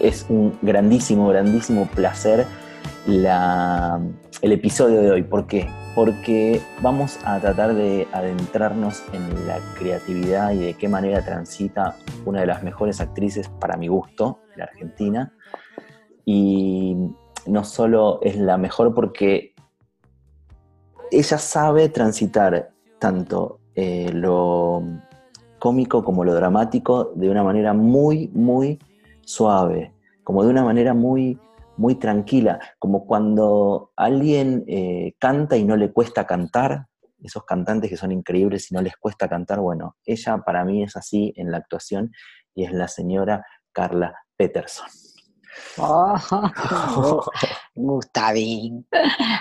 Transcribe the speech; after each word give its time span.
es 0.00 0.26
un 0.28 0.58
grandísimo, 0.62 1.28
grandísimo 1.28 1.86
placer 1.86 2.46
el 3.06 4.52
episodio 4.52 5.00
de 5.00 5.10
hoy. 5.10 5.22
¿Por 5.22 5.46
qué? 5.46 5.68
Porque 5.94 6.60
vamos 6.82 7.18
a 7.24 7.40
tratar 7.40 7.74
de 7.74 8.06
adentrarnos 8.12 9.02
en 9.12 9.46
la 9.46 9.58
creatividad 9.78 10.52
y 10.52 10.58
de 10.58 10.74
qué 10.74 10.88
manera 10.88 11.24
transita 11.24 11.96
una 12.26 12.40
de 12.40 12.46
las 12.46 12.62
mejores 12.62 13.00
actrices 13.00 13.48
para 13.48 13.76
mi 13.76 13.88
gusto, 13.88 14.40
la 14.56 14.64
Argentina. 14.64 15.32
Y 16.24 16.96
no 17.46 17.64
solo 17.64 18.20
es 18.22 18.36
la 18.36 18.58
mejor 18.58 18.94
porque 18.94 19.54
ella 21.10 21.38
sabe 21.38 21.88
transitar 21.88 22.70
tanto 22.98 23.60
eh, 23.74 24.10
lo 24.12 24.82
cómico 25.58 26.04
como 26.04 26.24
lo 26.24 26.34
dramático 26.34 27.12
de 27.14 27.30
una 27.30 27.42
manera 27.42 27.72
muy, 27.72 28.28
muy 28.34 28.78
suave, 29.24 29.92
como 30.28 30.44
de 30.44 30.50
una 30.50 30.62
manera 30.62 30.92
muy, 30.92 31.40
muy 31.78 31.94
tranquila, 31.94 32.60
como 32.78 33.06
cuando 33.06 33.92
alguien 33.96 34.62
eh, 34.68 35.14
canta 35.18 35.56
y 35.56 35.64
no 35.64 35.74
le 35.74 35.90
cuesta 35.90 36.26
cantar, 36.26 36.84
esos 37.22 37.46
cantantes 37.46 37.88
que 37.88 37.96
son 37.96 38.12
increíbles 38.12 38.70
y 38.70 38.74
no 38.74 38.82
les 38.82 38.94
cuesta 38.98 39.26
cantar, 39.26 39.60
bueno, 39.60 39.96
ella 40.04 40.36
para 40.44 40.66
mí 40.66 40.82
es 40.82 40.96
así 40.96 41.32
en 41.34 41.50
la 41.50 41.56
actuación 41.56 42.12
y 42.54 42.66
es 42.66 42.74
la 42.74 42.88
señora 42.88 43.42
Carla 43.72 44.16
Peterson. 44.36 44.88
Oh, 45.78 46.14
Gustavín, 47.74 48.86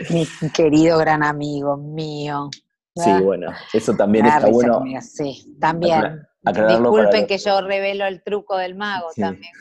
mi 0.10 0.26
querido 0.54 1.00
gran 1.00 1.22
amigo 1.22 1.76
mío. 1.76 2.50
Sí, 2.96 3.12
bueno, 3.26 3.52
eso 3.74 3.94
también 3.94 4.26
está 4.26 4.48
bueno. 4.48 4.82
sí, 5.02 5.54
también. 5.60 6.26
Disculpen 6.52 7.28
que 7.28 7.38
yo 7.38 7.62
revelo 7.62 8.06
el 8.06 8.24
truco 8.24 8.58
del 8.58 8.76
mago 8.76 9.10
también. 9.16 9.54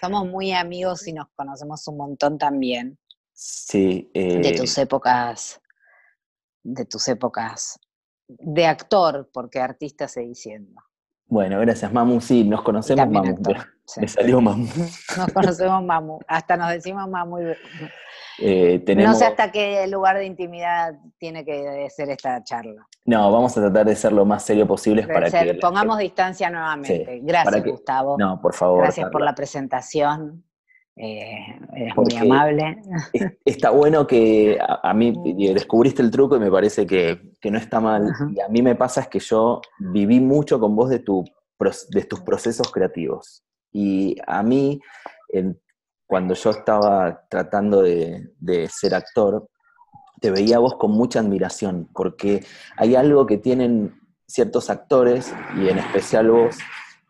Somos 0.00 0.26
muy 0.26 0.52
amigos 0.52 1.06
y 1.06 1.12
nos 1.12 1.28
conocemos 1.34 1.86
un 1.88 1.96
montón 1.96 2.38
también. 2.38 2.98
Sí. 3.32 4.10
De 4.14 4.48
eh, 4.48 4.56
tus 4.56 4.76
épocas, 4.78 5.60
de 6.62 6.84
tus 6.84 7.08
épocas 7.08 7.78
de 8.38 8.66
actor, 8.66 9.28
porque 9.32 9.60
artista 9.60 10.08
se 10.08 10.20
diciendo. 10.20 10.80
Bueno, 11.32 11.58
gracias, 11.60 11.90
Mamu. 11.90 12.20
Sí, 12.20 12.44
nos 12.44 12.60
conocemos, 12.60 13.08
Mamu. 13.08 13.34
Me 13.96 14.06
salió 14.06 14.38
Mamu. 14.42 14.66
Nos 15.16 15.32
conocemos, 15.32 15.82
Mamu. 15.82 16.18
Hasta 16.28 16.58
nos 16.58 16.68
decimos 16.70 17.08
Mamu. 17.08 17.38
Eh, 18.38 18.82
no 18.96 19.14
sé 19.14 19.26
hasta 19.26 19.52
qué 19.52 19.86
lugar 19.86 20.16
de 20.16 20.24
intimidad 20.24 20.94
tiene 21.18 21.44
que 21.44 21.86
ser 21.90 22.08
esta 22.08 22.42
charla. 22.42 22.88
No, 23.04 23.30
vamos 23.30 23.56
a 23.56 23.60
tratar 23.60 23.86
de 23.86 23.94
ser 23.94 24.12
lo 24.12 24.24
más 24.24 24.42
serio 24.42 24.66
posible 24.66 25.06
para 25.06 25.30
que... 25.30 25.54
Pongamos 25.54 25.98
distancia 25.98 26.48
nuevamente. 26.48 27.20
Gracias, 27.22 27.62
Gustavo. 27.62 28.16
No, 28.18 28.40
por 28.40 28.54
favor. 28.54 28.80
Gracias 28.80 29.10
por 29.10 29.20
la 29.20 29.34
presentación. 29.34 30.42
Eh, 30.96 31.58
eres 31.74 31.96
muy 31.96 32.14
amable. 32.16 32.82
Está 33.44 33.70
bueno 33.70 34.06
que 34.06 34.58
a, 34.60 34.92
mí 34.94 35.14
descubriste 35.52 36.02
el 36.02 36.10
truco 36.10 36.36
y 36.36 36.40
me 36.40 36.50
parece 36.50 36.86
que, 36.86 37.18
no 37.50 37.58
está 37.58 37.80
mal. 37.80 38.12
Y 38.34 38.40
a 38.40 38.48
mí 38.48 38.62
me 38.62 38.76
pasa 38.76 39.02
es 39.02 39.08
que 39.08 39.18
yo 39.18 39.60
viví 39.78 40.20
mucho 40.20 40.60
con 40.60 40.76
vos 40.76 40.90
de, 40.90 40.98
tu, 40.98 41.24
de 41.90 42.04
tus 42.04 42.20
procesos 42.20 42.70
creativos. 42.70 43.42
Y 43.72 44.16
a 44.26 44.42
mí, 44.42 44.80
cuando 46.06 46.34
yo 46.34 46.50
estaba 46.50 47.24
tratando 47.28 47.82
de, 47.82 48.68
ser 48.70 48.94
actor, 48.94 49.48
te 50.20 50.30
veía 50.30 50.58
vos 50.58 50.76
con 50.76 50.92
mucha 50.92 51.20
admiración, 51.20 51.88
porque 51.92 52.44
hay 52.76 52.94
algo 52.94 53.26
que 53.26 53.38
tienen 53.38 53.98
ciertos 54.26 54.70
actores, 54.70 55.34
y 55.56 55.68
en 55.68 55.78
especial 55.78 56.30
vos, 56.30 56.58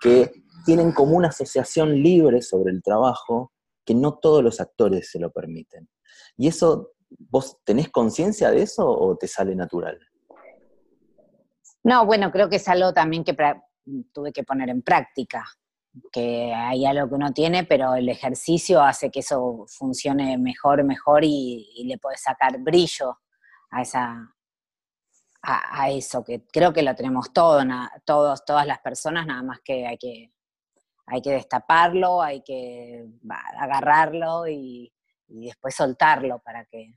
que 0.00 0.32
tienen 0.64 0.92
como 0.92 1.16
una 1.16 1.28
asociación 1.28 2.00
libre 2.02 2.40
sobre 2.40 2.72
el 2.72 2.82
trabajo 2.82 3.52
que 3.84 3.94
no 3.94 4.18
todos 4.18 4.42
los 4.42 4.60
actores 4.60 5.10
se 5.10 5.18
lo 5.18 5.30
permiten. 5.30 5.88
¿Y 6.36 6.48
eso, 6.48 6.92
vos 7.10 7.58
tenés 7.64 7.90
conciencia 7.90 8.50
de 8.50 8.62
eso 8.62 8.88
o 8.88 9.16
te 9.16 9.28
sale 9.28 9.54
natural? 9.54 9.98
No, 11.84 12.06
bueno, 12.06 12.30
creo 12.30 12.48
que 12.48 12.56
es 12.56 12.68
algo 12.68 12.92
también 12.92 13.24
que 13.24 13.36
tuve 14.12 14.32
que 14.32 14.44
poner 14.44 14.68
en 14.68 14.82
práctica 14.82 15.44
que 16.10 16.52
hay 16.54 16.86
algo 16.86 17.08
que 17.08 17.14
uno 17.14 17.32
tiene, 17.32 17.64
pero 17.64 17.94
el 17.94 18.08
ejercicio 18.08 18.82
hace 18.82 19.10
que 19.10 19.20
eso 19.20 19.66
funcione 19.68 20.38
mejor, 20.38 20.84
mejor 20.84 21.24
y, 21.24 21.84
le 21.84 21.98
puede 21.98 22.16
sacar 22.16 22.58
brillo 22.60 23.18
a 23.70 23.82
esa 23.82 24.34
a, 25.44 25.90
eso, 25.90 26.22
que 26.22 26.46
creo 26.52 26.72
que 26.72 26.82
lo 26.82 26.94
tenemos 26.94 27.32
todo, 27.32 27.64
todos, 28.04 28.44
todas 28.44 28.64
las 28.64 28.78
personas, 28.78 29.26
nada 29.26 29.42
más 29.42 29.58
que 29.64 29.86
hay 29.88 29.98
que, 29.98 30.32
hay 31.06 31.20
que 31.20 31.32
destaparlo, 31.32 32.22
hay 32.22 32.42
que 32.42 33.04
agarrarlo 33.58 34.46
y, 34.48 34.92
después 35.26 35.74
soltarlo 35.74 36.40
para 36.40 36.66
que 36.66 36.94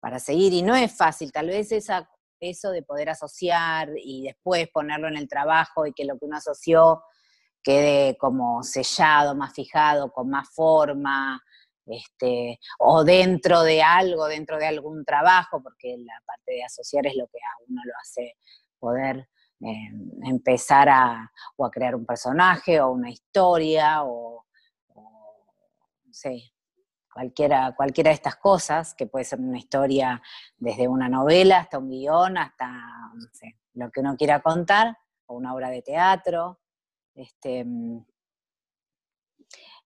para 0.00 0.18
seguir. 0.18 0.52
Y 0.52 0.62
no 0.62 0.74
es 0.74 0.96
fácil, 0.96 1.30
tal 1.32 1.48
vez 1.48 1.70
esa, 1.72 2.08
eso 2.40 2.70
de 2.70 2.82
poder 2.82 3.10
asociar 3.10 3.90
y 3.96 4.24
después 4.24 4.68
ponerlo 4.72 5.08
en 5.08 5.16
el 5.16 5.28
trabajo 5.28 5.86
y 5.86 5.92
que 5.92 6.04
lo 6.04 6.18
que 6.18 6.26
uno 6.26 6.36
asoció 6.36 7.02
quede 7.62 8.16
como 8.16 8.62
sellado, 8.62 9.34
más 9.34 9.52
fijado, 9.54 10.12
con 10.12 10.30
más 10.30 10.48
forma, 10.52 11.40
este, 11.86 12.58
o 12.78 13.04
dentro 13.04 13.62
de 13.62 13.82
algo, 13.82 14.26
dentro 14.26 14.58
de 14.58 14.66
algún 14.66 15.04
trabajo, 15.04 15.62
porque 15.62 15.96
la 15.98 16.20
parte 16.26 16.52
de 16.52 16.64
asociar 16.64 17.06
es 17.06 17.16
lo 17.16 17.26
que 17.28 17.38
a 17.38 17.62
uno 17.68 17.80
lo 17.84 17.92
hace 18.00 18.36
poder 18.78 19.28
empezar 19.60 20.88
a, 20.88 21.32
o 21.56 21.66
a 21.66 21.70
crear 21.70 21.94
un 21.94 22.06
personaje 22.06 22.80
o 22.80 22.90
una 22.90 23.10
historia 23.10 24.04
o, 24.04 24.46
no 24.94 26.12
sé, 26.12 26.52
cualquiera, 27.12 27.74
cualquiera 27.76 28.10
de 28.10 28.14
estas 28.14 28.36
cosas, 28.36 28.94
que 28.94 29.06
puede 29.06 29.24
ser 29.24 29.40
una 29.40 29.58
historia 29.58 30.22
desde 30.56 30.86
una 30.86 31.08
novela 31.08 31.58
hasta 31.58 31.78
un 31.78 31.90
guion, 31.90 32.38
hasta 32.38 32.70
lo 33.74 33.90
que 33.90 34.00
uno 34.00 34.16
quiera 34.16 34.40
contar, 34.40 34.96
o 35.26 35.34
una 35.34 35.54
obra 35.54 35.70
de 35.70 35.82
teatro. 35.82 36.60
Este, 37.14 37.64
mm, 37.64 38.04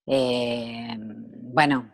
eh, 0.07 0.97
bueno, 0.99 1.91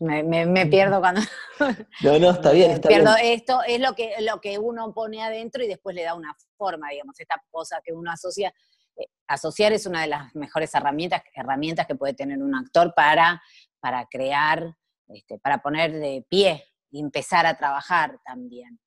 me, 0.00 0.66
pierdo 0.66 1.00
cuando... 1.00 1.20
No, 2.02 2.18
no, 2.18 2.30
está 2.30 2.50
bien, 2.52 2.72
está 2.72 2.88
pierdo. 2.88 3.14
Esto 3.22 3.60
es 3.66 3.80
lo 3.80 3.94
que, 3.94 4.14
lo 4.20 4.40
que 4.40 4.58
uno 4.58 4.92
pone 4.92 5.22
adentro 5.22 5.62
y 5.62 5.68
después 5.68 5.94
le 5.94 6.02
da 6.02 6.14
una 6.14 6.34
forma, 6.56 6.90
digamos, 6.90 7.18
esta 7.18 7.42
cosa 7.50 7.80
que 7.82 7.92
uno 7.92 8.10
asocia. 8.10 8.52
Eh, 8.96 9.06
asociar 9.28 9.72
es 9.72 9.86
una 9.86 10.02
de 10.02 10.08
las 10.08 10.34
mejores 10.34 10.74
herramientas, 10.74 11.22
herramientas 11.34 11.86
que 11.86 11.94
puede 11.94 12.14
tener 12.14 12.42
un 12.42 12.54
actor 12.54 12.92
para, 12.94 13.42
para 13.80 14.06
crear, 14.06 14.76
este, 15.08 15.38
para 15.38 15.58
poner 15.58 15.92
de 15.92 16.26
pie 16.28 16.64
y 16.90 17.00
empezar 17.00 17.46
a 17.46 17.56
trabajar 17.56 18.18
también. 18.24 18.78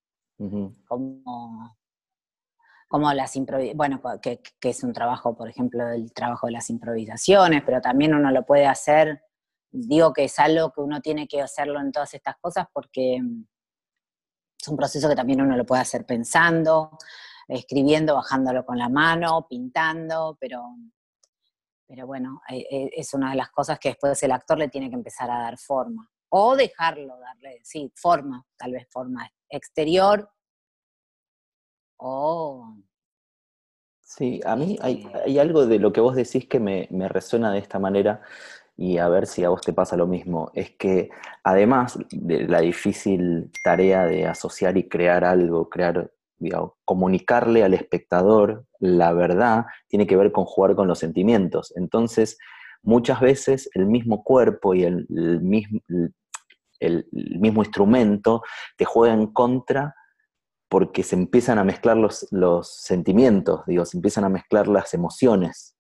Como 0.88 1.78
como 2.88 3.14
las 3.14 3.38
bueno, 3.76 4.02
que, 4.22 4.42
es 4.62 4.84
un 4.84 4.94
trabajo, 4.94 5.36
por 5.36 5.50
ejemplo, 5.50 5.88
el 5.90 6.14
trabajo 6.14 6.48
de 6.48 6.54
las 6.54 6.70
improvisaciones, 6.70 7.64
pero 7.66 7.82
también 7.82 8.16
uno 8.16 8.32
lo 8.32 8.46
puede 8.46 8.66
hacer, 8.66 9.22
digo 9.72 10.14
que 10.14 10.26
es 10.26 10.40
algo 10.40 10.72
que 10.72 10.82
uno 10.82 11.02
tiene 11.02 11.28
que 11.28 11.42
hacerlo 11.42 11.80
en 11.80 11.92
todas 11.92 12.14
estas 12.14 12.36
cosas 12.40 12.68
porque 12.74 13.20
mm, 13.22 13.46
es 14.62 14.68
un 14.68 14.78
proceso 14.78 15.10
que 15.10 15.16
también 15.16 15.42
uno 15.42 15.56
lo 15.56 15.66
puede 15.66 15.82
hacer 15.82 16.06
pensando, 16.06 16.98
escribiendo, 17.48 18.16
bajándolo 18.16 18.66
con 18.66 18.78
la 18.78 18.90
mano, 18.90 19.48
pintando, 19.50 20.38
pero, 20.40 20.64
pero 21.88 22.08
bueno, 22.08 22.42
e, 22.50 22.66
e, 22.70 22.90
es 22.94 23.14
una 23.14 23.30
de 23.30 23.38
las 23.38 23.50
cosas 23.52 23.80
que 23.80 23.90
después 23.90 24.22
el 24.24 24.32
actor 24.32 24.58
le 24.58 24.70
tiene 24.70 24.90
que 24.90 24.96
empezar 24.96 25.30
a 25.30 25.42
dar 25.42 25.58
forma. 25.58 26.10
O 26.30 26.56
dejarlo 26.56 27.18
darle, 27.20 27.62
sí, 27.64 27.92
forma, 27.96 28.46
tal 28.58 28.74
vez 28.74 28.88
forma 28.92 29.32
exterior 29.50 30.30
Oh. 31.98 32.76
Sí, 34.02 34.40
a 34.46 34.56
mí 34.56 34.78
hay, 34.82 35.08
hay, 35.26 35.40
algo 35.40 35.66
de 35.66 35.80
lo 35.80 35.92
que 35.92 36.00
vos 36.00 36.16
decís 36.16 36.48
que 36.48 36.60
me, 36.60 36.88
me, 36.92 37.10
resuena 37.10 37.52
de 37.52 37.60
esta 37.60 37.80
manera 37.80 38.22
y 38.78 39.00
a 39.00 39.10
ver 39.10 39.26
si 39.26 39.44
a 39.44 39.50
vos 39.50 39.62
te 39.62 39.74
pasa 39.74 39.98
lo 39.98 40.06
mismo. 40.06 40.52
Es 40.54 40.72
que 40.72 41.10
además 41.44 41.98
de 42.12 42.48
la 42.48 42.62
difícil 42.62 43.52
tarea 43.64 44.06
de 44.06 44.28
asociar 44.28 44.78
y 44.78 44.88
crear 44.88 45.24
algo, 45.26 45.68
crear, 45.68 46.12
digamos, 46.38 46.74
comunicarle 46.86 47.64
al 47.64 47.74
espectador 47.74 48.66
la 48.80 49.12
verdad, 49.14 49.66
tiene 49.88 50.06
que 50.06 50.16
ver 50.16 50.32
con 50.32 50.46
jugar 50.46 50.76
con 50.76 50.88
los 50.88 51.00
sentimientos. 51.00 51.74
Entonces, 51.76 52.38
muchas 52.84 53.20
veces 53.20 53.68
el 53.74 53.88
mismo 53.88 54.24
cuerpo 54.24 54.76
y 54.76 54.84
el, 54.84 55.08
mismo, 55.10 55.80
el 56.80 57.08
mismo 57.12 57.64
instrumento 57.64 58.44
te 58.78 58.86
juega 58.86 59.16
en 59.16 59.28
contra 59.28 59.96
porque 60.70 61.02
se 61.02 61.16
empiezan 61.16 61.58
a 61.58 61.64
mezclar 61.64 61.98
los, 61.98 62.28
los 62.30 62.76
sentimientos, 62.76 63.62
digo, 63.66 63.86
se 63.86 63.98
empiezan 63.98 64.26
a 64.26 64.30
mezclar 64.30 64.68
las 64.68 64.94
emociones. 64.94 65.77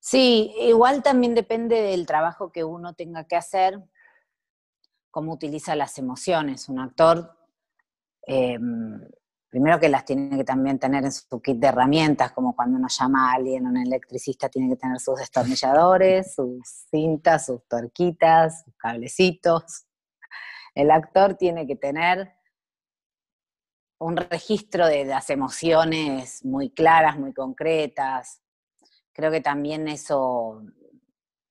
Sí, 0.00 0.54
igual 0.60 1.02
también 1.02 1.34
depende 1.34 1.80
del 1.80 2.06
trabajo 2.06 2.52
que 2.52 2.64
uno 2.64 2.94
tenga 2.94 3.24
que 3.24 3.36
hacer, 3.36 3.82
cómo 5.10 5.32
utiliza 5.32 5.74
las 5.74 5.98
emociones. 5.98 6.68
Un 6.68 6.78
actor, 6.78 7.36
em, 8.22 9.00
primero 9.48 9.80
que 9.80 9.88
las 9.88 10.04
tiene 10.04 10.36
que 10.36 10.44
también 10.44 10.78
tener 10.78 11.04
en 11.04 11.12
su 11.12 11.40
kit 11.40 11.58
de 11.58 11.68
herramientas, 11.68 12.32
como 12.32 12.54
cuando 12.54 12.76
uno 12.78 12.88
llama 12.88 13.30
a 13.30 13.34
alguien, 13.36 13.66
un 13.66 13.78
electricista 13.78 14.48
tiene 14.48 14.68
que 14.68 14.76
tener 14.76 15.00
sus 15.00 15.18
destornilladores, 15.18 16.34
sus 16.34 16.60
cintas, 16.90 17.46
sus 17.46 17.66
torquitas, 17.66 18.62
sus 18.64 18.74
cablecitos. 18.76 19.86
El 20.74 20.90
actor 20.90 21.34
tiene 21.34 21.66
que 21.66 21.76
tener 21.76 22.36
un 23.98 24.16
registro 24.16 24.86
de 24.86 25.06
las 25.06 25.30
emociones 25.30 26.44
muy 26.44 26.70
claras, 26.70 27.18
muy 27.18 27.32
concretas. 27.32 28.42
Creo 29.16 29.30
que 29.30 29.40
también 29.40 29.88
eso 29.88 30.62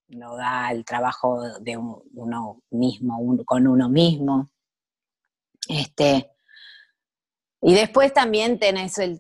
lo 0.10 0.38
da 0.38 0.70
el 0.70 0.86
trabajo 0.86 1.42
de 1.62 1.76
uno 1.76 2.62
mismo, 2.70 3.44
con 3.44 3.66
uno 3.66 3.90
mismo. 3.90 4.52
Este, 5.68 6.30
y 7.60 7.74
después 7.74 8.14
también 8.14 8.60
tenés 8.60 9.00
el, 9.00 9.18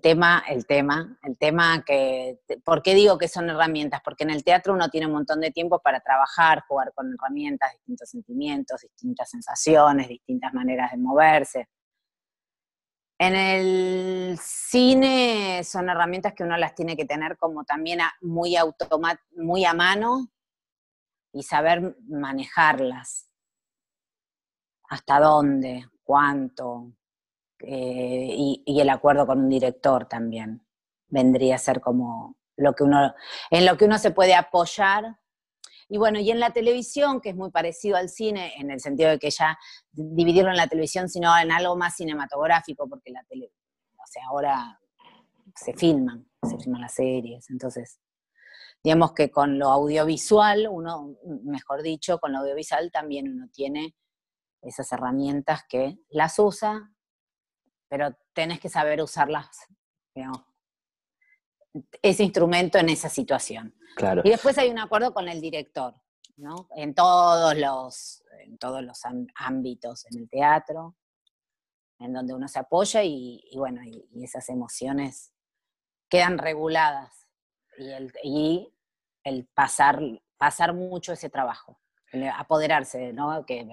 tema, 0.00 0.42
el 0.48 0.64
tema, 0.64 1.18
el 1.22 1.36
tema 1.36 1.84
que, 1.84 2.40
¿por 2.64 2.82
qué 2.82 2.94
digo 2.94 3.18
que 3.18 3.28
son 3.28 3.50
herramientas? 3.50 4.00
Porque 4.02 4.24
en 4.24 4.30
el 4.30 4.42
teatro 4.42 4.72
uno 4.72 4.88
tiene 4.88 5.08
un 5.08 5.12
montón 5.12 5.42
de 5.42 5.50
tiempo 5.50 5.78
para 5.80 6.00
trabajar, 6.00 6.64
jugar 6.66 6.94
con 6.94 7.12
herramientas, 7.12 7.72
distintos 7.72 8.08
sentimientos, 8.08 8.80
distintas 8.80 9.28
sensaciones, 9.28 10.08
distintas 10.08 10.54
maneras 10.54 10.92
de 10.92 10.96
moverse. 10.96 11.68
En 13.18 13.34
el 13.34 14.38
cine 14.38 15.62
son 15.64 15.88
herramientas 15.88 16.34
que 16.34 16.44
uno 16.44 16.56
las 16.56 16.74
tiene 16.74 16.96
que 16.96 17.06
tener 17.06 17.38
como 17.38 17.64
también 17.64 18.00
muy, 18.20 18.56
muy 19.36 19.64
a 19.64 19.72
mano 19.72 20.28
y 21.32 21.42
saber 21.42 21.96
manejarlas. 22.08 23.30
Hasta 24.88 25.18
dónde, 25.18 25.88
cuánto, 26.04 26.92
eh, 27.60 28.34
y, 28.66 28.80
el 28.80 28.90
acuerdo 28.90 29.26
con 29.26 29.40
un 29.40 29.48
director 29.48 30.06
también 30.06 30.66
vendría 31.08 31.54
a 31.54 31.58
ser 31.58 31.80
como 31.80 32.36
lo 32.56 32.74
que 32.74 32.84
uno, 32.84 33.14
en 33.50 33.66
lo 33.66 33.76
que 33.76 33.86
uno 33.86 33.98
se 33.98 34.10
puede 34.10 34.34
apoyar. 34.34 35.18
Y 35.88 35.98
bueno, 35.98 36.18
y 36.18 36.30
en 36.30 36.40
la 36.40 36.52
televisión, 36.52 37.20
que 37.20 37.30
es 37.30 37.36
muy 37.36 37.50
parecido 37.50 37.96
al 37.96 38.08
cine, 38.08 38.52
en 38.58 38.70
el 38.70 38.80
sentido 38.80 39.10
de 39.10 39.18
que 39.18 39.30
ya 39.30 39.56
dividieron 39.92 40.56
la 40.56 40.66
televisión, 40.66 41.08
sino 41.08 41.36
en 41.38 41.52
algo 41.52 41.76
más 41.76 41.96
cinematográfico, 41.96 42.88
porque 42.88 43.10
la 43.12 43.22
tele, 43.24 43.52
o 43.94 44.06
sea, 44.06 44.22
ahora 44.28 44.80
se 45.54 45.74
filman, 45.74 46.28
se 46.42 46.58
filman 46.58 46.80
las 46.80 46.94
series, 46.94 47.48
entonces, 47.50 48.00
digamos 48.82 49.12
que 49.12 49.30
con 49.30 49.58
lo 49.58 49.68
audiovisual, 49.68 50.66
uno, 50.68 51.16
mejor 51.44 51.82
dicho, 51.82 52.18
con 52.18 52.32
lo 52.32 52.40
audiovisual 52.40 52.90
también 52.90 53.32
uno 53.32 53.48
tiene 53.52 53.94
esas 54.60 54.90
herramientas 54.90 55.62
que 55.68 55.98
las 56.08 56.38
usa 56.38 56.90
pero 57.88 58.16
tenés 58.32 58.60
que 58.60 58.68
saber 58.68 59.00
usarlas, 59.00 59.48
ese 62.02 62.22
instrumento 62.22 62.78
en 62.78 62.88
esa 62.88 63.08
situación. 63.08 63.74
Claro. 63.96 64.22
Y 64.24 64.30
después 64.30 64.58
hay 64.58 64.70
un 64.70 64.78
acuerdo 64.78 65.12
con 65.14 65.28
el 65.28 65.40
director, 65.40 65.94
¿no? 66.36 66.68
En 66.76 66.94
todos 66.94 67.56
los, 67.56 68.22
en 68.40 68.58
todos 68.58 68.82
los 68.82 69.00
ámbitos, 69.34 70.06
en 70.06 70.18
el 70.18 70.28
teatro, 70.28 70.96
en 71.98 72.12
donde 72.12 72.34
uno 72.34 72.48
se 72.48 72.58
apoya 72.58 73.02
y, 73.02 73.42
bueno, 73.56 73.82
y, 73.84 74.22
esas 74.22 74.48
emociones 74.48 75.32
quedan 76.08 76.38
reguladas 76.38 77.26
y 77.78 77.90
el, 77.90 78.12
y 78.22 78.72
el 79.24 79.46
pasar, 79.46 80.00
pasar 80.36 80.74
mucho 80.74 81.12
ese 81.12 81.30
trabajo, 81.30 81.80
apoderarse 82.36 83.12
¿no? 83.12 83.44
que, 83.46 83.66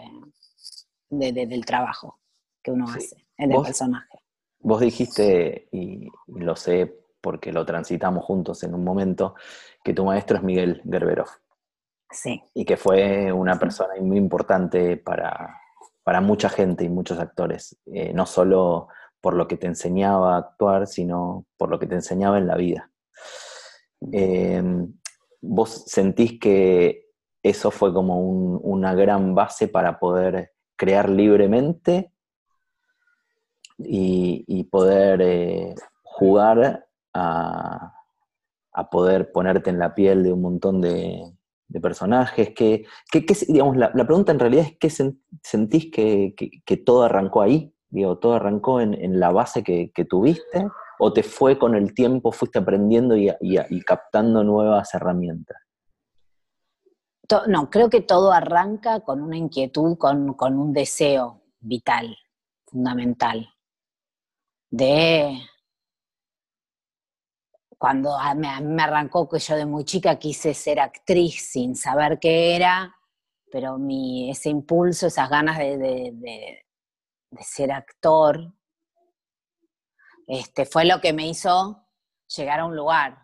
del 1.09 1.65
trabajo 1.65 2.19
que 2.61 2.71
uno 2.71 2.85
hace 2.87 3.27
en 3.37 3.51
el 3.51 3.61
personaje. 3.61 4.19
Vos 4.59 4.79
dijiste, 4.79 5.67
y, 5.71 6.07
lo 6.27 6.55
sé 6.55 7.02
porque 7.23 7.53
lo 7.53 7.65
transitamos 7.65 8.25
juntos 8.25 8.63
en 8.63 8.75
un 8.75 8.83
momento, 8.83 9.33
que 9.81 9.93
tu 9.93 10.03
maestro 10.03 10.35
es 10.35 10.43
Miguel 10.43 10.81
Gerberov. 10.83 11.29
Sí. 12.11 12.43
Y 12.53 12.65
que 12.65 12.75
fue 12.75 13.31
una 13.31 13.57
persona 13.57 13.93
muy 14.01 14.17
importante 14.17 14.97
para, 14.97 15.57
mucha 16.21 16.49
gente 16.49 16.83
y 16.83 16.89
muchos 16.89 17.17
actores, 17.19 17.77
eh, 17.85 18.11
no 18.13 18.25
solo 18.25 18.89
por 19.21 19.35
lo 19.35 19.47
que 19.47 19.55
te 19.55 19.67
enseñaba 19.67 20.35
a 20.35 20.39
actuar, 20.39 20.85
sino 20.85 21.45
por 21.55 21.69
lo 21.69 21.79
que 21.79 21.87
te 21.87 21.95
enseñaba 21.95 22.37
en 22.37 22.45
la 22.45 22.57
vida. 22.57 22.91
Em, 24.11 24.93
¿Vos 25.39 25.85
sentís 25.87 26.39
que 26.39 27.07
eso 27.41 27.71
fue 27.71 27.93
como 27.93 28.19
una 28.19 28.93
gran 28.95 29.33
base 29.33 29.69
para 29.69 29.97
poder 29.97 30.51
crear 30.75 31.09
libremente 31.09 32.11
y, 33.77 34.63
poder 34.65 35.21
eh, 35.21 35.75
jugar 36.03 36.85
a, 37.13 37.93
poder 38.91 39.31
ponerte 39.31 39.69
en 39.69 39.79
la 39.79 39.93
piel 39.93 40.23
de 40.23 40.33
un 40.33 40.41
montón 40.41 40.81
de, 40.81 41.33
personajes. 41.81 42.51
Que, 42.55 42.85
digamos, 43.47 43.77
la, 43.77 43.91
pregunta 43.91 44.31
en 44.31 44.39
realidad 44.39 44.65
es, 44.65 44.77
¿qué 44.79 44.89
sentís 45.41 45.91
que, 45.91 46.83
todo 46.85 47.03
arrancó 47.03 47.41
ahí? 47.41 47.73
Digo, 47.89 48.17
¿todo 48.17 48.33
arrancó 48.33 48.81
en, 48.81 49.19
la 49.19 49.31
base 49.31 49.63
que, 49.63 50.05
tuviste? 50.09 50.67
¿O 50.99 51.11
te 51.11 51.23
fue 51.23 51.57
con 51.57 51.75
el 51.75 51.93
tiempo, 51.93 52.31
fuiste 52.31 52.59
aprendiendo 52.59 53.15
y, 53.17 53.81
captando 53.85 54.43
nuevas 54.43 54.93
herramientas? 54.93 55.57
No, 57.47 57.69
creo 57.69 57.89
que 57.89 58.01
todo 58.01 58.31
arranca 58.31 58.99
con 58.99 59.21
una 59.21 59.37
inquietud, 59.37 59.97
con, 59.97 60.33
con 60.33 60.59
un 60.59 60.73
deseo 60.73 61.41
vital, 61.61 62.15
fundamental 62.65 63.49
de 64.73 65.39
cuando 67.83 68.17
me, 68.37 68.61
me, 68.61 68.81
arrancó 68.81 69.27
que 69.27 69.39
yo 69.39 69.57
de 69.57 69.65
muy 69.65 69.83
chica 69.83 70.17
quise 70.17 70.53
ser 70.53 70.79
actriz 70.79 71.51
sin 71.51 71.75
saber 71.75 72.17
qué 72.17 72.55
era, 72.55 72.95
pero 73.51 73.77
mi, 73.77 74.31
ese 74.31 74.47
impulso, 74.47 75.07
esas 75.07 75.29
ganas 75.29 75.57
de, 75.57 76.63
ser 77.41 77.73
actor, 77.73 78.53
este, 80.27 80.65
fue 80.65 80.85
lo 80.85 81.01
que 81.01 81.11
me 81.11 81.27
hizo 81.27 81.85
llegar 82.33 82.61
a 82.61 82.65
un 82.67 82.73
lugar. 82.77 83.17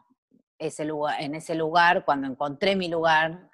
Ese 0.57 0.83
lugar 0.83 1.21
en 1.21 1.35
ese 1.35 1.55
lugar, 1.55 2.03
cuando 2.03 2.27
encontré 2.27 2.75
mi 2.75 2.89
lugar, 2.89 3.50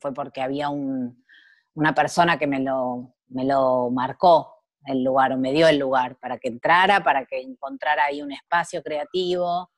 fue 0.00 0.12
porque 0.12 0.42
había 0.42 0.70
una 0.70 1.94
persona 1.94 2.36
que 2.36 2.48
me 2.48 2.58
lo, 2.58 3.14
me 3.28 3.44
lo 3.44 3.90
marcó, 3.92 4.64
el 4.86 5.04
lugar 5.04 5.30
o 5.34 5.38
me 5.38 5.52
dio 5.52 5.68
el 5.68 5.78
lugar 5.78 6.16
para 6.16 6.36
que 6.38 6.48
entrara, 6.48 7.04
para 7.04 7.26
que 7.26 7.40
encontrara 7.42 8.06
ahí 8.06 8.22
un 8.22 8.32
espacio 8.32 8.82
creativo, 8.82 9.70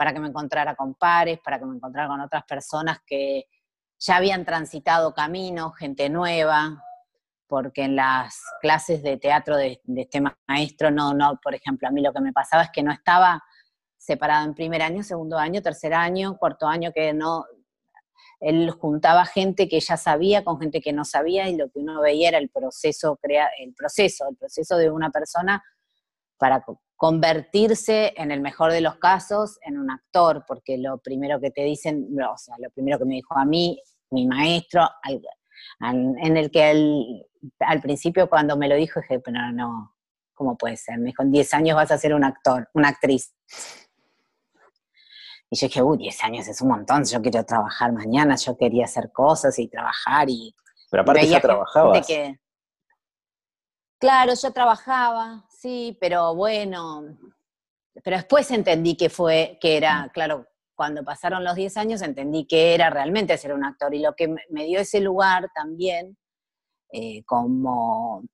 para 0.00 0.14
que 0.14 0.20
me 0.20 0.28
encontrara 0.28 0.74
con 0.76 0.94
pares, 0.94 1.40
para 1.40 1.58
que 1.58 1.66
me 1.66 1.76
encontrara 1.76 2.08
con 2.08 2.22
otras 2.22 2.44
personas 2.44 3.00
que 3.06 3.44
ya 3.98 4.16
habían 4.16 4.46
transitado 4.46 5.12
caminos, 5.12 5.76
gente 5.76 6.08
nueva, 6.08 6.82
porque 7.46 7.82
en 7.82 7.96
las 7.96 8.42
clases 8.62 9.02
de 9.02 9.18
teatro 9.18 9.58
de, 9.58 9.78
este 9.96 10.22
maestro, 10.48 10.90
no, 10.90 11.12
no, 11.12 11.38
por 11.42 11.54
ejemplo, 11.54 11.86
a 11.86 11.90
mí 11.90 12.00
lo 12.00 12.14
que 12.14 12.22
me 12.22 12.32
pasaba 12.32 12.62
es 12.62 12.70
que 12.72 12.82
no 12.82 12.90
estaba 12.90 13.44
separado 13.98 14.46
en 14.46 14.54
primer 14.54 14.80
año, 14.80 15.02
segundo 15.02 15.36
año, 15.36 15.60
tercer 15.60 15.92
año, 15.92 16.38
cuarto 16.38 16.66
año, 16.66 16.92
que 16.94 17.12
no, 17.12 17.44
él 18.40 18.70
juntaba 18.70 19.26
gente 19.26 19.68
que 19.68 19.80
ya 19.80 19.98
sabía 19.98 20.44
con 20.44 20.58
gente 20.58 20.80
que 20.80 20.94
no 20.94 21.04
sabía 21.04 21.46
y 21.50 21.56
lo 21.56 21.68
que 21.68 21.80
uno 21.80 22.00
veía 22.00 22.30
era 22.30 22.38
el 22.38 22.48
proceso, 22.48 23.18
el 23.22 23.74
proceso, 23.74 24.30
el 24.30 24.36
proceso 24.38 24.78
de 24.78 24.90
una 24.90 25.10
persona 25.10 25.62
para 26.38 26.64
convertirse 27.00 28.12
en 28.14 28.30
el 28.30 28.42
mejor 28.42 28.72
de 28.72 28.82
los 28.82 28.96
casos 28.96 29.58
en 29.62 29.78
un 29.78 29.90
actor, 29.90 30.44
porque 30.46 30.76
lo 30.76 30.98
primero 30.98 31.40
que 31.40 31.50
te 31.50 31.62
dicen, 31.62 32.06
o 32.30 32.36
sea, 32.36 32.56
lo 32.58 32.68
primero 32.68 32.98
que 32.98 33.06
me 33.06 33.14
dijo 33.14 33.38
a 33.38 33.46
mí, 33.46 33.80
mi 34.10 34.26
maestro, 34.26 34.86
en 35.80 36.36
el 36.36 36.50
que 36.50 37.24
al 37.60 37.80
principio 37.80 38.28
cuando 38.28 38.54
me 38.58 38.68
lo 38.68 38.74
dijo 38.74 39.00
dije, 39.00 39.18
pero 39.18 39.50
no, 39.50 39.96
¿cómo 40.34 40.58
puede 40.58 40.76
ser? 40.76 40.98
Me 40.98 41.06
dijo, 41.06 41.22
en 41.22 41.32
10 41.32 41.54
años 41.54 41.76
vas 41.76 41.90
a 41.90 41.96
ser 41.96 42.12
un 42.12 42.22
actor, 42.22 42.68
una 42.74 42.88
actriz. 42.88 43.34
Y 45.48 45.56
yo 45.56 45.68
dije, 45.68 45.82
uy, 45.82 45.96
10 45.96 46.24
años 46.24 46.48
es 46.48 46.60
un 46.60 46.68
montón, 46.68 47.06
yo 47.06 47.22
quiero 47.22 47.42
trabajar 47.46 47.94
mañana, 47.94 48.36
yo 48.36 48.58
quería 48.58 48.84
hacer 48.84 49.10
cosas 49.10 49.58
y 49.58 49.68
trabajar 49.68 50.28
y... 50.28 50.54
Pero 50.90 51.02
aparte 51.02 51.26
ya 51.26 51.40
trabajabas. 51.40 52.06
Claro, 53.98 54.34
yo 54.34 54.52
trabajaba, 54.52 55.46
sí, 55.60 55.96
pero 56.00 56.34
bueno, 56.34 57.18
pero 58.02 58.16
después 58.16 58.50
entendí 58.50 58.96
que 58.96 59.10
fue, 59.10 59.58
que 59.60 59.76
era, 59.76 60.06
mm. 60.06 60.08
claro, 60.10 60.46
cuando 60.74 61.04
pasaron 61.04 61.44
los 61.44 61.54
10 61.54 61.76
años 61.76 62.02
entendí 62.02 62.46
que 62.46 62.74
era 62.74 62.88
realmente 62.88 63.36
ser 63.36 63.52
un 63.52 63.64
actor 63.64 63.94
y 63.94 64.00
lo 64.00 64.14
que 64.14 64.28
me 64.28 64.64
dio 64.64 64.80
ese 64.80 65.00
lugar 65.00 65.50
también, 65.54 66.16
eh, 66.92 67.22
como, 67.24 68.24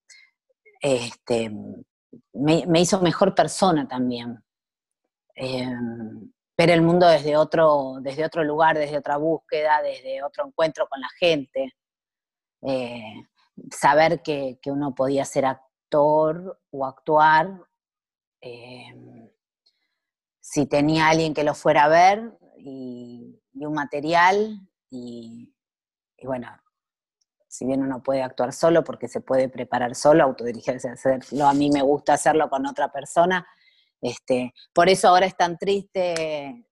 este, 0.81 1.51
me, 2.33 2.81
hizo 2.81 3.01
mejor 3.01 3.35
persona 3.35 3.89
también. 3.89 4.39
Em, 5.35 6.31
ver 6.57 6.71
el 6.71 6.83
mundo 6.83 7.07
desde 7.09 7.37
otro, 7.37 7.97
desde 8.01 8.25
otro 8.25 8.45
lugar, 8.45 8.79
desde 8.79 8.99
otra 8.99 9.17
búsqueda, 9.19 9.83
desde 9.83 10.23
otro 10.23 10.47
encuentro 10.47 10.89
con 10.89 11.01
la 11.01 11.09
gente. 11.19 11.75
Eh, 12.63 13.27
saber 13.71 14.23
que, 14.23 14.59
uno 14.67 14.95
podía 14.95 15.25
ser 15.25 15.47
o 16.05 16.85
actuar 16.85 17.61
em, 18.41 19.29
si 20.41 20.67
tenía 20.67 21.09
alguien 21.09 21.35
que 21.35 21.45
lo 21.45 21.55
fuera 21.55 21.85
a 21.85 21.89
ver 21.89 22.39
y, 22.59 23.41
un 23.55 23.73
material 23.73 24.61
y, 24.91 25.53
bueno, 26.23 26.49
si 27.49 27.65
bien 27.65 27.83
uno 27.83 28.03
puede 28.03 28.23
actuar 28.23 28.53
solo 28.53 28.85
porque 28.85 29.09
se 29.09 29.21
puede 29.21 29.49
preparar 29.49 29.95
solo, 29.95 30.25
autodirigirse 30.25 30.91
hacerlo, 30.91 31.47
a 31.47 31.55
mí 31.55 31.71
me 31.71 31.83
gusta 31.83 32.15
hacerlo 32.15 32.51
con 32.51 32.67
otra 32.67 32.93
persona. 32.93 33.47
Este, 34.01 34.53
por 34.75 34.89
eso 34.89 35.09
ahora 35.09 35.27
es 35.27 35.37
tan 35.37 35.57
triste 35.57 36.67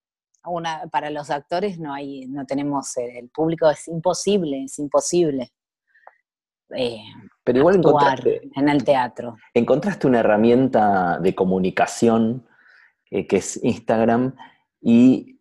una, 0.47 0.87
para 0.89 1.11
los 1.11 1.31
actores 1.31 1.79
no 1.79 1.93
hay, 1.93 2.27
no 2.27 2.45
tenemos 2.45 2.97
el 2.97 3.29
público, 3.31 3.69
es 3.71 3.89
imposible, 3.89 4.65
es 4.65 4.79
imposible. 4.79 5.53
Eh, 6.77 7.03
Pero 7.45 7.59
igual 7.59 7.77
encontraste, 7.77 8.51
en 8.55 8.69
el 8.71 8.83
teatro. 8.83 9.37
Encontraste 9.53 10.07
una 10.07 10.21
herramienta 10.21 11.19
de 11.21 11.35
comunicación 11.35 12.47
eh, 13.11 13.27
que 13.27 13.37
es 13.37 13.63
Instagram 13.63 14.35
y, 14.81 15.39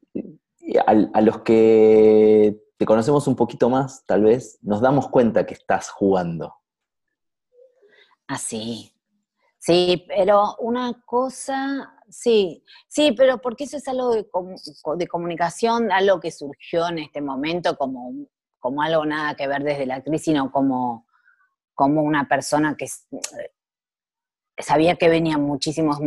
a, 0.85 1.21
los 1.21 1.39
que 1.39 2.61
te 2.77 2.85
conocemos 2.85 3.27
un 3.27 3.35
poquito 3.35 3.69
más, 3.69 4.05
tal 4.05 4.23
vez, 4.23 4.59
nos 4.61 4.81
damos 4.81 5.07
cuenta 5.09 5.45
que 5.45 5.53
estás 5.53 5.89
jugando. 5.89 6.53
Así. 8.27 8.91
Ah, 8.93 8.99
sí, 9.57 10.05
pero 10.07 10.55
una 10.59 11.01
cosa, 11.05 11.95
sí, 12.09 12.63
sí, 12.87 13.13
pero 13.13 13.39
porque 13.39 13.63
eso 13.63 13.77
es 13.77 13.87
algo 13.87 14.13
de, 14.13 14.27
de, 14.97 15.07
comunicación, 15.07 15.91
algo 15.91 16.19
que 16.19 16.31
surgió 16.31 16.87
en 16.89 16.99
este 16.99 17.21
momento 17.21 17.77
como, 17.77 18.27
como 18.59 18.81
algo 18.81 19.05
nada 19.05 19.35
que 19.35 19.47
ver 19.47 19.63
desde 19.63 19.85
la 19.85 19.95
actriz, 19.95 20.23
sino 20.23 20.51
como 20.51 21.05
como 21.73 22.01
una 22.01 22.27
persona 22.27 22.75
que 22.77 22.87
sabía 24.57 24.95
que 24.95 25.09
venía 25.09 25.37
muchísimos, 25.37 25.99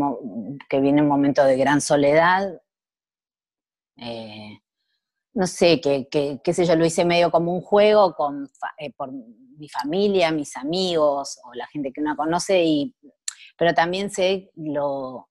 que 0.69 0.81
viene 0.81 1.03
un 1.03 1.09
de 1.45 1.57
gran 1.57 1.81
soledad. 1.81 2.61
Eh, 3.97 4.61
no 5.35 5.47
sé, 5.47 5.81
que, 5.81 6.09
qué 6.09 6.55
sé 6.55 6.65
yo, 6.65 6.77
lo 6.77 6.87
hice 6.87 7.05
medio 7.05 7.31
como 7.31 7.53
un 7.53 7.61
juego 7.61 8.15
con, 8.15 8.49
eh, 8.79 8.93
por 8.93 9.13
mi 9.13 9.69
familia, 9.69 10.31
mis 10.31 10.57
amigos 10.57 11.39
o 11.45 11.55
la 11.55 11.67
gente 11.67 11.93
que 11.93 12.01
uno 12.01 12.17
conoce, 12.17 12.65
y, 12.65 12.95
pero 13.57 13.75
también 13.75 14.11
sé 14.11 14.51
lo, 14.55 15.29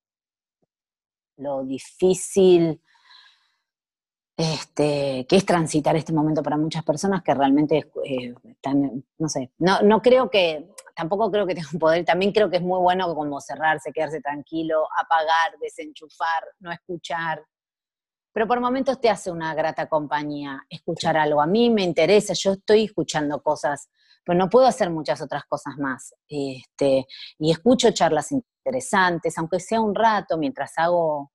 lo 1.37 1.63
difícil 1.63 2.81
este, 4.37 5.25
que 5.27 5.35
es 5.37 5.45
transitar 5.45 5.95
este 5.95 6.13
momento 6.13 6.43
para 6.43 6.57
muchas 6.57 6.83
personas 6.83 7.23
que 7.23 7.33
realmente 7.33 7.89
eh, 8.03 8.33
están, 8.43 9.03
no 9.17 9.29
sé, 9.29 9.51
no, 9.59 9.81
no 9.81 10.01
creo 10.01 10.29
que, 10.29 10.69
tampoco 10.95 11.31
creo 11.31 11.47
que 11.47 11.55
tenga 11.55 11.69
un 11.71 11.79
poder, 11.79 12.05
también 12.05 12.31
creo 12.31 12.49
que 12.49 12.57
es 12.57 12.61
muy 12.61 12.79
bueno 12.79 13.13
como 13.15 13.39
cerrarse, 13.39 13.93
quedarse 13.93 14.21
tranquilo, 14.21 14.87
apagar, 14.97 15.57
desenchufar, 15.61 16.43
no 16.59 16.71
escuchar, 16.71 17.43
pero 18.35 18.47
por 18.47 18.59
momentos 18.59 18.99
te 18.99 19.09
hace 19.09 19.31
una 19.31 19.53
grata 19.53 19.87
compañía 19.87 20.65
escuchar 20.69 21.15
algo. 21.15 21.41
A 21.41 21.47
mí 21.47 21.69
me 21.69 21.83
interesa, 21.83 22.33
yo 22.33 22.51
estoy 22.51 22.83
escuchando 22.83 23.41
cosas, 23.41 23.89
pero 24.25 24.37
no 24.37 24.49
puedo 24.49 24.67
hacer 24.67 24.89
muchas 24.89 25.21
otras 25.21 25.45
cosas 25.45 25.77
más. 25.77 26.13
Este, 26.27 27.07
y 27.39 27.51
escucho 27.51 27.91
charlas 27.91 28.33
interesantes, 28.33 29.37
aunque 29.37 29.61
sea 29.61 29.79
un 29.79 29.95
rato, 29.95 30.37
mientras 30.37 30.73
hago 30.75 31.31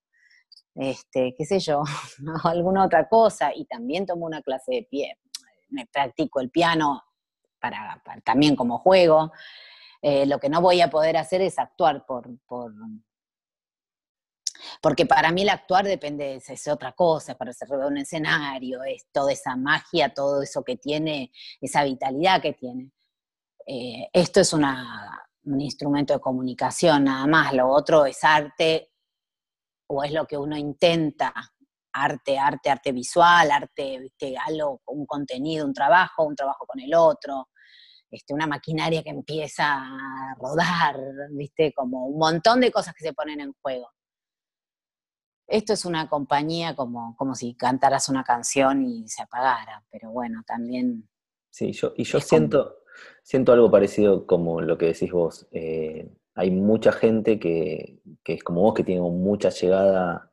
este, 0.74 1.34
qué 1.36 1.44
sé 1.44 1.58
yo, 1.58 1.82
alguna 2.44 2.84
otra 2.84 3.08
cosa, 3.08 3.52
y 3.54 3.64
también 3.64 4.06
tomo 4.06 4.26
una 4.26 4.42
clase 4.42 4.72
de 4.72 4.82
pie, 4.90 5.18
me 5.68 5.86
practico 5.86 6.40
el 6.40 6.50
piano 6.50 7.02
para, 7.60 8.02
también 8.24 8.56
como 8.56 8.78
juego. 8.78 9.32
Eh, 10.02 10.24
lo 10.26 10.38
que 10.38 10.48
no 10.48 10.60
voy 10.60 10.80
a 10.80 10.88
poder 10.88 11.16
hacer 11.16 11.42
es 11.42 11.58
actuar 11.58 12.06
por, 12.06 12.26
porque 14.82 15.06
para 15.06 15.30
mí 15.30 15.42
el 15.42 15.50
actuar 15.50 15.84
depende, 15.84 16.36
es, 16.36 16.48
es 16.48 16.68
otra 16.68 16.92
cosa, 16.92 17.36
para 17.36 17.50
hacer 17.50 17.70
un 17.70 17.98
escenario, 17.98 18.82
es 18.84 19.06
toda 19.12 19.32
esa 19.32 19.56
magia, 19.56 20.12
todo 20.14 20.42
eso 20.42 20.62
que 20.64 20.76
tiene, 20.76 21.32
esa 21.60 21.84
vitalidad 21.84 22.40
que 22.40 22.54
tiene. 22.54 22.90
Eh, 23.66 24.08
esto 24.12 24.40
es 24.40 24.52
una, 24.52 25.28
un 25.44 25.60
instrumento 25.60 26.14
de 26.14 26.20
comunicación 26.20 27.04
nada 27.04 27.26
más, 27.26 27.52
lo 27.52 27.68
otro 27.68 28.06
es 28.06 28.24
arte 28.24 28.89
o 29.92 30.04
es 30.04 30.12
lo 30.12 30.24
que 30.24 30.38
uno 30.38 30.56
intenta, 30.56 31.32
arte, 31.92 32.38
arte, 32.38 32.70
arte 32.70 32.92
visual, 32.92 33.50
arte, 33.50 33.98
¿viste? 33.98 34.36
algo, 34.38 34.80
un 34.86 35.04
contenido, 35.04 35.66
un 35.66 35.74
trabajo, 35.74 36.24
un 36.24 36.36
trabajo 36.36 36.64
con 36.64 36.78
el 36.78 36.94
otro, 36.94 37.48
este, 38.08 38.32
una 38.32 38.46
maquinaria 38.46 39.02
que 39.02 39.10
empieza 39.10 39.64
a 39.66 40.36
rodar, 40.38 40.96
¿viste? 41.32 41.72
Como 41.72 42.06
un 42.06 42.18
montón 42.18 42.60
de 42.60 42.70
cosas 42.70 42.94
que 42.94 43.04
se 43.04 43.12
ponen 43.12 43.40
en 43.40 43.52
juego. 43.60 43.88
Esto 45.48 45.72
es 45.72 45.84
una 45.84 46.08
compañía 46.08 46.76
como, 46.76 47.16
como 47.16 47.34
si 47.34 47.56
cantaras 47.56 48.08
una 48.08 48.22
canción 48.22 48.84
y 48.84 49.08
se 49.08 49.22
apagara, 49.22 49.84
pero 49.90 50.12
bueno, 50.12 50.42
también... 50.46 51.08
Sí, 51.50 51.72
yo, 51.72 51.94
y 51.96 52.04
yo 52.04 52.20
siento, 52.20 52.84
siento 53.24 53.52
algo 53.52 53.68
parecido 53.72 54.24
como 54.24 54.60
lo 54.60 54.78
que 54.78 54.86
decís 54.86 55.10
vos. 55.10 55.48
Eh, 55.50 56.08
hay 56.40 56.50
mucha 56.50 56.90
gente 56.90 57.38
que, 57.38 58.00
es 58.24 58.42
como 58.42 58.62
vos, 58.62 58.72
que 58.72 58.82
tiene 58.82 59.02
mucha 59.02 59.50
llegada 59.50 60.30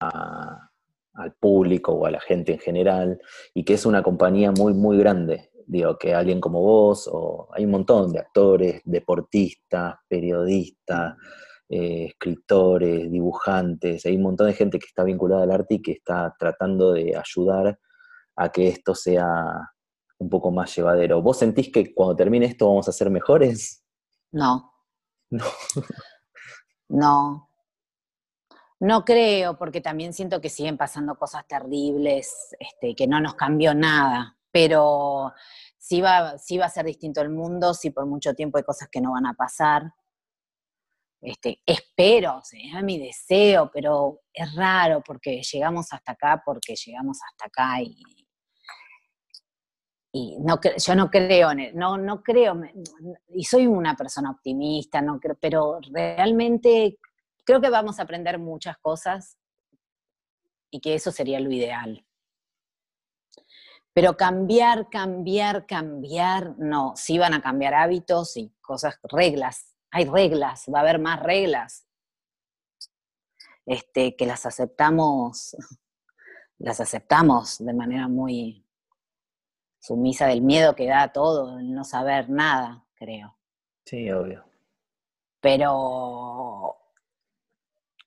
al 0.00 1.32
público 1.38 1.92
o 1.92 2.06
a 2.06 2.10
la 2.10 2.20
gente 2.20 2.54
en 2.54 2.58
general, 2.58 3.20
y 3.54 3.64
que 3.64 3.74
es 3.74 3.86
una 3.86 4.02
compañía 4.02 4.50
muy, 4.50 4.74
muy 4.74 4.98
grande. 4.98 5.52
Digo, 5.64 5.96
que 5.96 6.12
alguien 6.12 6.40
como 6.40 6.60
vos, 6.60 7.08
o 7.12 7.48
hay 7.52 7.66
un 7.66 7.70
montón 7.70 8.10
de 8.12 8.18
actores, 8.18 8.82
deportistas, 8.84 9.94
periodistas, 10.08 11.16
eh, 11.68 12.06
escritores, 12.06 13.08
dibujantes, 13.08 14.06
hay 14.06 14.16
un 14.16 14.22
montón 14.22 14.48
de 14.48 14.54
gente 14.54 14.80
que 14.80 14.86
está 14.86 15.04
vinculada 15.04 15.44
al 15.44 15.52
arte 15.52 15.74
y 15.74 15.82
que 15.82 15.92
está 15.92 16.34
tratando 16.36 16.92
de 16.94 17.14
ayudar 17.16 17.78
a 18.34 18.48
que 18.50 18.68
esto 18.68 18.92
sea 18.92 19.70
un 20.18 20.28
poco 20.28 20.50
más 20.50 20.74
llevadero. 20.74 21.22
¿Vos 21.22 21.38
sentís 21.38 21.70
que 21.70 21.94
cuando 21.94 22.16
termine 22.16 22.46
esto 22.46 22.66
vamos 22.66 22.88
a 22.88 22.92
ser 22.92 23.08
mejores? 23.08 23.84
No, 24.32 24.72
no. 25.30 25.44
No. 26.88 27.48
No 28.80 29.04
creo, 29.04 29.58
porque 29.58 29.80
también 29.80 30.12
siento 30.12 30.40
que 30.40 30.48
siguen 30.48 30.76
pasando 30.76 31.16
cosas 31.16 31.46
terribles, 31.48 32.56
este, 32.60 32.94
que 32.94 33.08
no 33.08 33.20
nos 33.20 33.34
cambió 33.34 33.74
nada, 33.74 34.38
pero 34.52 35.32
sí 35.78 36.00
va, 36.00 36.38
sí 36.38 36.58
va 36.58 36.66
a 36.66 36.70
ser 36.70 36.86
distinto 36.86 37.20
el 37.20 37.30
mundo, 37.30 37.74
sí 37.74 37.90
por 37.90 38.06
mucho 38.06 38.34
tiempo 38.34 38.58
hay 38.58 38.64
cosas 38.64 38.88
que 38.88 39.00
no 39.00 39.12
van 39.12 39.26
a 39.26 39.34
pasar. 39.34 39.92
Este, 41.20 41.60
espero, 41.66 42.40
es 42.52 42.82
mi 42.84 42.98
deseo, 43.00 43.68
pero 43.72 44.20
es 44.32 44.54
raro 44.54 45.02
porque 45.04 45.42
llegamos 45.42 45.92
hasta 45.92 46.12
acá, 46.12 46.40
porque 46.44 46.76
llegamos 46.76 47.18
hasta 47.28 47.46
acá 47.46 47.82
y, 47.82 48.27
y 50.12 50.38
no, 50.40 50.58
yo 50.62 50.94
no 50.94 51.10
creo 51.10 51.50
en 51.50 51.76
no, 51.76 51.98
no 51.98 52.22
creo, 52.22 52.60
y 53.28 53.44
soy 53.44 53.66
una 53.66 53.94
persona 53.94 54.30
optimista, 54.30 55.02
no 55.02 55.20
creo, 55.20 55.36
pero 55.40 55.78
realmente 55.92 56.98
creo 57.44 57.60
que 57.60 57.70
vamos 57.70 57.98
a 57.98 58.02
aprender 58.02 58.38
muchas 58.38 58.78
cosas 58.78 59.36
y 60.70 60.80
que 60.80 60.94
eso 60.94 61.10
sería 61.12 61.40
lo 61.40 61.50
ideal. 61.50 62.04
Pero 63.92 64.16
cambiar, 64.16 64.88
cambiar, 64.90 65.66
cambiar, 65.66 66.58
no, 66.58 66.92
sí 66.94 67.18
van 67.18 67.34
a 67.34 67.42
cambiar 67.42 67.74
hábitos 67.74 68.36
y 68.36 68.52
cosas, 68.60 68.98
reglas, 69.02 69.74
hay 69.90 70.04
reglas, 70.04 70.66
va 70.72 70.78
a 70.78 70.82
haber 70.82 71.00
más 71.00 71.20
reglas, 71.22 71.86
este, 73.66 74.16
que 74.16 74.26
las 74.26 74.46
aceptamos, 74.46 75.56
las 76.58 76.80
aceptamos 76.80 77.58
de 77.58 77.74
manera 77.74 78.08
muy, 78.08 78.67
sumisa 79.80 80.26
del 80.26 80.42
miedo 80.42 80.74
que 80.74 80.86
da 80.86 81.12
todo, 81.12 81.58
el 81.58 81.72
no 81.72 81.84
saber 81.84 82.28
nada, 82.28 82.84
creo. 82.94 83.36
Sí, 83.84 84.10
obvio. 84.10 84.44
Pero, 85.40 86.76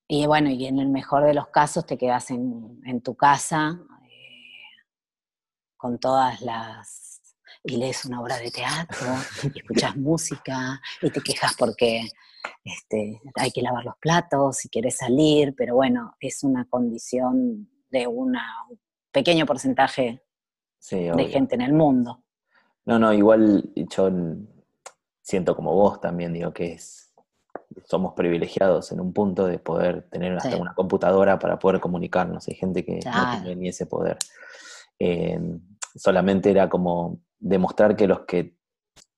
y 0.08 0.26
bueno, 0.26 0.50
y 0.50 0.66
en 0.66 0.80
el 0.80 0.90
mejor 0.90 1.26
de 1.26 1.34
los 1.34 1.48
casos 1.48 1.86
te 1.86 1.98
quedas 1.98 2.30
en, 2.32 3.02
tu 3.02 3.16
casa 3.16 3.80
eh, 4.04 4.58
con 5.78 5.98
todas 5.98 6.42
las... 6.42 7.36
y 7.64 7.78
lees 7.78 8.06
una 8.06 8.22
obra 8.22 8.38
de 8.38 8.52
teatro, 8.52 9.08
y 9.44 9.60
escuchas 9.60 9.96
música, 9.96 10.82
y 11.02 11.10
te 11.10 11.22
quejas 11.22 11.56
porque 11.58 12.06
este, 12.64 13.22
hay 13.36 13.52
que 13.52 13.62
lavar 13.62 13.86
los 13.86 13.98
platos, 13.98 14.66
y 14.66 14.70
quieres 14.70 14.98
salir, 14.98 15.56
pero 15.56 15.76
bueno, 15.76 16.16
es 16.20 16.44
una 16.44 16.66
condición 16.66 17.70
de 17.90 18.08
un 18.08 18.38
pequeño 19.12 19.46
porcentaje 19.46 20.22
de 20.90 21.28
gente 21.30 21.56
en 21.56 21.62
el 21.62 21.74
mundo. 21.74 22.24
No, 22.86 22.98
no, 22.98 23.14
igual 23.14 23.72
yo 23.76 24.10
siento 25.22 25.56
como 25.56 25.74
vos 25.74 26.02
también, 26.02 26.34
digo 26.34 26.52
que 26.52 26.74
es, 26.74 27.14
somos 27.86 28.14
privilegiados 28.14 28.92
en 28.92 29.00
un 29.00 29.14
punto 29.14 29.46
de 29.46 29.60
poder 29.60 30.10
tener 30.10 30.36
hasta 30.36 30.58
una 30.58 30.74
computadora 30.74 31.38
para 31.40 31.60
poder 31.60 31.80
comunicarnos. 31.80 32.48
Hay 32.48 32.56
gente 32.56 32.84
que 32.84 33.00
no 33.06 33.42
tiene 33.42 33.56
ni 33.56 33.68
ese 33.70 33.86
poder. 33.86 34.18
Em, 34.98 35.62
solamente 35.96 36.50
era 36.50 36.70
como 36.70 37.20
demostrar 37.40 37.96
que 37.96 38.08
los 38.08 38.22
que, 38.22 38.58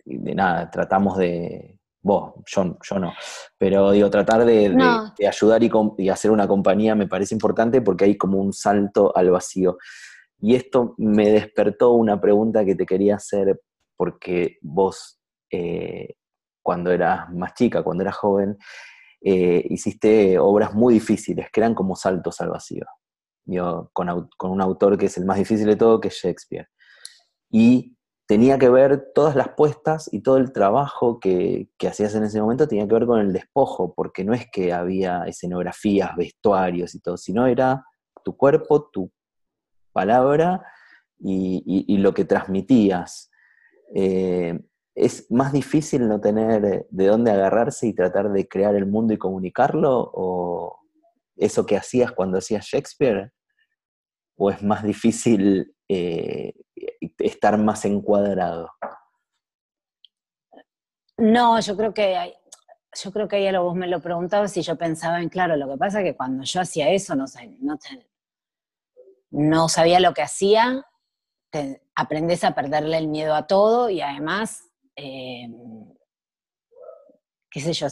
de 0.05 0.35
nada, 0.35 0.69
tratamos 0.69 1.17
de, 1.17 1.79
Vos, 2.03 2.33
yo, 2.45 2.77
yo 2.83 2.99
no. 2.99 3.13
Pero 3.57 3.91
digo, 3.91 4.09
tratar 4.09 4.43
de, 4.43 4.75
ayudar 5.25 5.63
y, 5.97 6.09
hacer 6.09 6.31
una 6.31 6.47
compañía 6.49 6.95
me 6.95 7.07
parece 7.07 7.33
importante 7.33 7.81
porque 7.81 8.03
hay 8.03 8.17
como 8.17 8.39
un 8.39 8.51
salto 8.51 9.15
al 9.15 9.31
vacío. 9.31 9.77
Y 10.43 10.55
esto 10.55 10.93
me 10.97 11.29
despertó 11.29 11.93
una 11.93 12.19
pregunta 12.19 12.65
que 12.65 12.75
te 12.75 12.85
quería 12.85 13.15
hacer 13.15 13.61
porque 13.95 14.57
vos, 14.61 15.21
eh, 15.49 16.15
cuando 16.61 16.91
eras 16.91 17.29
más 17.31 17.53
chica, 17.53 17.81
cuando 17.81 18.03
eras 18.03 18.17
joven, 18.17 18.57
eh, 19.21 19.65
hiciste 19.69 20.37
obras 20.37 20.73
muy 20.73 20.95
difíciles, 20.95 21.47
que 21.49 21.61
eran 21.61 21.73
como 21.73 21.95
saltos 21.95 22.41
al 22.41 22.49
vacío. 22.49 22.85
con, 23.93 24.29
con 24.35 24.51
un 24.51 24.61
autor 24.61 24.97
que 24.97 25.05
es 25.05 25.17
el 25.17 25.23
más 25.23 25.37
difícil 25.37 25.65
de 25.65 25.77
todo, 25.77 26.01
que 26.01 26.09
es 26.09 26.15
Shakespeare. 26.15 26.67
Y 27.49 27.95
tenía 28.27 28.59
que 28.59 28.67
ver 28.67 29.13
todas 29.15 29.37
las 29.37 29.49
puestas 29.55 30.09
y 30.11 30.23
todo 30.23 30.35
el 30.35 30.51
trabajo 30.51 31.21
que, 31.21 31.69
hacías 31.87 32.15
en 32.15 32.25
ese 32.25 32.41
momento 32.41 32.67
tenía 32.67 32.85
que 32.85 32.95
ver 32.95 33.05
con 33.05 33.21
el 33.21 33.31
despojo, 33.31 33.93
porque 33.93 34.25
no 34.25 34.33
es 34.33 34.51
que 34.51 34.73
había 34.73 35.23
escenografías, 35.23 36.17
vestuarios 36.17 36.95
y 36.95 36.99
todo, 36.99 37.15
sino 37.15 37.47
era 37.47 37.85
tu 38.25 38.35
cuerpo, 38.35 38.89
tu 38.91 39.09
palabra 39.93 40.65
y, 41.19 41.97
lo 41.97 42.13
que 42.13 42.25
transmitías. 42.25 43.31
Eh, 43.95 44.59
¿Es 44.95 45.31
más 45.31 45.53
difícil 45.53 46.07
no 46.07 46.19
tener 46.19 46.85
de 46.89 47.05
dónde 47.07 47.31
agarrarse 47.31 47.87
y 47.87 47.93
tratar 47.93 48.31
de 48.31 48.47
crear 48.47 48.75
el 48.75 48.85
mundo 48.85 49.13
y 49.13 49.17
comunicarlo? 49.17 50.11
¿O 50.13 50.79
eso 51.37 51.65
que 51.65 51.77
hacías 51.77 52.11
cuando 52.11 52.39
hacías 52.39 52.65
Shakespeare? 52.65 53.31
¿O 54.35 54.51
es 54.51 54.61
más 54.61 54.83
difícil 54.83 55.75
eh, 55.87 56.53
estar 57.19 57.57
más 57.57 57.85
encuadrado? 57.85 58.69
No, 61.17 61.59
yo 61.59 61.77
creo 61.77 61.93
que 61.93 62.15
hay, 62.17 62.33
yo 63.01 63.11
creo 63.11 63.27
que 63.27 63.37
ella 63.37 63.59
vos 63.59 63.75
me 63.75 63.87
lo 63.87 64.01
preguntabas 64.01 64.55
y 64.57 64.61
yo 64.61 64.75
pensaba 64.77 65.21
en, 65.21 65.29
claro, 65.29 65.55
lo 65.55 65.69
que 65.69 65.77
pasa 65.77 66.01
es 66.01 66.05
que 66.05 66.15
cuando 66.15 66.43
yo 66.43 66.61
hacía 66.61 66.89
eso 66.89 67.15
no, 67.15 67.25
no, 67.61 67.77
sabía 69.69 69.99
lo 69.99 70.13
que 70.13 70.21
hacía, 70.21 70.85
aprendes 71.95 72.43
a 72.43 72.55
perderle 72.55 72.97
el 72.97 73.07
miedo 73.07 73.35
a 73.35 73.47
todo 73.47 73.89
y 73.89 74.01
además, 74.01 74.69
eh, 74.95 75.47
qué 77.49 77.59
sé 77.59 77.73
yo, 77.73 77.87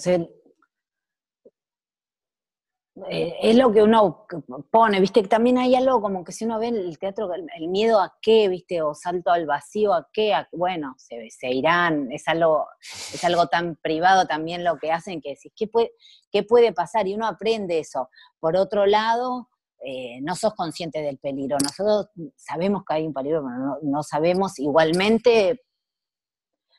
eh, 3.10 3.36
es 3.42 3.56
lo 3.56 3.72
que 3.72 3.82
uno 3.82 4.28
pone, 4.70 5.00
viste, 5.00 5.24
también 5.24 5.58
hay 5.58 5.76
algo 5.76 6.02
como 6.02 6.24
que 6.24 6.34
si 6.34 6.44
uno 6.46 6.60
ve 6.60 6.68
el 6.68 7.00
teatro, 7.00 7.32
el, 7.34 7.68
miedo 7.70 8.00
a 8.00 8.14
qué, 8.22 8.50
viste, 8.50 8.82
o 8.82 8.94
salto 8.94 9.32
al 9.32 9.46
vacío 9.46 9.94
a 9.94 10.10
qué, 10.12 10.34
bueno, 10.52 10.94
se, 10.98 11.30
se, 11.30 11.50
irán, 11.50 12.12
es 12.12 12.28
algo, 12.28 12.68
es 12.82 13.24
algo 13.24 13.48
tan 13.48 13.78
privado 13.78 14.26
también 14.28 14.64
lo 14.64 14.78
que 14.78 14.92
hacen 14.92 15.22
que 15.22 15.30
decís, 15.30 15.54
¿qué 15.56 15.68
puede, 15.68 15.92
qué 16.32 16.44
puede 16.44 16.74
pasar? 16.74 17.08
Y 17.08 17.16
uno 17.16 17.28
aprende 17.28 17.80
eso. 17.80 18.10
Por 18.40 18.58
otro 18.58 18.86
lado, 18.86 19.48
eh, 19.84 20.22
no 20.22 20.36
sos 20.36 20.54
consciente 20.54 21.02
del 21.02 21.18
peligro, 21.18 21.58
nosotros 21.58 22.10
sabemos 22.36 22.84
que 22.86 22.94
hay 22.94 23.08
un 23.08 23.14
peligro, 23.14 23.44
pero 23.44 23.80
no, 23.82 24.04
sabemos, 24.04 24.60
igualmente 24.60 25.62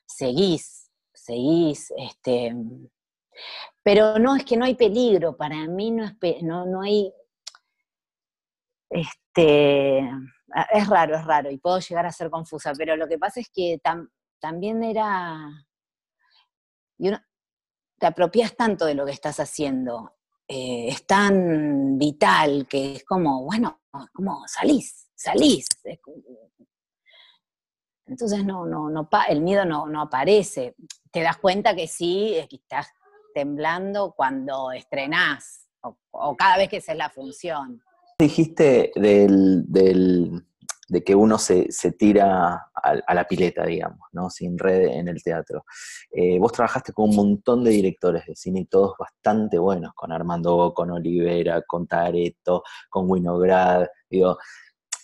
seguís, 0.06 0.90
seguís, 1.12 1.92
este, 1.96 2.54
pero 3.82 4.18
no, 4.18 4.36
es 4.36 4.44
que 4.44 4.56
no 4.56 4.64
hay 4.64 4.76
peligro, 4.76 5.36
para 5.36 5.66
mí 5.66 5.90
no, 5.90 6.04
es, 6.04 6.42
no, 6.42 6.66
no 6.66 6.82
hay... 6.82 7.12
Este, 8.88 9.98
es 10.72 10.88
raro, 10.88 11.16
es 11.16 11.24
raro, 11.24 11.50
y 11.50 11.58
puedo 11.58 11.80
llegar 11.80 12.06
a 12.06 12.12
ser 12.12 12.30
confusa, 12.30 12.72
pero 12.76 12.94
lo 12.96 13.08
que 13.08 13.18
pasa 13.18 13.40
es 13.40 13.50
que 13.52 13.80
también 14.38 14.84
era... 14.84 15.66
Y 16.98 17.10
te 17.98 18.06
apropias 18.06 18.54
tanto 18.54 18.84
de 18.84 18.94
lo 18.94 19.04
que 19.06 19.12
estás 19.12 19.40
haciendo, 19.40 20.14
eh, 20.54 20.88
es 20.88 21.06
tan 21.06 21.96
vital 21.98 22.66
que 22.68 22.96
es 22.96 23.04
como, 23.04 23.42
bueno, 23.42 23.80
como 24.12 24.42
salís, 24.46 25.08
salís. 25.14 25.66
Entonces 28.04 28.44
no, 28.44 28.66
no, 28.66 28.90
no, 28.90 29.08
el 29.30 29.40
miedo 29.40 29.64
no, 29.64 29.86
no 29.86 30.02
aparece. 30.02 30.74
Te 31.10 31.22
das 31.22 31.38
cuenta 31.38 31.74
que 31.74 31.88
sí, 31.88 32.34
estás 32.36 32.88
temblando 33.34 34.12
cuando 34.14 34.72
estrenás 34.72 35.68
o, 35.80 36.36
cada 36.36 36.58
vez 36.58 36.68
que 36.68 36.76
es 36.76 36.96
la 36.96 37.08
función. 37.08 37.82
Dijiste 38.18 38.92
del, 38.94 40.44
de 40.92 41.02
que 41.02 41.14
uno 41.14 41.38
se, 41.38 41.70
tira 41.98 42.70
a, 42.74 43.14
la 43.14 43.26
pileta, 43.26 43.64
digamos, 43.64 44.08
¿no? 44.12 44.28
sin 44.28 44.58
red 44.58 44.88
en 44.88 45.08
el 45.08 45.22
teatro. 45.22 45.64
Eh, 46.10 46.38
vos 46.38 46.52
trabajaste 46.52 46.92
con 46.92 47.08
un 47.08 47.16
montón 47.16 47.64
de 47.64 47.70
directores 47.70 48.26
de 48.26 48.36
cine 48.36 48.66
todos 48.70 48.92
bastante 48.98 49.58
buenos, 49.58 49.94
con 49.94 50.12
Armando, 50.12 50.74
con 50.74 50.90
Olivera, 50.90 51.62
con 51.62 51.86
Tareto, 51.86 52.62
con 52.90 53.10
Winograd. 53.10 53.86
Digo, 54.10 54.36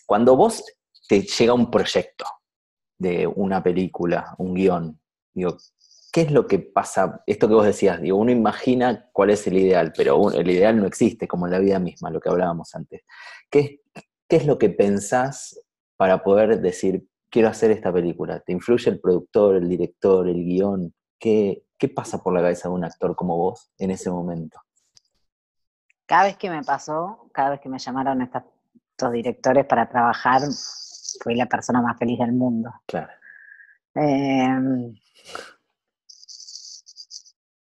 cuando 0.05 0.37
vos 0.37 0.63
te 1.09 1.23
llega 1.23 1.55
un 1.55 1.71
proyecto 1.71 2.27
de 2.99 3.27
una 3.27 3.63
película, 3.63 4.35
un 4.37 4.53
guion, 4.53 5.01
digo, 5.33 5.57
¿qué 6.13 6.21
es 6.21 6.31
lo 6.31 6.47
que 6.47 6.59
pasa? 6.59 7.23
Esto 7.27 7.49
que 7.49 7.55
vos 7.55 7.65
decías, 7.65 8.03
digo, 8.03 8.19
uno 8.19 8.31
imagina 8.31 9.09
cuál 9.11 9.31
es 9.31 9.47
el 9.47 9.57
ideal, 9.57 9.95
pero 9.97 10.33
el 10.33 10.51
ideal 10.51 10.77
no 10.77 10.87
existe, 10.87 11.27
como 11.27 11.47
en 11.47 11.53
la 11.53 11.61
vida 11.61 11.79
misma, 11.79 12.11
lo 12.11 12.21
que 12.21 12.29
hablábamos 12.29 12.75
antes. 12.75 13.01
¿Qué, 13.51 13.81
qué 14.29 14.37
es 14.37 14.45
lo 14.45 14.59
que 14.59 14.69
pensás 14.69 15.59
para 15.99 16.23
poder 16.23 16.61
decir, 16.61 17.07
quiero 17.29 17.49
hacer 17.49 17.73
esta 17.73 17.93
película? 17.93 18.39
¿Te 18.41 18.53
influye 18.53 18.89
el 18.89 19.01
productor, 19.01 19.57
el 19.57 19.69
director, 19.69 20.29
el 20.29 20.45
guion? 20.45 20.95
¿Qué, 21.19 21.65
qué 21.77 21.89
pasa 21.89 22.23
por 22.23 22.33
la 22.33 22.41
cabeza 22.41 22.69
de 22.69 22.75
un 22.77 22.85
actor 22.85 23.17
como 23.17 23.37
vos 23.37 23.73
en 23.79 23.91
ese 23.91 24.09
momento? 24.09 24.61
Cada 26.07 26.25
vez 26.25 26.37
que 26.37 26.49
me 26.49 26.63
pasó, 26.63 27.29
cada 27.33 27.51
vez 27.51 27.61
que 27.61 27.69
me 27.69 27.81
llamaron 27.81 28.23
estos, 28.23 28.43
directores 29.13 29.67
para 29.67 29.89
trabajar, 29.89 30.41
fui 31.23 31.35
la 31.35 31.47
persona 31.47 31.83
más 31.83 31.99
feliz 31.99 32.19
del 32.19 32.33
mundo. 32.33 32.73
Claro. 32.87 33.13
Eh, 33.95 34.93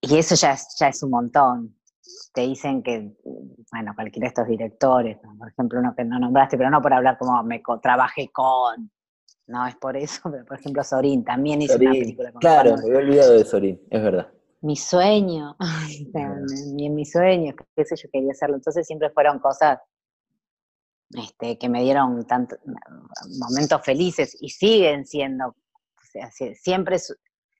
y 0.00 0.16
eso 0.16 0.34
ya 0.36 0.52
es, 0.52 0.76
ya 0.78 0.88
es 0.88 1.02
un 1.02 1.10
montón. 1.10 1.77
Te 2.32 2.42
dicen 2.42 2.82
que, 2.82 3.16
bueno, 3.72 3.92
cualquiera 3.94 4.26
de 4.26 4.28
estos 4.28 4.46
directores, 4.46 5.18
por 5.18 5.48
ejemplo, 5.48 5.80
uno 5.80 5.94
que 5.96 6.04
no 6.04 6.18
nombraste, 6.18 6.56
pero 6.56 6.70
no 6.70 6.80
por 6.82 6.92
hablar 6.92 7.18
como 7.18 7.42
me 7.42 7.62
trabajé 7.82 8.30
con, 8.30 8.90
no 9.48 9.66
es 9.66 9.76
por 9.76 9.96
eso, 9.96 10.20
pero 10.30 10.44
por 10.44 10.58
ejemplo 10.58 10.84
Sorín 10.84 11.24
también 11.24 11.62
hizo 11.62 11.76
una 11.76 11.90
película 11.90 12.32
con 12.32 12.40
Claro, 12.40 12.76
me 12.76 12.82
había 12.84 12.98
olvidado 12.98 13.32
de 13.32 13.44
Sorín, 13.44 13.80
es 13.90 14.02
verdad. 14.02 14.28
Mi 14.60 14.76
sueño, 14.76 15.56
en 16.14 16.94
mi 16.94 17.04
sueño, 17.04 17.54
qué 17.74 17.84
sé 17.84 17.96
yo, 17.96 18.08
quería 18.12 18.32
hacerlo. 18.32 18.56
Entonces 18.56 18.86
siempre 18.86 19.08
fueron 19.10 19.38
cosas 19.38 19.78
este, 21.10 21.58
que 21.58 21.68
me 21.68 21.82
dieron 21.82 22.26
tanto, 22.26 22.56
momentos 23.38 23.80
felices 23.82 24.36
y 24.40 24.50
siguen 24.50 25.06
siendo, 25.06 25.48
o 25.48 25.56
sea, 26.12 26.30
siempre 26.54 26.98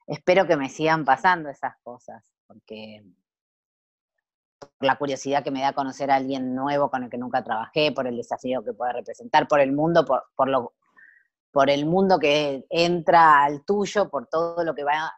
espero 0.06 0.46
que 0.46 0.56
me 0.56 0.68
sigan 0.68 1.04
pasando 1.04 1.48
esas 1.48 1.74
cosas 1.82 2.30
porque 2.46 3.02
por 3.02 3.27
la 4.80 4.96
curiosidad 4.96 5.42
que 5.42 5.50
me 5.50 5.62
da 5.62 5.72
conocer 5.72 6.10
a 6.10 6.16
alguien 6.16 6.54
nuevo 6.54 6.90
con 6.90 7.04
el 7.04 7.10
que 7.10 7.18
nunca 7.18 7.42
trabajé, 7.42 7.92
por 7.92 8.06
el 8.06 8.16
desafío 8.16 8.64
que 8.64 8.72
puede 8.72 8.92
representar, 8.92 9.48
por 9.48 9.60
el 9.60 9.72
mundo, 9.72 10.04
por, 10.04 10.48
lo, 10.48 10.74
por 11.50 11.70
el 11.70 11.86
mundo 11.86 12.18
que 12.18 12.66
entra 12.70 13.42
al 13.42 13.64
tuyo, 13.64 14.08
por 14.08 14.26
todo 14.28 14.62
lo 14.64 14.74
que 14.74 14.84
va, 14.84 15.12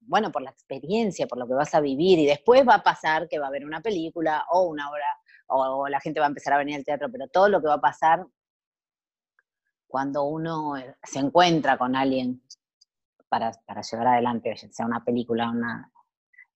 bueno, 0.00 0.30
por 0.30 0.42
la 0.42 0.50
experiencia, 0.50 1.26
por 1.26 1.38
lo 1.38 1.46
que 1.46 1.54
vas 1.54 1.74
a 1.74 1.80
vivir, 1.80 2.18
y 2.18 2.26
después 2.26 2.66
va 2.66 2.76
a 2.76 2.82
pasar 2.82 3.28
que 3.28 3.38
va 3.38 3.46
a 3.46 3.48
haber 3.48 3.64
una 3.64 3.80
película 3.80 4.44
o 4.50 4.62
una 4.62 4.90
obra, 4.90 5.06
o, 5.48 5.88
la 5.88 6.00
gente 6.00 6.20
va 6.20 6.26
a 6.26 6.28
empezar 6.28 6.54
a 6.54 6.58
venir 6.58 6.76
al 6.76 6.84
teatro, 6.84 7.10
pero 7.10 7.28
todo 7.28 7.48
lo 7.48 7.60
que 7.60 7.68
va 7.68 7.74
a 7.74 7.80
pasar 7.80 8.26
cuando 9.86 10.24
uno 10.24 10.74
se 11.02 11.18
encuentra 11.18 11.76
con 11.76 11.94
alguien 11.94 12.42
para, 13.28 13.52
para 13.66 13.82
llevar 13.82 14.08
adelante, 14.08 14.56
sea 14.56 14.86
una 14.86 15.04
película, 15.04 15.50
una, 15.50 15.90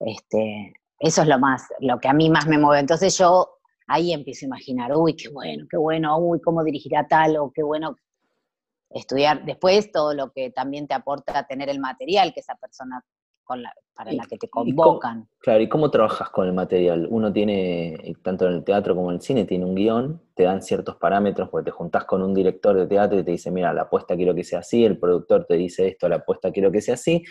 este, 0.00 0.72
eso 0.98 1.22
es 1.22 1.28
lo 1.28 1.38
más, 1.38 1.64
lo 1.80 1.98
que 1.98 2.08
a 2.08 2.12
mí 2.12 2.30
más 2.30 2.46
me 2.46 2.58
mueve. 2.58 2.80
Entonces 2.80 3.16
yo 3.18 3.58
ahí 3.86 4.12
empiezo 4.12 4.46
a 4.46 4.48
imaginar, 4.48 4.96
uy, 4.96 5.14
qué 5.14 5.28
bueno, 5.28 5.66
qué 5.70 5.76
bueno, 5.76 6.18
uy, 6.18 6.40
cómo 6.40 6.64
dirigirá 6.64 7.06
tal, 7.06 7.36
o 7.36 7.52
qué 7.52 7.62
bueno 7.62 7.96
estudiar. 8.90 9.44
Después 9.44 9.92
todo 9.92 10.14
lo 10.14 10.32
que 10.32 10.50
también 10.50 10.86
te 10.86 10.94
aporta 10.94 11.46
tener 11.46 11.68
el 11.68 11.80
material 11.80 12.32
que 12.32 12.40
esa 12.40 12.54
persona 12.56 13.04
con 13.44 13.62
la, 13.62 13.72
para 13.94 14.12
la 14.12 14.26
que 14.26 14.38
te 14.38 14.48
convocan. 14.48 15.28
claro, 15.38 15.62
¿y 15.62 15.68
cómo 15.68 15.90
trabajas 15.90 16.30
con 16.30 16.48
el 16.48 16.52
material? 16.52 17.06
Uno 17.08 17.32
tiene, 17.32 18.16
tanto 18.22 18.46
en 18.46 18.54
el 18.54 18.64
teatro 18.64 18.96
como 18.96 19.10
en 19.10 19.16
el 19.16 19.22
cine, 19.22 19.44
tiene 19.44 19.64
un 19.64 19.76
guion, 19.76 20.20
te 20.34 20.42
dan 20.42 20.62
ciertos 20.62 20.96
parámetros, 20.96 21.48
porque 21.48 21.66
te 21.66 21.70
juntás 21.70 22.04
con 22.04 22.22
un 22.22 22.34
director 22.34 22.76
de 22.76 22.88
teatro 22.88 23.20
y 23.20 23.22
te 23.22 23.30
dice, 23.30 23.52
mira, 23.52 23.72
la 23.72 23.82
apuesta 23.82 24.16
quiero 24.16 24.34
que 24.34 24.42
sea 24.42 24.58
así, 24.58 24.84
el 24.84 24.98
productor 24.98 25.46
te 25.46 25.54
dice 25.54 25.86
esto, 25.86 26.08
la 26.08 26.16
apuesta 26.16 26.50
quiero 26.50 26.72
que 26.72 26.80
sea 26.80 26.94
así, 26.94 27.22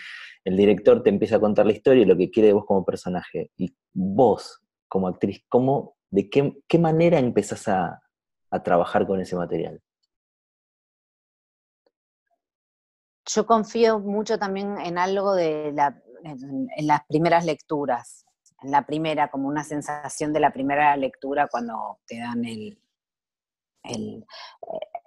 el 0.46 0.56
director 0.56 1.02
te 1.02 1.10
empieza 1.10 1.38
a 1.38 1.40
contar 1.40 1.66
la 1.66 1.74
historia 1.74 2.04
y 2.04 2.06
lo 2.06 2.16
que 2.16 2.30
quiere 2.30 2.50
de 2.50 2.54
vos 2.54 2.66
como 2.66 2.86
personaje. 2.86 3.52
Y 3.58 3.76
vos, 3.94 4.62
como 4.88 5.08
actriz, 5.08 5.44
¿cómo, 5.50 5.98
¿de 6.12 6.30
qué, 6.30 6.80
manera 6.80 7.18
empezás 7.20 7.68
a, 7.68 8.02
trabajar 8.64 9.06
con 9.06 9.20
ese 9.20 9.36
material? 9.36 9.82
Yo 13.26 13.46
confío 13.46 14.00
mucho 14.00 14.38
también 14.38 14.78
en 14.80 14.98
algo 14.98 15.34
de 15.36 15.74
la, 15.74 16.02
en, 16.24 16.88
las 16.88 17.02
primeras 17.06 17.44
lecturas, 17.44 18.26
en 18.62 18.72
la 18.72 18.86
primera, 18.86 19.30
como 19.30 19.50
una 19.50 19.66
sensación 19.66 20.32
de 20.32 20.40
la 20.40 20.54
primera 20.54 20.96
lectura 20.96 21.50
cuando 21.50 22.00
te 22.08 22.20
dan 22.20 22.46
el, 22.46 22.80
el, 23.84 24.26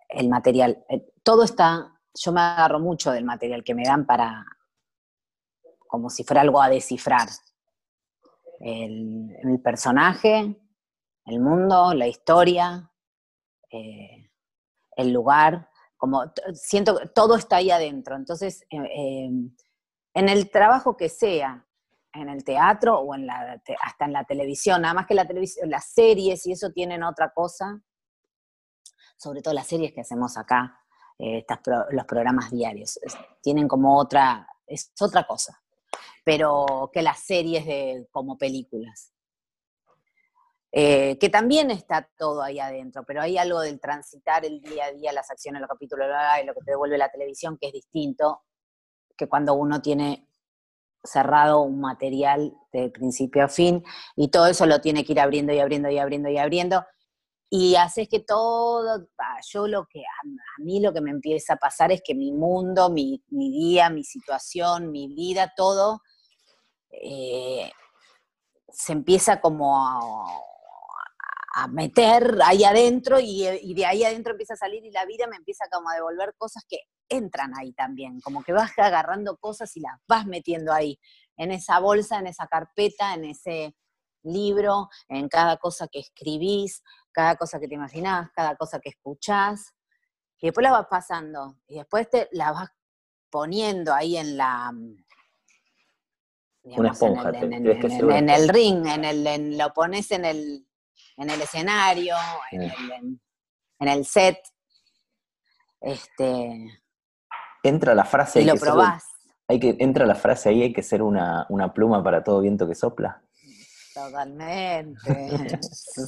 el 0.09 0.29
material. 0.29 0.85
Eh, 0.90 1.07
todo 1.22 1.44
está, 1.44 1.98
yo 2.12 2.33
me 2.33 2.40
agarro 2.40 2.81
mucho 2.81 3.12
del 3.12 3.24
material 3.24 3.64
que 3.64 3.74
me 3.74 3.85
dan 3.85 4.05
para, 4.05 4.44
como 5.88 6.11
si 6.11 6.22
fuera 6.22 6.42
algo 6.42 6.62
a 6.62 6.68
descifrar. 6.68 7.29
El, 8.61 9.61
personaje, 9.62 10.57
el 11.24 11.40
mundo, 11.40 11.94
la 11.94 12.07
historia, 12.07 12.90
eh, 13.70 14.31
el 14.96 15.12
lugar, 15.12 15.68
como 15.96 16.33
siento 16.55 16.98
que 16.98 17.07
todo 17.09 17.37
está 17.37 17.57
ahí 17.57 17.70
adentro. 17.70 18.16
Entonces, 18.16 18.62
eh, 18.70 18.79
em, 18.94 19.55
en 20.14 20.29
el 20.29 20.51
trabajo 20.51 20.96
que 20.96 21.09
sea, 21.09 21.64
en 22.12 22.29
el 22.29 22.44
teatro 22.44 22.98
o 22.98 23.14
en 23.14 23.27
la, 23.27 23.61
hasta 23.83 24.05
en 24.05 24.12
la 24.12 24.24
televisión, 24.24 24.83
nada 24.83 24.94
más 24.94 25.07
que 25.07 25.14
la 25.14 25.27
televisión, 25.27 25.70
las 25.70 25.87
series 25.92 26.46
y 26.46 26.53
eso 26.53 26.70
tienen 26.70 27.03
otra 27.03 27.33
cosa, 27.33 27.81
sobre 29.16 29.42
todo 29.42 29.55
las 29.55 29.66
series 29.66 29.92
que 29.92 30.01
hacemos 30.01 30.37
acá, 30.37 30.81
eh, 31.18 31.44
los 31.90 32.05
programas 32.07 32.51
diarios, 32.51 32.98
tienen 33.42 33.68
como 33.68 33.98
otra, 33.98 34.48
es 34.66 34.92
otra 35.01 35.27
cosa, 35.27 35.61
pero 36.28 36.90
que 36.92 37.00
las 37.00 37.20
series 37.20 37.64
de, 37.64 38.06
como 38.10 38.36
películas. 38.36 39.14
Eh, 40.70 41.16
que 41.18 41.30
también 41.30 41.70
está 41.70 42.06
todo 42.18 42.42
ahí 42.42 42.60
adentro, 42.60 43.02
pero 43.06 43.22
hay 43.22 43.38
algo 43.38 43.60
del 43.60 43.80
transitar 43.80 44.44
el 44.44 44.60
día 44.60 44.84
a 44.84 44.92
día, 44.92 45.14
las 45.14 45.30
acciones, 45.30 45.62
los 45.62 45.70
capítulos, 45.70 46.06
lo 46.44 46.52
que 46.52 46.60
te 46.60 46.72
devuelve 46.72 46.98
la 46.98 47.08
televisión, 47.08 47.56
que 47.58 47.68
es 47.68 47.72
distinto 47.72 48.42
que 49.16 49.26
cuando 49.26 49.54
uno 49.54 49.80
tiene 49.80 50.28
cerrado 51.02 51.62
un 51.62 51.80
material 51.80 52.52
de 52.74 52.90
principio 52.90 53.44
a 53.44 53.48
fin 53.48 53.82
y 54.14 54.28
todo 54.28 54.48
eso 54.48 54.66
lo 54.66 54.82
tiene 54.82 55.06
que 55.06 55.12
ir 55.12 55.20
abriendo 55.20 55.54
y 55.54 55.60
abriendo 55.60 55.88
y 55.88 55.96
abriendo 55.96 56.28
y 56.28 56.36
abriendo 56.36 56.84
y 57.50 57.76
haces 57.76 58.08
que 58.08 58.20
todo, 58.20 59.08
yo 59.50 59.66
lo 59.66 59.86
que, 59.86 60.00
a, 60.00 60.62
mí 60.62 60.80
lo 60.80 60.92
que 60.92 61.00
me 61.00 61.10
empieza 61.10 61.54
a 61.54 61.56
pasar 61.56 61.90
es 61.92 62.02
que 62.04 62.14
mi 62.14 62.32
mundo, 62.32 62.90
mi, 62.90 63.22
día, 63.30 63.88
mi 63.88 64.04
situación, 64.04 64.90
mi 64.90 65.08
vida, 65.08 65.52
todo, 65.56 66.02
eh, 66.90 67.70
se 68.68 68.92
empieza 68.92 69.40
como 69.40 69.77
a, 69.77 70.44
meter 71.70 72.38
ahí 72.44 72.62
adentro 72.62 73.18
y, 73.18 73.74
de 73.74 73.85
ahí 73.85 74.05
adentro 74.05 74.31
empieza 74.31 74.55
a 74.55 74.59
salir 74.59 74.85
y 74.85 74.92
la 74.92 75.05
vida 75.07 75.27
me 75.27 75.35
empieza 75.35 75.64
como 75.72 75.90
a 75.90 75.94
devolver 75.94 76.33
cosas 76.38 76.64
que 76.68 76.79
entran 77.09 77.53
ahí 77.59 77.72
también, 77.72 78.20
como 78.20 78.44
que 78.44 78.53
vas 78.53 78.70
agarrando 78.79 79.37
cosas 79.38 79.77
y 79.77 79.81
las 79.81 79.98
vas 80.07 80.24
metiendo 80.24 80.72
ahí, 80.72 81.01
en 81.37 81.51
esa 81.51 81.81
bolsa, 81.81 82.20
en 82.20 82.29
esa 82.29 82.46
carpeta, 82.46 83.14
en 83.14 83.24
ese 83.24 83.74
libro, 84.22 84.88
en 85.09 85.29
cada 85.29 85.57
cosa 85.57 85.88
que 85.88 85.98
escribís, 85.98 86.83
cada 87.12 87.37
cosa 87.37 87.59
que 87.59 87.66
te 87.66 87.74
imaginás, 87.74 88.31
cada 88.33 88.55
cosa 88.57 88.79
que 88.79 88.90
escuchás, 88.90 89.74
y 90.40 90.46
después 90.46 90.62
la 90.62 90.72
vas 90.72 90.87
pasando, 90.88 91.59
y 91.66 91.79
después 91.79 92.09
te 92.09 92.29
la 92.33 92.53
vas 92.53 92.70
poniendo 93.31 93.92
ahí 93.92 94.16
en 94.16 94.37
la... 94.37 94.72
una 96.76 96.90
esponja, 96.90 97.31
en 97.31 98.31
el, 98.31 98.48
ring, 98.48 98.87
en 98.87 99.04
el, 99.04 99.59
lo 99.59 99.72
pones 99.72 100.11
en 100.11 100.24
el, 100.24 100.66
en 101.16 101.31
el 101.31 101.40
escenario, 101.40 102.14
en, 102.50 102.62
eh. 102.62 102.74
el, 102.78 103.20
en, 103.81 103.88
el 103.88 104.04
set. 104.04 104.38
Este, 105.81 106.83
entra 107.62 107.94
la 107.94 108.04
frase. 108.04 108.42
Y 108.42 108.44
lo 108.44 108.57
probás. 108.57 109.04
hay 109.46 109.61
que, 109.61 109.76
entra 109.78 110.07
la 110.07 110.14
frase 110.14 110.50
ahí, 110.50 110.62
hay 110.62 110.72
que 110.72 110.83
ser 110.83 111.02
una, 111.02 111.46
una 111.48 111.72
pluma 111.72 112.02
para 112.02 112.22
todo 112.22 112.40
viento 112.40 112.68
que 112.68 112.74
sopla. 112.74 113.22
Totalmente. 113.94 115.59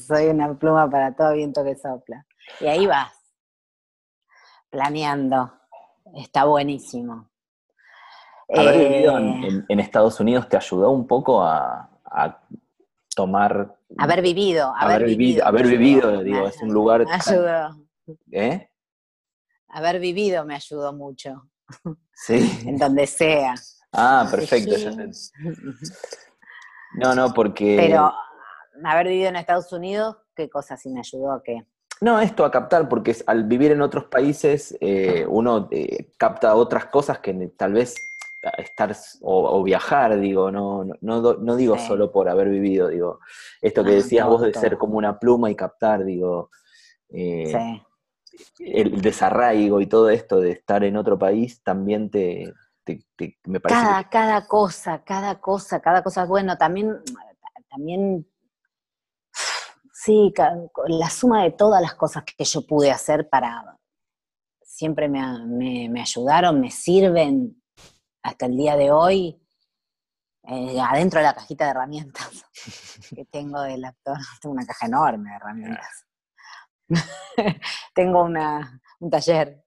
Soy 0.07 0.27
una 0.27 0.57
pluma 0.59 0.89
para 0.89 1.15
todo 1.15 1.33
viento 1.33 1.65
que 1.65 1.77
sopla. 1.77 2.27
Y 2.61 2.67
ahí 2.67 2.87
vas, 2.87 3.13
planeando. 4.71 5.53
Está 6.15 6.45
buenísimo. 6.45 7.30
Haber 8.57 8.89
vivido 8.89 9.19
en, 9.19 9.65
eh, 9.69 9.83
Estados 9.83 10.19
Unidos 10.21 10.49
te 10.49 10.57
ayudó 10.57 10.91
un 10.91 11.07
poco 11.07 11.43
a, 11.43 11.89
tomar. 13.15 13.77
Haber 13.99 14.23
vivido, 14.23 14.73
haber, 14.77 15.05
vivido. 15.05 15.47
Haber 15.47 15.67
vivido, 15.67 16.23
digo, 16.23 16.47
es 16.47 16.61
un 16.63 16.73
lugar. 16.73 17.05
Me 17.05 17.13
ayudó. 17.13 17.77
¿Eh? 18.33 18.71
Haber 19.69 20.01
vivido 20.01 20.45
me 20.45 20.55
ayudó 20.55 20.93
mucho. 20.93 21.49
Sí. 22.13 22.61
en 22.67 22.77
donde 22.79 23.07
sea. 23.07 23.55
Ah, 23.93 24.27
perfecto. 24.31 24.75
No, 26.93 27.15
no, 27.15 27.33
porque... 27.33 27.77
Pero 27.79 28.13
haber 28.85 29.07
vivido 29.07 29.29
en 29.29 29.37
Estados 29.37 29.73
Unidos, 29.73 30.17
¿qué 30.35 30.51
cosa 30.51 30.77
sí 30.77 30.91
me 30.91 30.99
ayudó 30.99 31.31
a 31.31 31.41
qué? 31.41 31.65
No, 32.01 32.19
esto 32.19 32.45
a 32.45 32.51
captar, 32.51 32.89
porque 32.89 33.15
al 33.27 33.45
vivir 33.45 33.73
en 33.73 33.83
otros 33.83 34.07
países 34.07 34.77
eh, 34.81 35.27
uno 35.29 35.69
eh, 35.71 36.11
capta 36.17 36.55
otras 36.55 36.87
cosas 36.87 37.19
que 37.19 37.33
tal 37.57 37.75
vez 37.75 37.95
estar 38.59 38.97
o, 39.23 39.63
viajar, 39.63 40.19
digo, 40.19 40.51
no, 40.51 40.85
no, 41.01 41.35
no, 41.35 41.57
digo 41.57 41.79
solo 41.79 42.11
por 42.11 42.29
haber 42.29 42.49
vivido, 42.49 42.89
digo, 42.89 43.21
esto 43.61 43.85
que 43.85 43.91
ah, 43.91 43.95
decías 43.95 44.27
vos 44.27 44.43
de 44.43 44.55
ser 44.55 44.79
como 44.79 44.97
una 44.97 45.19
pluma 45.19 45.51
y 45.51 45.55
captar, 45.55 46.05
digo, 46.05 46.51
eh, 47.11 47.83
el 48.59 49.01
desarraigo 49.01 49.81
y 49.81 49.87
todo 49.87 50.11
esto 50.11 50.41
de 50.41 50.53
estar 50.53 50.85
en 50.85 50.97
otro 50.97 51.19
país 51.19 51.63
también 51.63 52.11
te, 52.11 52.53
me 53.45 53.61
parece. 53.61 53.81
Cada, 53.81 54.09
cada 54.09 54.47
cosa, 54.47 55.03
cada 55.05 55.41
cosa, 55.41 55.81
cada 55.81 56.03
cosa. 56.03 56.25
Bueno, 56.25 56.57
también, 56.57 57.03
también, 57.69 58.27
sí, 59.93 60.33
la 60.89 61.11
suma 61.11 61.45
de 61.45 61.53
todas 61.53 61.83
las 61.83 61.95
cosas 61.95 62.25
que 62.25 62.45
yo 62.45 62.67
pude 62.67 62.91
hacer 62.91 63.29
para, 63.29 63.79
siempre 64.63 65.09
me, 65.09 66.01
ayudaron, 66.01 66.61
me 66.61 66.71
sirven 66.71 67.60
hasta 68.23 68.47
el 68.47 68.57
día 68.57 68.77
de 68.77 68.91
hoy. 68.91 69.37
Eh, 70.45 70.81
adentro 70.81 71.21
de 71.21 71.27
la 71.27 71.35
cajita 71.35 71.65
de 71.65 71.71
herramientas 71.73 72.45
que 73.15 73.27
tengo 73.27 73.61
del 73.61 73.85
actor, 73.85 74.17
tengo 74.41 74.55
una 74.55 74.67
caja 74.67 74.87
enorme 74.87 75.31
de 75.31 75.37
herramientas. 75.37 76.07
tengo 77.95 78.23
una, 78.23 78.81
un 79.01 79.11
taller 79.11 79.63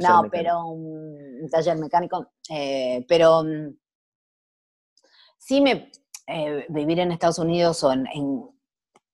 no, 0.00 0.28
pero 0.30 0.66
un, 0.66 1.48
taller 1.50 1.76
mecánico, 1.78 2.32
eh, 2.50 3.04
pero 3.08 3.44
mm, 3.44 3.76
sí 5.38 5.60
me 5.60 5.90
eh, 6.26 6.66
vivir 6.68 7.00
en 7.00 7.12
Estados 7.12 7.38
Unidos 7.38 7.82
o 7.84 7.92
en, 7.92 8.06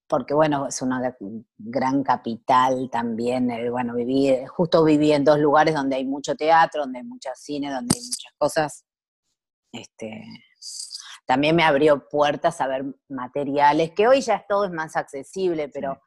porque 0.07 0.35
bueno, 0.35 0.67
es 0.69 0.81
una 0.83 1.17
gran 1.57 2.03
capital 2.03 2.89
también, 2.91 3.51
eh, 3.51 3.71
bueno, 3.71 3.95
viví, 3.95 4.35
justo 4.47 4.85
viví 4.85 5.13
en 5.13 5.25
dos 5.25 5.39
lugares 5.39 5.75
donde 5.75 5.97
hay 5.97 6.05
mucho 6.05 6.35
teatro, 6.35 6.83
donde 6.83 6.99
hay 6.99 7.05
mucho 7.05 7.31
cine, 7.35 7.71
donde 7.71 7.97
hay 7.97 8.05
muchas 8.05 8.33
cosas, 8.39 8.84
este, 9.75 10.25
también 11.27 11.57
me 11.57 11.65
abrió 11.65 12.09
puertas 12.09 12.61
a 12.61 12.67
ver 12.67 12.85
materiales, 13.09 13.93
que 13.93 14.09
hoy 14.09 14.21
ya 14.21 14.45
todo 14.49 14.65
es 14.65 14.71
más 14.71 14.97
accesible, 14.97 15.69
pero 15.69 16.01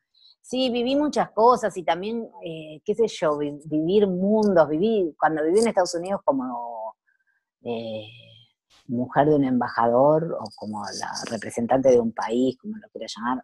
Sí, 0.49 0.69
viví 0.69 0.95
muchas 0.95 1.31
cosas 1.31 1.75
y 1.75 1.83
también, 1.83 2.25
eh, 2.41 2.81
qué 2.85 2.95
sé 2.95 3.05
yo, 3.09 3.37
vivir 3.37 4.07
mundos, 4.07 4.69
viví, 4.69 5.13
cuando 5.19 5.43
viví 5.43 5.59
en 5.59 5.67
Estados 5.67 5.93
Unidos 5.95 6.21
como 6.23 6.95
eh, 7.65 8.07
mujer 8.87 9.27
de 9.27 9.35
un 9.35 9.43
embajador 9.43 10.37
o 10.39 10.45
como 10.55 10.85
la 10.85 11.11
representante 11.29 11.89
de 11.89 11.99
un 11.99 12.13
país, 12.13 12.57
como 12.59 12.77
lo 12.77 12.87
quiera 12.87 13.07
llamar, 13.13 13.43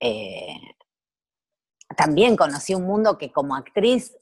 eh, 0.00 0.56
también 1.94 2.36
conocí 2.36 2.74
un 2.74 2.86
mundo 2.86 3.18
que 3.18 3.30
como 3.30 3.54
actriz 3.54 4.16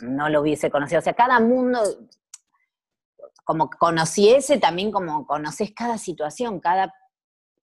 no 0.00 0.28
lo 0.28 0.42
hubiese 0.42 0.70
conocido. 0.70 0.98
O 0.98 1.02
sea, 1.02 1.14
cada 1.14 1.40
mundo, 1.40 1.80
como 3.50 3.68
conocí 3.68 4.28
ese, 4.28 4.58
también 4.58 4.92
como 4.92 5.26
conoces 5.26 5.72
cada 5.74 5.98
situación, 5.98 6.60
cada 6.60 6.94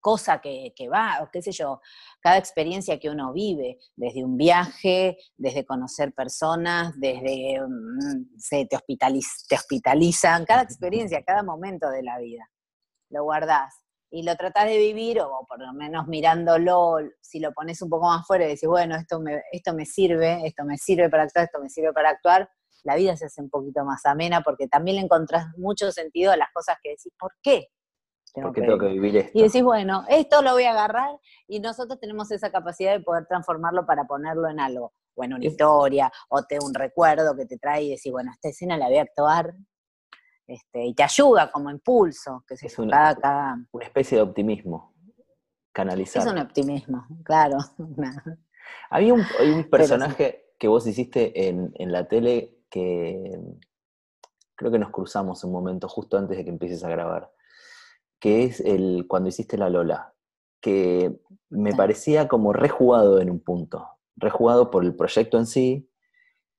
cosa 0.01 0.41
que, 0.41 0.73
va, 0.93 1.19
o 1.21 1.29
qué 1.31 1.41
sé 1.41 1.53
yo, 1.53 1.79
cada 2.19 2.37
experiencia 2.37 2.99
que 2.99 3.09
uno 3.09 3.31
vive, 3.31 3.77
desde 3.95 4.25
un 4.25 4.35
viaje, 4.35 5.17
desde 5.37 5.65
conocer 5.65 6.11
personas, 6.11 6.93
desde, 6.99 7.61
mm, 7.65 8.37
se, 8.37 8.65
te, 8.65 8.77
te 9.47 9.55
hospitalizan, 9.55 10.43
cada 10.43 10.63
experiencia, 10.63 11.23
cada 11.23 11.41
momento 11.41 11.89
de 11.89 12.03
la 12.03 12.19
vida, 12.19 12.43
lo 13.09 13.23
guardás 13.23 13.73
y 14.11 14.23
lo 14.23 14.35
tratás 14.35 14.65
de 14.65 14.77
vivir, 14.77 15.21
o 15.21 15.45
por 15.47 15.61
lo 15.61 15.71
menos 15.71 16.05
mirándolo, 16.07 16.97
si 17.21 17.39
lo 17.39 17.53
pones 17.53 17.81
un 17.81 17.89
poco 17.89 18.07
más 18.07 18.27
fuera 18.27 18.43
y 18.43 18.49
decís, 18.49 18.67
bueno, 18.67 18.97
esto 18.97 19.21
me, 19.21 19.41
esto 19.53 19.73
me 19.73 19.85
sirve, 19.85 20.45
esto 20.45 20.65
me 20.65 20.77
sirve 20.77 21.09
para 21.09 21.23
actuar, 21.23 21.45
esto 21.45 21.61
me 21.61 21.69
sirve 21.69 21.93
para 21.93 22.09
actuar, 22.09 22.49
la 22.83 22.95
vida 22.95 23.15
se 23.17 23.25
hace 23.25 23.41
un 23.41 23.49
poquito 23.49 23.83
más 23.85 24.05
amena 24.05 24.41
porque 24.41 24.67
también 24.67 24.97
le 24.97 25.03
encontrás 25.03 25.47
mucho 25.57 25.91
sentido 25.91 26.31
a 26.31 26.37
las 26.37 26.51
cosas 26.53 26.77
que 26.81 26.91
decís, 26.91 27.13
¿por 27.17 27.33
qué? 27.41 27.69
porque 28.41 28.61
tengo 28.61 28.77
que 28.77 28.87
vivir 28.87 29.17
esto. 29.17 29.31
Y 29.37 29.43
decís, 29.43 29.63
bueno, 29.63 30.05
esto 30.09 30.41
lo 30.41 30.51
voy 30.53 30.63
a 30.63 30.71
agarrar 30.71 31.09
y 31.47 31.59
nosotros 31.59 31.99
tenemos 31.99 32.31
esa 32.31 32.51
capacidad 32.51 32.93
de 32.93 32.99
poder 32.99 33.25
transformarlo 33.25 33.85
para 33.85 34.05
ponerlo 34.05 34.49
en 34.49 34.59
algo, 34.59 34.93
o 35.15 35.23
en 35.23 35.33
una 35.33 35.45
historia, 35.45 36.11
o 36.29 36.43
te 36.43 36.59
un 36.61 36.73
recuerdo 36.73 37.35
que 37.35 37.45
te 37.45 37.57
trae 37.57 37.83
y 37.83 37.89
decís, 37.91 38.11
bueno, 38.11 38.31
esta 38.31 38.49
escena 38.49 38.77
la 38.77 38.87
voy 38.87 38.97
a 38.97 39.01
actuar 39.03 39.53
Este, 40.45 40.85
y 40.85 40.93
te 40.93 41.03
ayuda 41.03 41.51
como 41.51 41.69
impulso, 41.69 42.43
que 42.47 42.53
es 42.53 42.79
una, 42.79 43.15
una 43.71 43.85
especie 43.85 44.17
de 44.17 44.23
optimismo, 44.23 44.93
canalizado. 45.71 46.25
Es 46.25 46.31
un 46.31 46.39
optimismo, 46.39 47.07
claro. 47.23 47.57
Había 48.89 49.13
un, 49.13 49.25
personaje 49.69 50.53
que 50.59 50.67
vos 50.67 50.85
hiciste 50.87 51.47
en, 51.47 51.71
en, 51.75 51.91
la 51.91 52.07
tele 52.07 52.56
que 52.77 53.39
creo 54.55 54.71
que 54.71 54.79
nos 54.79 54.91
cruzamos 54.91 55.43
un 55.43 55.51
momento 55.51 55.87
justo 55.87 56.17
antes 56.17 56.37
de 56.37 56.43
que 56.43 56.49
empieces 56.49 56.83
a 56.83 56.89
grabar, 56.89 57.31
que 58.19 58.43
es 58.43 58.59
el 58.59 59.05
cuando 59.07 59.29
hiciste 59.29 59.57
la 59.57 59.69
Lola, 59.69 60.13
que 60.61 61.19
me 61.49 61.73
parecía 61.73 62.27
como 62.27 62.53
rejugado 62.53 63.19
en 63.21 63.29
un 63.29 63.39
punto, 63.39 63.87
rejugado 64.15 64.69
por 64.71 64.83
el 64.83 64.95
proyecto 64.95 65.37
en 65.37 65.45
sí, 65.45 65.89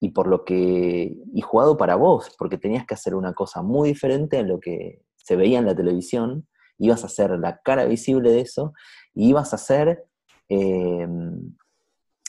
y 0.01 0.11
por 0.11 0.29
lo 0.29 0.45
que 0.45 1.17
y 1.35 1.41
jugado 1.41 1.77
para 1.77 1.97
vos, 1.97 2.35
porque 2.39 2.57
tenías 2.57 2.87
que 2.87 2.95
hacer 2.95 3.15
una 3.15 3.35
cosa 3.35 3.63
muy 3.63 3.89
diferente 3.89 4.39
a 4.39 4.43
lo 4.43 4.61
que 4.61 5.03
se 5.17 5.35
veía 5.37 5.59
en 5.59 5.67
la 5.67 5.75
televisión, 5.75 6.47
ibas 6.79 7.05
a 7.05 7.09
ser 7.09 7.31
la 7.39 7.61
cara 7.63 7.85
visible 7.85 8.31
de 8.31 8.41
eso, 8.41 8.73
y 9.13 9.31
ibas 9.31 9.53
a 9.55 9.59
ser 9.59 10.07
em, 10.49 11.57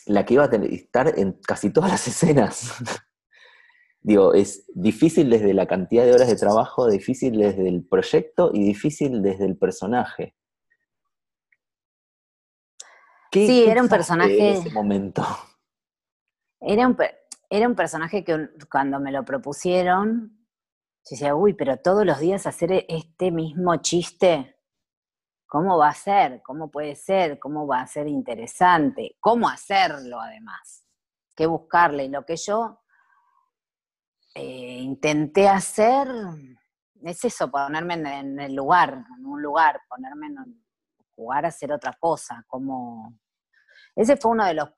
la 0.07 0.25
que 0.25 0.33
iba 0.33 0.45
a 0.45 0.55
estar 0.55 1.19
en 1.19 1.33
casi 1.45 1.69
todas 1.69 1.91
las 1.91 2.07
escenas. 2.11 2.73
Digo, 4.01 4.33
es 4.33 4.65
difícil 4.73 5.29
desde 5.29 5.53
la 5.53 5.67
cantidad 5.67 6.05
de 6.05 6.13
horas 6.13 6.29
de 6.29 6.37
trabajo, 6.37 6.87
difícil 6.87 7.37
desde 7.37 7.67
el 7.67 7.85
proyecto 7.85 8.51
y 8.53 8.63
difícil 8.63 9.21
desde 9.21 9.45
el 9.45 9.57
personaje. 9.57 10.35
sí, 13.31 13.65
era 13.67 13.81
un 13.81 13.89
personaje. 13.89 14.51
En 14.51 14.55
ese 14.55 14.71
momento. 14.71 15.25
Era 16.61 16.87
un, 16.87 16.97
era 17.49 17.67
un 17.67 17.75
personaje 17.75 18.23
que 18.23 18.49
cuando 18.71 18.99
me 18.99 19.11
lo 19.11 19.23
propusieron, 19.25 20.39
yo 21.05 21.15
decía, 21.15 21.35
uy, 21.35 21.53
pero 21.53 21.77
todos 21.77 22.05
los 22.05 22.19
días 22.19 22.45
hacer 22.47 22.71
e-, 22.71 22.85
este 22.87 23.31
mismo 23.31 23.75
chiste, 23.77 24.55
¿cómo 25.45 25.77
va 25.77 25.89
a 25.89 25.93
ser? 25.93 26.41
¿Cómo 26.43 26.69
puede 26.71 26.95
ser? 26.95 27.39
¿Cómo 27.39 27.67
va 27.67 27.81
a 27.81 27.87
ser 27.87 28.07
interesante? 28.07 29.17
¿Cómo 29.19 29.49
hacerlo 29.49 30.19
además? 30.21 30.85
¿Qué 31.35 31.47
buscarle? 31.47 32.05
Y 32.05 32.09
lo 32.09 32.25
que 32.25 32.35
yo 32.35 32.81
eh, 34.35 34.79
intenté 34.81 35.47
hacer 35.47 36.07
es 37.03 37.23
eso, 37.23 37.49
ponerme 37.49 37.93
en, 37.93 38.39
el 38.39 38.53
lugar, 38.53 39.05
en 39.17 39.25
un 39.25 39.41
lugar, 39.41 39.81
ponerme 39.87 40.27
en 40.27 40.63
jugar 41.15 41.45
a 41.45 41.49
hacer 41.49 41.71
otra 41.71 41.97
cosa, 41.99 42.43
como... 42.47 43.17
Ese 43.95 44.17
fue 44.17 44.31
uno 44.31 44.45
de 44.45 44.53
los, 44.53 44.69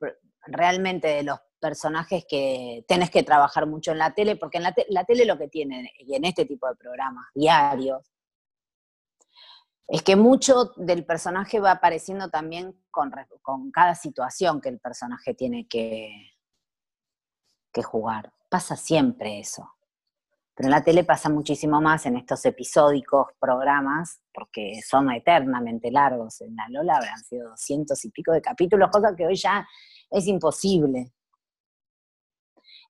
realmente 0.46 1.08
de 1.08 1.22
los 1.22 1.38
personajes 1.60 2.24
que 2.28 2.84
tenés 2.88 3.10
que 3.10 3.22
trabajar 3.22 3.66
mucho 3.66 3.92
en 3.92 3.98
la 3.98 4.14
tele, 4.14 4.36
porque 4.36 4.58
en 4.58 4.64
la, 4.64 5.04
tele 5.04 5.24
lo 5.24 5.38
que 5.38 5.48
tiene, 5.48 5.92
y 5.98 6.14
en 6.14 6.24
este 6.24 6.44
tipo 6.44 6.68
de 6.68 6.74
programas 6.76 7.26
diarios, 7.34 8.12
es 9.86 10.02
que 10.02 10.16
mucho 10.16 10.72
del 10.76 11.04
personaje 11.04 11.60
va 11.60 11.72
apareciendo 11.72 12.30
también 12.30 12.82
con, 12.90 13.12
con 13.42 13.70
cada 13.70 13.94
situación 13.94 14.60
que 14.60 14.70
el 14.70 14.80
personaje 14.80 15.34
tiene 15.34 15.68
que, 15.68 16.10
que 17.72 17.82
jugar. 17.82 18.32
Pasa 18.52 18.76
siempre 18.76 19.38
eso. 19.38 19.66
Pero 20.54 20.66
en 20.66 20.72
la 20.72 20.84
tele 20.84 21.04
pasa 21.04 21.30
muchísimo 21.30 21.80
más 21.80 22.04
en 22.04 22.18
estos 22.18 22.44
episódicos 22.44 23.28
programas, 23.40 24.20
porque 24.30 24.78
son 24.86 25.10
eternamente 25.10 25.90
largos. 25.90 26.42
En 26.42 26.54
la 26.54 26.68
Lola 26.68 26.96
habrán 26.96 27.18
sido 27.24 27.48
doscientos 27.48 28.04
y 28.04 28.10
pico 28.10 28.30
de 28.30 28.42
capítulos, 28.42 28.90
cosa 28.92 29.16
que 29.16 29.26
hoy 29.26 29.36
ya 29.36 29.66
es 30.10 30.26
imposible. 30.26 31.14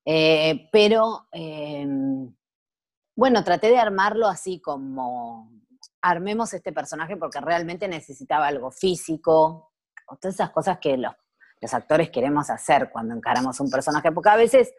Eh, 0.04 0.68
pero, 0.72 1.28
em, 1.30 2.34
bueno, 3.14 3.44
traté 3.44 3.68
de 3.68 3.78
armarlo 3.78 4.26
así 4.26 4.60
como 4.60 5.48
armemos 6.00 6.54
este 6.54 6.72
personaje 6.72 7.16
porque 7.16 7.40
realmente 7.40 7.86
necesitaba 7.86 8.48
algo 8.48 8.72
físico, 8.72 9.74
todas 10.20 10.34
esas 10.34 10.50
cosas 10.50 10.78
que 10.80 10.96
los, 10.96 11.12
los 11.60 11.72
actores 11.72 12.10
queremos 12.10 12.50
hacer 12.50 12.90
cuando 12.90 13.14
encaramos 13.14 13.60
un 13.60 13.70
personaje, 13.70 14.10
porque 14.10 14.30
a 14.30 14.36
veces 14.36 14.74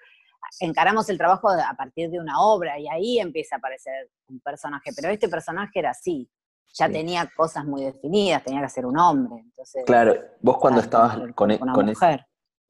encaramos 0.60 1.10
el 1.10 1.18
trabajo 1.18 1.50
a 1.50 1.74
partir 1.76 2.10
de 2.10 2.20
una 2.20 2.42
obra 2.42 2.80
y 2.80 2.88
ahí 2.88 3.20
empieza 3.20 3.56
a 3.56 3.58
aparecer 3.58 4.10
un 4.28 4.40
personaje, 4.40 4.92
pero 4.96 5.10
este 5.10 5.30
personaje 5.30 5.80
era 5.80 5.92
así, 5.92 6.30
ya 6.74 6.90
tenía 6.90 7.30
cosas 7.36 7.66
muy 7.66 7.84
definidas, 7.84 8.44
tenía 8.44 8.62
que 8.62 8.70
ser 8.70 8.86
un 8.86 8.98
hombre. 8.98 9.42
Entonces, 9.42 9.84
claro, 9.86 10.16
vos 10.42 10.58
cuando 10.58 10.82
estabas 10.82 11.18
con, 11.36 11.52
e, 11.52 11.60
con, 11.60 11.90
ese, 11.90 12.26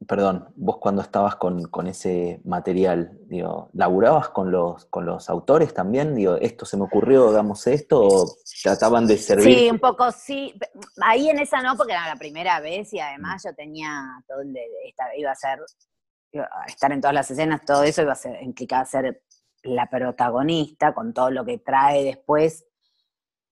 perdón, 0.05 0.49
vos 0.55 0.77
cuando 0.77 1.01
estabas 1.01 1.35
con, 1.35 1.87
ese 1.87 2.41
material, 2.43 3.17
digo, 3.27 3.69
¿laburabas 3.73 4.29
con 4.29 4.51
los, 4.51 4.85
con 4.85 5.05
los 5.05 5.29
autores 5.29 5.73
también? 5.73 6.15
Digo, 6.15 6.35
¿esto 6.35 6.65
se 6.65 6.77
me 6.77 6.83
ocurrió, 6.83 7.29
hagamos 7.29 7.65
esto? 7.67 8.01
¿O 8.01 8.35
trataban 8.61 9.07
de 9.07 9.17
servir? 9.17 9.57
Sí, 9.57 9.69
un 9.69 9.79
poco 9.79 10.11
sí. 10.11 10.53
Ahí 11.01 11.29
en 11.29 11.39
esa 11.39 11.61
no, 11.61 11.75
porque 11.75 11.93
era 11.93 12.07
la 12.07 12.15
primera 12.15 12.59
vez 12.59 12.93
y 12.93 12.99
además 12.99 13.43
yo 13.45 13.53
tenía 13.55 14.03
todo 14.27 14.41
el 14.41 14.53
de, 14.53 14.65
iba 15.17 15.31
a 15.31 15.35
ser, 15.35 15.59
estar 16.67 16.91
en 16.91 17.01
todas 17.01 17.13
las 17.13 17.29
escenas, 17.29 17.65
todo 17.65 17.83
eso 17.83 18.01
iba 18.01 18.13
a 18.13 18.15
ser, 18.15 18.41
implicaba 18.41 18.85
ser 18.85 19.23
la 19.63 19.89
protagonista 19.89 20.93
con 20.93 21.13
todo 21.13 21.31
lo 21.31 21.45
que 21.45 21.59
trae 21.59 22.03
después 22.03 22.65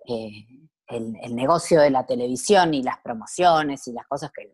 eh, 0.07 0.45
el, 0.87 1.35
negocio 1.35 1.79
de 1.79 1.89
la 1.89 2.05
televisión 2.05 2.73
y 2.73 2.83
las 2.83 2.99
promociones 2.99 3.87
y 3.87 3.93
las 3.93 4.05
cosas 4.07 4.31
que 4.31 4.53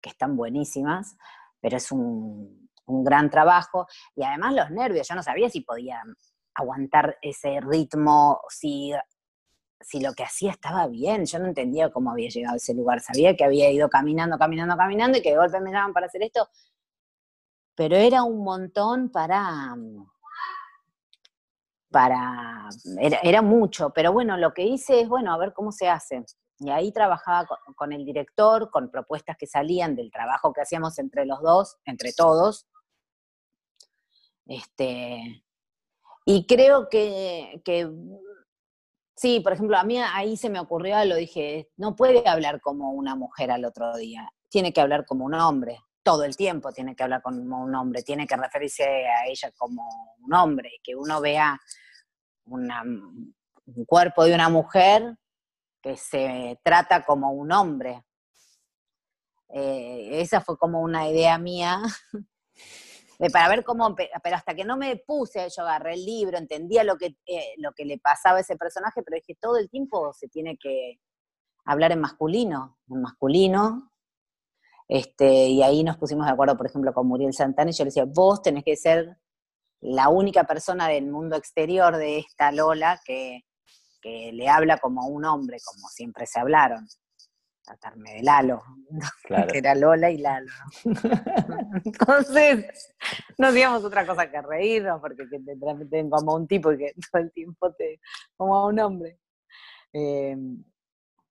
que 0.00 0.10
están 0.10 0.36
buenísimas, 0.36 1.16
pero 1.60 1.76
es 1.76 1.90
un, 1.92 2.68
gran 2.86 3.28
trabajo. 3.28 3.86
Y 4.16 4.22
además 4.22 4.54
los 4.54 4.70
nervios, 4.70 5.06
yo 5.06 5.14
no 5.14 5.22
sabía 5.22 5.50
si 5.50 5.60
podía 5.60 6.02
aguantar 6.54 7.18
ese 7.20 7.60
ritmo, 7.60 8.40
si, 8.48 8.92
si 9.78 10.00
lo 10.00 10.14
que 10.14 10.24
hacía 10.24 10.52
estaba 10.52 10.86
bien. 10.86 11.26
Yo 11.26 11.38
no 11.38 11.46
entendía 11.46 11.90
cómo 11.90 12.10
había 12.10 12.30
llegado 12.30 12.54
a 12.54 12.56
ese 12.56 12.72
lugar. 12.72 13.00
Sabía 13.00 13.36
que 13.36 13.44
había 13.44 13.70
ido 13.70 13.90
caminando, 13.90 14.38
caminando, 14.38 14.74
caminando 14.74 15.18
y 15.18 15.22
que 15.22 15.32
de 15.32 15.36
golpe 15.36 15.60
me 15.60 15.70
llamaban 15.70 15.92
para 15.92 16.06
hacer 16.06 16.22
esto. 16.22 16.48
Pero 17.78 17.94
era 17.94 18.24
un 18.24 18.42
montón 18.42 19.08
para... 19.08 19.72
para 21.92 22.68
era, 23.22 23.40
mucho, 23.40 23.90
pero 23.90 24.12
bueno, 24.12 24.36
lo 24.36 24.52
que 24.52 24.64
hice 24.64 25.02
es, 25.02 25.08
bueno, 25.08 25.32
a 25.32 25.38
ver 25.38 25.52
cómo 25.52 25.70
se 25.70 25.88
hace. 25.88 26.24
Y 26.58 26.70
ahí 26.70 26.90
trabajaba 26.90 27.46
con, 27.76 27.92
el 27.92 28.04
director, 28.04 28.68
con 28.72 28.90
propuestas 28.90 29.36
que 29.36 29.46
salían 29.46 29.94
del 29.94 30.10
trabajo 30.10 30.52
que 30.52 30.62
hacíamos 30.62 30.98
entre 30.98 31.24
los 31.24 31.40
dos, 31.40 31.76
entre 31.84 32.12
todos. 32.12 32.66
Este, 34.44 35.44
y 36.24 36.46
creo 36.48 36.88
que, 36.88 37.62
sí, 39.14 39.38
por 39.38 39.52
ejemplo, 39.52 39.78
a 39.78 39.84
mí 39.84 40.00
ahí 40.00 40.36
se 40.36 40.50
me 40.50 40.58
ocurrió, 40.58 41.04
lo 41.04 41.14
dije, 41.14 41.70
no 41.76 41.94
puede 41.94 42.28
hablar 42.28 42.60
como 42.60 42.90
una 42.90 43.14
mujer 43.14 43.52
al 43.52 43.64
otro 43.64 43.96
día, 43.96 44.32
tiene 44.48 44.72
que 44.72 44.80
hablar 44.80 45.06
como 45.06 45.24
un 45.24 45.34
hombre, 45.34 45.78
todo 46.08 46.24
el 46.24 46.38
tiempo 46.38 46.72
tiene 46.72 46.96
que 46.96 47.02
hablar 47.02 47.20
como 47.20 47.62
un 47.62 47.74
hombre, 47.74 48.02
tiene 48.02 48.26
que 48.26 48.34
referirse 48.34 48.82
a 48.82 49.26
ella 49.26 49.52
como 49.58 50.16
un 50.22 50.32
hombre, 50.32 50.80
que 50.82 50.96
uno 50.96 51.20
vea 51.20 51.60
un 52.46 53.34
cuerpo 53.86 54.24
de 54.24 54.34
una 54.34 54.48
mujer 54.48 55.18
que 55.82 55.98
se 55.98 56.58
trata 56.64 57.04
como 57.04 57.32
un 57.32 57.52
hombre. 57.52 58.06
Eh, 59.50 60.22
esa 60.22 60.40
fue 60.40 60.56
como 60.56 60.80
una 60.80 61.10
idea 61.10 61.36
mía, 61.36 61.82
para 63.30 63.50
ver 63.50 63.62
cómo, 63.62 63.94
pero 63.94 64.36
hasta 64.36 64.54
que 64.54 64.64
no 64.64 64.78
me 64.78 64.96
puse, 64.96 65.46
yo 65.54 65.62
agarré 65.62 65.92
el 65.92 66.06
libro, 66.06 66.38
entendía 66.38 66.84
lo 66.84 66.96
que, 66.96 67.18
eh, 67.26 67.52
lo 67.58 67.72
que 67.72 67.84
le 67.84 67.98
pasaba 67.98 68.38
a 68.38 68.40
ese 68.40 68.56
personaje, 68.56 69.02
pero 69.02 69.16
dije, 69.16 69.36
todo 69.38 69.58
el 69.58 69.68
tiempo 69.68 70.14
se 70.14 70.28
tiene 70.28 70.56
que 70.56 71.00
hablar 71.66 71.92
en 71.92 72.00
masculino, 72.00 72.78
en 72.88 73.02
masculino, 73.02 73.92
este, 74.88 75.48
y 75.48 75.62
ahí 75.62 75.84
nos 75.84 75.96
pusimos 75.96 76.26
de 76.26 76.32
acuerdo, 76.32 76.56
por 76.56 76.66
ejemplo, 76.66 76.92
con 76.92 77.06
Muriel 77.06 77.34
Santana, 77.34 77.70
y 77.70 77.74
yo 77.74 77.84
le 77.84 77.88
decía, 77.88 78.04
vos 78.06 78.42
tenés 78.42 78.64
que 78.64 78.76
ser 78.76 79.18
la 79.80 80.08
única 80.08 80.44
persona 80.44 80.88
del 80.88 81.06
mundo 81.06 81.36
exterior 81.36 81.96
de 81.96 82.18
esta 82.18 82.50
Lola 82.50 83.00
que 83.04 83.44
que 84.00 84.32
le 84.32 84.48
habla 84.48 84.78
como 84.78 85.06
un 85.06 85.24
hombre, 85.24 85.58
como 85.64 85.88
siempre 85.88 86.26
se 86.26 86.40
hablaron. 86.40 86.86
Tratarme 87.62 88.14
de 88.14 88.22
Lalo, 88.22 88.62
que 89.52 89.58
era 89.58 89.74
Lola 89.74 90.10
y 90.10 90.18
Lalo. 90.18 90.50
Entonces, 91.84 92.94
no 93.36 93.48
hacíamos 93.48 93.84
otra 93.84 94.06
cosa 94.06 94.30
que 94.30 94.40
reírnos, 94.40 95.00
porque 95.00 95.26
te, 95.26 95.38
te, 95.38 96.08
como 96.08 96.34
un 96.34 96.46
tipo 96.46 96.70
que 96.70 96.94
todo 97.12 97.22
el 97.22 97.32
tiempo 97.32 97.72
te, 97.74 98.00
como 98.36 98.66
un 98.66 98.80
hombre. 98.80 99.20
Em, 99.92 100.64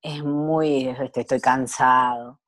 es 0.00 0.22
muy, 0.22 0.88
este, 0.88 1.22
estoy 1.22 1.40
cansado, 1.40 2.40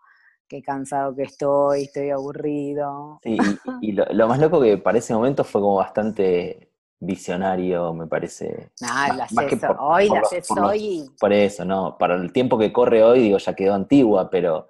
qué 0.50 0.60
cansado 0.62 1.14
que 1.14 1.22
estoy, 1.22 1.84
estoy 1.84 2.10
aburrido. 2.10 3.20
Sí, 3.22 3.38
y, 3.80 3.92
lo, 3.92 4.04
lo, 4.10 4.26
más 4.26 4.40
loco 4.40 4.60
que 4.60 4.76
para 4.78 4.98
ese 4.98 5.14
momento 5.14 5.44
fue 5.44 5.60
como 5.60 5.76
bastante 5.76 6.72
visionario, 6.98 7.94
me 7.94 8.08
parece. 8.08 8.72
Ah, 8.82 9.26
más, 9.30 9.46
que 9.46 9.56
por, 9.56 9.76
hoy 9.78 10.08
por, 10.08 10.58
por 11.20 11.32
eso, 11.32 11.64
¿no? 11.64 11.96
Para 11.96 12.16
el 12.16 12.32
tiempo 12.32 12.58
que 12.58 12.72
corre 12.72 13.04
hoy, 13.04 13.20
digo, 13.20 13.38
ya 13.38 13.54
quedó 13.54 13.74
antigua, 13.74 14.28
pero 14.28 14.66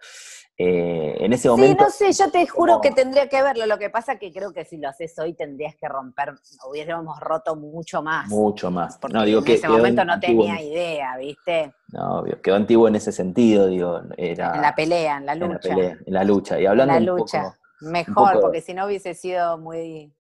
eh, 0.63 1.17
en 1.25 1.33
ese 1.33 1.49
momento... 1.49 1.89
Sí, 1.89 2.05
no 2.05 2.13
sé, 2.13 2.23
yo 2.23 2.31
te 2.31 2.47
juro 2.47 2.83
que 2.83 2.91
tendría 2.91 3.31
que 3.31 3.43
verlo. 3.43 3.65
Lo 3.65 3.79
que 3.79 3.89
pasa 3.89 4.19
que 4.19 4.31
creo 4.31 4.53
que 4.53 4.67
si 4.67 4.77
lo 4.77 4.91
haces 4.91 5.19
hoy 5.19 5.33
tendrías 5.33 5.75
que 5.75 5.89
romper, 5.89 6.35
hubiéramos 6.69 7.19
roto 7.19 7.57
mucho 7.57 8.03
más. 8.03 8.29
Mucho 8.29 8.71
más. 8.71 8.99
Porque 8.99 9.17
no, 9.17 9.25
digo 9.25 9.41
en 9.41 9.53
ese 9.53 9.69
momento 9.71 10.05
no 10.05 10.21
tenía 10.21 10.61
idea, 10.61 11.17
¿viste? 11.17 11.73
No, 11.89 12.19
obvio, 12.19 12.43
quedó 12.43 12.57
antiguo 12.57 12.89
en 12.89 12.97
ese 12.97 13.11
sentido, 13.11 13.69
digo, 13.69 14.03
era... 14.19 14.55
En 14.55 14.61
la 14.61 14.75
pelea, 14.75 15.17
en 15.17 15.25
la 15.25 15.35
lucha. 15.35 15.47
En 15.47 15.53
la, 15.55 15.61
pelea, 15.77 15.99
en 16.05 16.13
la 16.13 16.25
lucha. 16.25 16.61
Y 16.61 16.67
hablando 16.67 16.95
en 16.95 17.07
la 17.07 17.13
lucha. 17.13 17.59
Mejor, 17.81 18.39
porque 18.43 18.61
si 18.61 18.75
no 18.75 18.85
hubiese 18.85 19.15
sido 19.15 19.57
muy... 19.57 20.15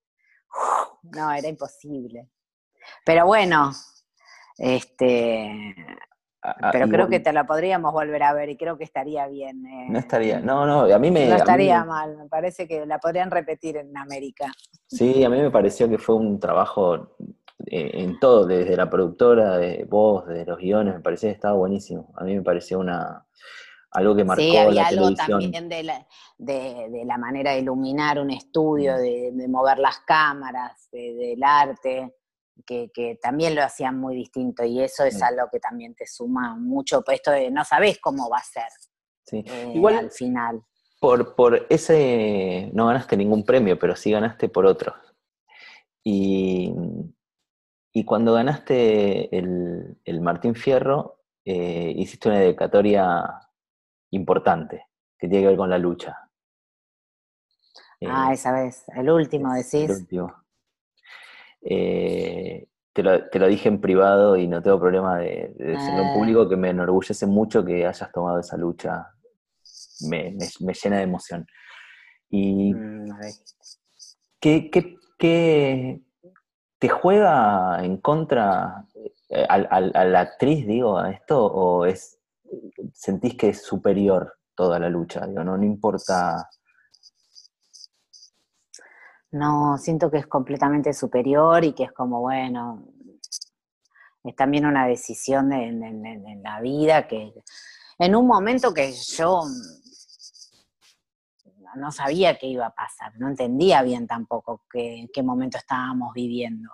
No, 1.02 1.30
era 1.32 1.48
imposible. 1.48 2.30
Pero 3.04 3.26
bueno, 3.26 3.72
este, 4.56 5.74
pero 6.72 6.88
creo 6.88 7.08
que 7.08 7.20
te 7.20 7.32
la 7.32 7.46
podríamos 7.46 7.92
volver 7.92 8.22
a 8.22 8.32
ver 8.32 8.48
y 8.48 8.56
creo 8.56 8.78
que 8.78 8.84
estaría 8.84 9.26
bien. 9.28 9.64
Eh. 9.66 9.86
No 9.90 9.98
estaría, 9.98 10.40
no, 10.40 10.66
no, 10.66 10.92
a 10.92 10.98
mí 10.98 11.10
me... 11.10 11.28
No 11.28 11.36
estaría 11.36 11.84
mal, 11.84 12.16
me 12.16 12.28
parece 12.28 12.66
que 12.66 12.86
la 12.86 12.98
podrían 12.98 13.30
repetir 13.30 13.76
en 13.76 13.96
América. 13.96 14.50
Sí, 14.86 15.22
a 15.22 15.28
mí 15.28 15.38
me 15.38 15.50
pareció 15.50 15.88
que 15.88 15.98
fue 15.98 16.16
un 16.16 16.40
trabajo 16.40 17.16
eh, 17.66 17.90
en 17.94 18.18
todo, 18.18 18.46
desde 18.46 18.76
la 18.76 18.88
productora, 18.88 19.58
de 19.58 19.84
voz, 19.88 20.26
de 20.26 20.46
los 20.46 20.58
guiones, 20.58 20.94
me 20.94 21.00
parecía 21.00 21.28
que 21.28 21.34
estaba 21.34 21.56
buenísimo. 21.56 22.12
A 22.16 22.24
mí 22.24 22.34
me 22.34 22.42
pareció 22.42 22.78
una 22.78 23.26
algo 23.92 24.14
que 24.14 24.24
marcó 24.24 24.42
sí, 24.42 24.56
había 24.56 24.82
la 24.82 24.88
algo 24.88 25.14
también 25.14 25.68
de 25.68 25.82
la, 25.82 26.06
de, 26.38 27.02
la, 27.04 27.18
manera 27.18 27.52
de 27.52 27.58
iluminar 27.58 28.20
un 28.20 28.30
estudio, 28.30 28.94
mm. 28.94 29.36
de, 29.36 29.48
mover 29.48 29.78
las 29.78 29.98
cámaras, 30.00 30.88
del 30.92 31.42
arte 31.42 32.14
que, 32.62 33.18
también 33.20 33.54
lo 33.54 33.62
hacían 33.62 33.98
muy 33.98 34.14
distinto 34.14 34.64
y 34.64 34.80
eso 34.80 35.04
es 35.04 35.22
algo 35.22 35.48
que 35.50 35.60
también 35.60 35.94
te 35.94 36.06
suma 36.06 36.56
mucho, 36.56 37.02
pues 37.02 37.16
esto 37.16 37.30
de 37.30 37.50
no 37.50 37.64
sabes 37.64 37.98
cómo 38.00 38.28
va 38.28 38.38
a 38.38 38.42
ser 38.42 38.68
eh, 39.32 39.72
Igual, 39.74 39.98
al 39.98 40.10
final. 40.10 40.62
Por, 41.00 41.34
por 41.34 41.66
ese, 41.70 42.70
no 42.74 42.86
ganaste 42.86 43.16
ningún 43.16 43.44
premio, 43.44 43.78
pero 43.78 43.96
sí 43.96 44.10
ganaste 44.10 44.48
por 44.48 44.66
otro. 44.66 44.94
Y, 46.04 46.72
y 47.92 48.04
cuando 48.04 48.34
ganaste 48.34 49.36
el, 49.36 49.98
el 50.04 50.20
Martín 50.20 50.54
Fierro, 50.54 51.20
eh, 51.44 51.92
hiciste 51.96 52.28
una 52.28 52.38
dedicatoria 52.38 53.24
importante, 54.10 54.86
que 55.18 55.28
tiene 55.28 55.42
que 55.42 55.48
ver 55.48 55.56
con 55.56 55.70
la 55.70 55.78
lucha. 55.78 56.16
ah, 58.06 58.30
eh, 58.30 58.34
esa 58.34 58.52
vez, 58.52 58.84
el 58.94 59.10
último, 59.10 59.54
decís. 59.54 59.74
El 59.74 59.92
último. 59.92 60.39
Eh, 61.62 62.66
te, 62.92 63.02
lo, 63.02 63.48
dije 63.48 63.68
en 63.68 63.80
privado 63.80 64.36
y 64.36 64.48
no 64.48 64.62
tengo 64.62 64.80
problema 64.80 65.18
de, 65.18 65.54
decirlo 65.56 66.00
en 66.00 66.08
ah. 66.08 66.14
público, 66.14 66.48
que 66.48 66.56
me 66.56 66.70
enorgullece 66.70 67.26
mucho 67.26 67.64
que 67.64 67.86
hayas 67.86 68.10
tomado 68.12 68.40
esa 68.40 68.56
lucha. 68.56 69.06
Me, 70.08 70.36
llena 70.38 70.96
de 70.96 71.02
emoción. 71.02 71.46
¿Y 72.30 72.72
mm, 72.74 73.10
¿qué, 74.40 74.96
te 76.78 76.88
juega 76.88 77.84
en 77.84 77.98
contra 77.98 78.86
eh, 79.28 79.46
a, 79.48 79.80
la 80.04 80.20
actriz, 80.20 80.66
digo, 80.66 80.98
a 80.98 81.10
esto? 81.10 81.44
¿O 81.44 81.84
es, 81.84 82.18
sentís 82.94 83.36
que 83.36 83.50
es 83.50 83.62
superior 83.62 84.34
toda 84.54 84.78
la 84.78 84.88
lucha? 84.88 85.26
Digo, 85.26 85.44
no, 85.44 85.56
no 85.56 85.64
importa 85.64 86.48
no, 89.32 89.78
siento 89.78 90.10
que 90.10 90.18
es 90.18 90.26
completamente 90.26 90.92
superior 90.92 91.64
y 91.64 91.72
que 91.72 91.84
es 91.84 91.92
como, 91.92 92.20
bueno, 92.20 92.84
es 94.24 94.34
también 94.34 94.66
una 94.66 94.86
decisión 94.86 95.52
en, 95.52 96.42
la 96.42 96.60
vida 96.60 97.06
que 97.06 97.32
en 97.98 98.16
un 98.16 98.26
momento 98.26 98.74
que 98.74 98.92
yo 98.92 99.42
no 101.76 101.92
sabía 101.92 102.36
qué 102.36 102.48
iba 102.48 102.66
a 102.66 102.74
pasar, 102.74 103.12
no 103.18 103.28
entendía 103.28 103.82
bien 103.82 104.06
tampoco 104.06 104.64
qué, 104.70 105.08
qué 105.12 105.22
momento 105.22 105.58
estábamos 105.58 106.12
viviendo. 106.12 106.68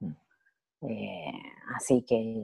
Mm. 0.00 0.12
Eh, 0.88 1.32
así 1.76 2.02
que, 2.02 2.42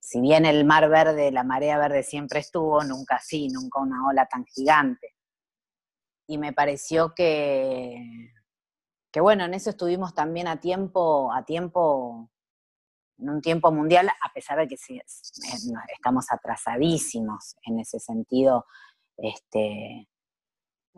si 0.00 0.20
bien 0.20 0.44
el 0.44 0.64
mar 0.64 0.88
verde, 0.88 1.30
la 1.30 1.44
marea 1.44 1.78
verde 1.78 2.02
siempre 2.02 2.40
estuvo, 2.40 2.82
nunca 2.82 3.16
así, 3.16 3.48
nunca 3.48 3.80
una 3.80 4.06
ola 4.08 4.26
tan 4.26 4.44
gigante. 4.44 5.14
Y 6.26 6.38
me 6.38 6.52
pareció 6.52 7.14
que, 7.14 8.32
que 9.10 9.20
bueno, 9.20 9.44
en 9.44 9.54
eso 9.54 9.70
estuvimos 9.70 10.14
también 10.14 10.48
a 10.48 10.60
tiempo, 10.60 11.32
a 11.32 11.44
tiempo, 11.44 12.30
en 13.18 13.30
un 13.30 13.40
tiempo 13.40 13.72
mundial, 13.72 14.08
a 14.08 14.32
pesar 14.32 14.58
de 14.58 14.68
que 14.68 14.76
estamos 15.92 16.26
atrasadísimos 16.30 17.56
en 17.64 17.80
ese 17.80 17.98
sentido, 17.98 18.66
este, 19.16 20.08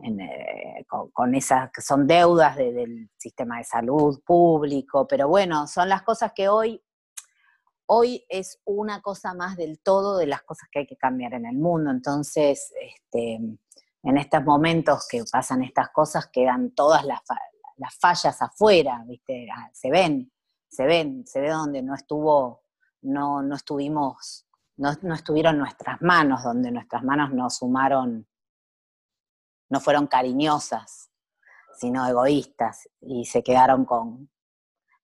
eh, 0.02 0.86
con, 1.12 1.34
esas 1.34 1.70
que 1.72 1.82
son 1.82 2.06
deudas 2.06 2.56
del 2.56 3.10
sistema 3.16 3.58
de 3.58 3.64
salud 3.64 4.20
público, 4.24 5.06
pero 5.06 5.28
bueno, 5.28 5.66
son 5.66 5.88
las 5.88 6.02
cosas 6.02 6.32
que 6.34 6.48
hoy, 6.48 6.82
hoy 7.86 8.24
es 8.28 8.60
una 8.64 9.02
cosa 9.02 9.34
más 9.34 9.56
del 9.56 9.80
todo 9.80 10.16
de 10.18 10.26
las 10.26 10.42
cosas 10.42 10.68
que 10.72 10.80
hay 10.80 10.86
que 10.86 10.96
cambiar 10.96 11.34
en 11.34 11.44
el 11.44 11.56
mundo. 11.56 11.90
Entonces, 11.90 12.72
este, 12.80 13.40
en 14.02 14.18
estos 14.18 14.42
momentos 14.44 15.06
que 15.08 15.22
pasan 15.30 15.62
estas 15.62 15.90
cosas, 15.90 16.28
quedan 16.32 16.70
todas 16.74 17.04
las, 17.04 17.20
las 17.80 17.98
fallas 17.98 18.40
afuera, 18.42 19.02
¿viste? 19.06 19.48
Ah, 19.50 19.70
se 19.72 19.90
ven, 19.90 20.30
se 20.68 20.84
ven, 20.84 21.26
se 21.26 21.40
ve 21.40 21.48
donde 21.48 21.82
no 21.82 21.94
estuvo, 21.94 22.62
no, 23.02 23.42
no 23.42 23.56
estuvimos, 23.56 24.46
no, 24.76 24.92
no 25.02 25.14
estuvieron 25.14 25.58
nuestras 25.58 26.00
manos, 26.02 26.44
donde 26.44 26.70
nuestras 26.70 27.02
manos 27.02 27.32
no 27.32 27.48
sumaron, 27.48 28.28
no 29.70 29.80
fueron 29.80 30.06
cariñosas, 30.06 31.10
sino 31.78 32.06
egoístas, 32.06 32.86
y 33.00 33.24
se 33.24 33.42
quedaron 33.42 33.86
con, 33.86 34.30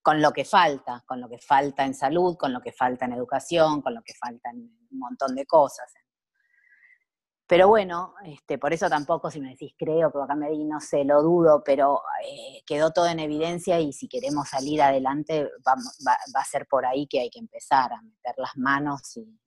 con 0.02 0.20
lo 0.20 0.32
que 0.32 0.44
falta, 0.44 1.02
con 1.06 1.18
lo 1.18 1.30
que 1.30 1.38
falta 1.38 1.82
en 1.84 1.94
salud, 1.94 2.36
con 2.36 2.52
lo 2.52 2.60
que 2.60 2.72
falta 2.72 3.06
en 3.06 3.14
educación, 3.14 3.80
con 3.80 3.94
lo 3.94 4.02
que 4.02 4.12
falta 4.14 4.50
en 4.50 4.58
un 4.90 4.98
montón 4.98 5.34
de 5.34 5.46
cosas. 5.46 5.90
Pero 7.48 7.68
bueno, 7.68 8.14
este, 8.24 8.58
por 8.58 8.72
eso 8.72 8.88
tampoco, 8.88 9.30
si 9.30 9.40
me 9.40 9.50
decís 9.50 9.72
creo 9.78 10.10
que 10.10 10.18
va 10.18 10.24
a 10.24 10.28
cambiar 10.28 10.52
y 10.52 10.64
no 10.64 10.80
sé, 10.80 11.04
lo 11.04 11.22
dudo, 11.22 11.62
pero 11.64 12.02
eh, 12.24 12.62
quedó 12.66 12.90
todo 12.90 13.06
en 13.06 13.20
evidencia 13.20 13.78
y 13.78 13.92
si 13.92 14.08
queremos 14.08 14.48
salir 14.48 14.82
adelante 14.82 15.48
va, 15.66 15.74
a 16.34 16.44
ser 16.44 16.66
por 16.66 16.84
ahí 16.84 17.06
que 17.06 17.20
hay 17.20 17.30
que 17.30 17.38
empezar 17.38 17.92
a 17.92 18.02
meter 18.02 18.34
las 18.38 18.56
manos 18.56 19.16
y, 19.16 19.38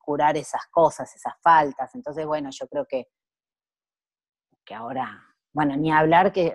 curar 0.00 0.36
esas 0.36 0.66
cosas, 0.70 1.14
esas 1.14 1.32
faltas. 1.42 1.94
Entonces, 1.94 2.26
bueno, 2.26 2.50
yo 2.52 2.68
creo 2.68 2.84
que, 2.86 3.08
que 4.64 4.74
ahora, 4.74 5.24
bueno, 5.52 5.76
ni 5.76 5.90
hablar 5.90 6.30
que 6.32 6.54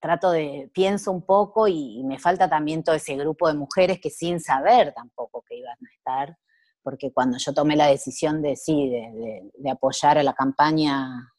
trato 0.00 0.30
de, 0.30 0.70
pienso 0.72 1.12
un 1.12 1.22
poco 1.22 1.68
y 1.68 2.02
me 2.04 2.18
falta 2.18 2.48
también 2.48 2.82
todo 2.82 2.94
ese 2.94 3.16
grupo 3.16 3.48
de 3.48 3.54
mujeres 3.54 4.00
que 4.00 4.10
sin 4.10 4.40
saber 4.40 4.94
tampoco 4.94 5.42
que 5.42 5.56
iban 5.56 5.76
a 5.76 5.94
estar, 5.94 6.38
porque 6.86 7.12
cuando 7.12 7.36
yo 7.36 7.52
tomé 7.52 7.74
la 7.74 7.88
decisión 7.88 8.40
de 8.40 8.54
sí, 8.54 8.88
de, 8.88 9.70
apoyar 9.72 10.18
a 10.18 10.22
la 10.22 10.34
campaña 10.34 11.34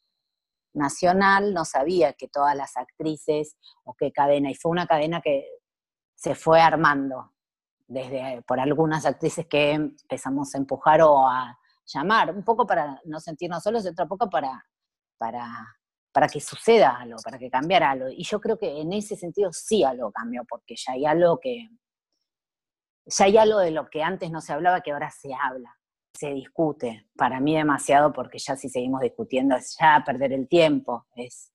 nacional, 0.74 1.54
no 1.54 1.64
sabía 1.64 2.12
que 2.12 2.28
todas 2.28 2.54
las 2.54 2.76
actrices 2.76 3.56
o 3.84 3.94
qué 3.94 4.12
cadena, 4.12 4.50
y 4.50 4.54
fue 4.54 4.70
una 4.70 4.86
cadena 4.86 5.22
que 5.22 5.48
se 6.14 6.34
fue 6.34 6.60
armando, 6.60 7.32
desde 7.86 8.42
por 8.42 8.60
algunas 8.60 9.06
actrices 9.06 9.46
que 9.46 9.70
empezamos 9.70 10.54
a 10.54 10.58
empujar 10.58 11.00
o 11.00 11.26
a 11.26 11.58
llamar, 11.86 12.34
un 12.34 12.44
poco 12.44 12.66
para 12.66 13.00
no 13.06 13.18
sentirnos 13.18 13.62
solos 13.62 13.86
y 13.86 13.88
otro 13.88 14.06
poco 14.06 14.28
para, 14.28 14.66
para, 15.16 15.48
para 16.12 16.28
que 16.28 16.42
suceda 16.42 16.98
algo, 17.00 17.16
para 17.24 17.38
que 17.38 17.48
cambiara 17.48 17.92
algo. 17.92 18.10
Y 18.10 18.22
yo 18.22 18.38
creo 18.38 18.58
que 18.58 18.82
en 18.82 18.92
ese 18.92 19.16
sentido 19.16 19.50
sí 19.54 19.82
algo 19.82 20.12
cambió, 20.12 20.42
porque 20.46 20.74
ya 20.76 20.92
hay 20.92 21.06
algo 21.06 21.40
que, 21.40 21.70
ya 23.08 23.24
hay 23.24 23.38
algo 23.38 23.58
de 23.58 23.70
lo 23.70 23.88
que 23.88 24.02
antes 24.02 24.30
no 24.30 24.40
se 24.40 24.52
hablaba 24.52 24.80
que 24.80 24.92
ahora 24.92 25.10
se 25.10 25.30
habla, 25.34 25.76
se 26.14 26.30
discute. 26.30 27.08
Para 27.16 27.40
mí 27.40 27.56
demasiado 27.56 28.12
porque 28.12 28.38
ya 28.38 28.56
si 28.56 28.68
seguimos 28.68 29.00
discutiendo 29.00 29.56
es 29.56 29.76
ya 29.78 30.02
perder 30.04 30.32
el 30.32 30.48
tiempo, 30.48 31.06
es, 31.14 31.52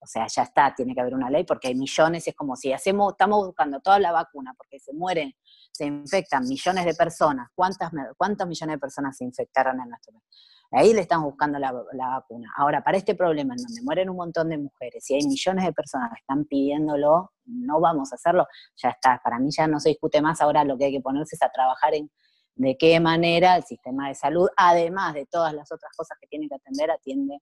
o 0.00 0.06
sea, 0.06 0.26
ya 0.26 0.42
está, 0.42 0.74
tiene 0.74 0.94
que 0.94 1.00
haber 1.00 1.14
una 1.14 1.30
ley 1.30 1.44
porque 1.44 1.68
hay 1.68 1.74
millones, 1.74 2.26
es 2.26 2.34
como 2.34 2.56
si 2.56 2.72
hacemos, 2.72 3.12
estamos 3.12 3.46
buscando 3.46 3.80
toda 3.80 3.98
la 3.98 4.12
vacuna 4.12 4.54
porque 4.56 4.78
se 4.78 4.92
mueren, 4.92 5.34
se 5.72 5.86
infectan 5.86 6.46
millones 6.46 6.84
de 6.84 6.94
personas. 6.94 7.48
¿Cuántas, 7.54 7.90
¿Cuántos 8.16 8.46
millones 8.46 8.76
de 8.76 8.80
personas 8.80 9.16
se 9.16 9.24
infectaron 9.24 9.80
en 9.80 9.88
nuestro 9.88 10.12
país? 10.12 10.57
Ahí 10.70 10.92
le 10.92 11.00
estamos 11.00 11.30
buscando 11.30 11.58
la, 11.58 11.72
vacuna. 11.72 12.52
Ahora, 12.56 12.84
para 12.84 12.98
este 12.98 13.14
problema 13.14 13.54
en 13.54 13.62
donde 13.62 13.82
mueren 13.82 14.10
un 14.10 14.16
montón 14.16 14.50
de 14.50 14.58
mujeres 14.58 15.08
y 15.10 15.14
hay 15.14 15.26
millones 15.26 15.64
de 15.64 15.72
personas 15.72 16.10
que 16.10 16.20
están 16.20 16.44
pidiéndolo, 16.44 17.32
no 17.46 17.80
vamos 17.80 18.12
a 18.12 18.16
hacerlo, 18.16 18.46
ya 18.76 18.90
está. 18.90 19.20
Para 19.24 19.38
mí 19.38 19.50
ya 19.50 19.66
no 19.66 19.80
se 19.80 19.90
discute 19.90 20.20
más, 20.20 20.42
ahora 20.42 20.64
lo 20.64 20.76
que 20.76 20.86
hay 20.86 20.92
que 20.92 21.00
ponerse 21.00 21.36
es 21.36 21.42
a 21.42 21.48
trabajar 21.48 21.94
en 21.94 22.10
de 22.58 22.76
qué 22.76 22.98
manera 22.98 23.56
el 23.56 23.62
sistema 23.62 24.08
de 24.08 24.14
salud, 24.16 24.48
además 24.56 25.14
de 25.14 25.26
todas 25.26 25.54
las 25.54 25.70
otras 25.70 25.92
cosas 25.96 26.18
que 26.20 26.26
tiene 26.26 26.48
que 26.48 26.56
atender, 26.56 26.90
atiende 26.90 27.40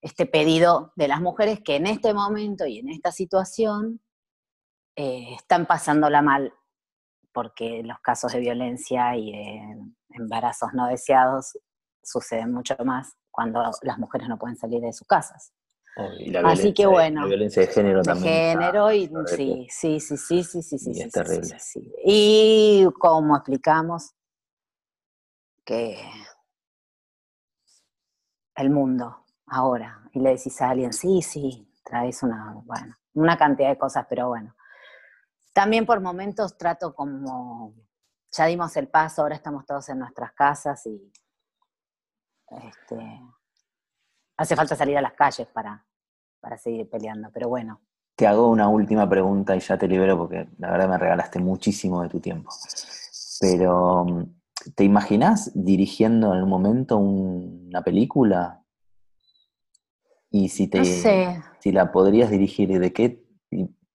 este 0.00 0.24
pedido 0.24 0.92
de 0.96 1.08
las 1.08 1.20
mujeres 1.20 1.60
que 1.60 1.76
en 1.76 1.86
este 1.86 2.14
momento 2.14 2.64
y 2.64 2.78
en 2.78 2.88
esta 2.88 3.12
situación 3.12 4.00
eh, 4.96 5.34
están 5.34 5.66
pasándola 5.66 6.22
mal 6.22 6.54
porque 7.32 7.82
los 7.82 7.98
casos 8.00 8.32
de 8.32 8.40
violencia 8.40 9.16
y 9.16 9.32
de 9.32 9.76
embarazos 10.14 10.70
no 10.72 10.86
deseados 10.86 11.58
suceden 12.02 12.52
mucho 12.52 12.76
más 12.84 13.16
cuando 13.30 13.62
las 13.82 13.98
mujeres 13.98 14.28
no 14.28 14.38
pueden 14.38 14.56
salir 14.56 14.80
de 14.80 14.92
sus 14.92 15.06
casas. 15.06 15.52
la 15.96 16.40
Así 16.50 16.72
que 16.72 16.86
bueno. 16.86 17.22
La 17.22 17.26
violencia 17.28 17.62
de 17.62 17.68
género 17.68 17.98
de 17.98 18.04
también. 18.04 18.58
género 18.58 18.92
y 18.92 19.10
sí, 19.26 19.66
sí, 19.70 20.00
sí, 20.00 20.16
sí, 20.16 20.42
sí, 20.44 20.62
sí, 20.62 20.78
sí. 20.78 21.02
es 21.02 21.12
terrible. 21.12 21.56
Y 22.04 22.86
como 22.98 23.36
explicamos 23.36 24.14
que 25.64 25.98
el 28.56 28.70
mundo 28.70 29.24
ahora, 29.46 30.02
y 30.12 30.20
le 30.20 30.30
decís 30.30 30.60
a 30.60 30.70
alguien, 30.70 30.92
sí, 30.92 31.22
sí, 31.22 31.72
traes 31.84 32.22
una, 32.22 32.54
bueno, 32.64 32.96
una 33.14 33.36
cantidad 33.36 33.68
de 33.68 33.78
cosas, 33.78 34.06
pero 34.08 34.28
bueno. 34.28 34.54
También 35.52 35.86
por 35.86 36.00
momentos 36.00 36.56
trato 36.56 36.94
como, 36.94 37.74
ya 38.30 38.46
dimos 38.46 38.76
el 38.76 38.88
paso, 38.88 39.22
ahora 39.22 39.34
estamos 39.34 39.66
todos 39.66 39.88
en 39.88 39.98
nuestras 39.98 40.32
casas 40.32 40.86
y 40.86 41.12
este, 42.48 43.20
hace 44.36 44.56
falta 44.56 44.76
salir 44.76 44.96
a 44.96 45.02
las 45.02 45.14
calles 45.14 45.46
para, 45.48 45.84
para 46.40 46.56
seguir 46.56 46.88
peleando, 46.88 47.30
pero 47.32 47.48
bueno. 47.48 47.80
Te 48.16 48.26
hago 48.26 48.50
una 48.50 48.68
última 48.68 49.08
pregunta 49.08 49.56
y 49.56 49.60
ya 49.60 49.78
te 49.78 49.88
libero 49.88 50.18
porque 50.18 50.48
la 50.58 50.70
verdad 50.70 50.88
me 50.88 50.98
regalaste 50.98 51.38
muchísimo 51.38 52.02
de 52.02 52.08
tu 52.08 52.20
tiempo. 52.20 52.50
Pero, 53.40 54.26
¿te 54.74 54.84
imaginas 54.84 55.50
dirigiendo 55.54 56.34
en 56.34 56.42
un 56.42 56.48
momento 56.48 56.98
una 56.98 57.82
película? 57.82 58.62
Y 60.30 60.50
si 60.50 60.68
te 60.68 60.84
si 60.84 61.72
la 61.72 61.90
podrías 61.92 62.30
dirigir, 62.30 62.78
¿de 62.78 62.92
qué, 62.92 63.24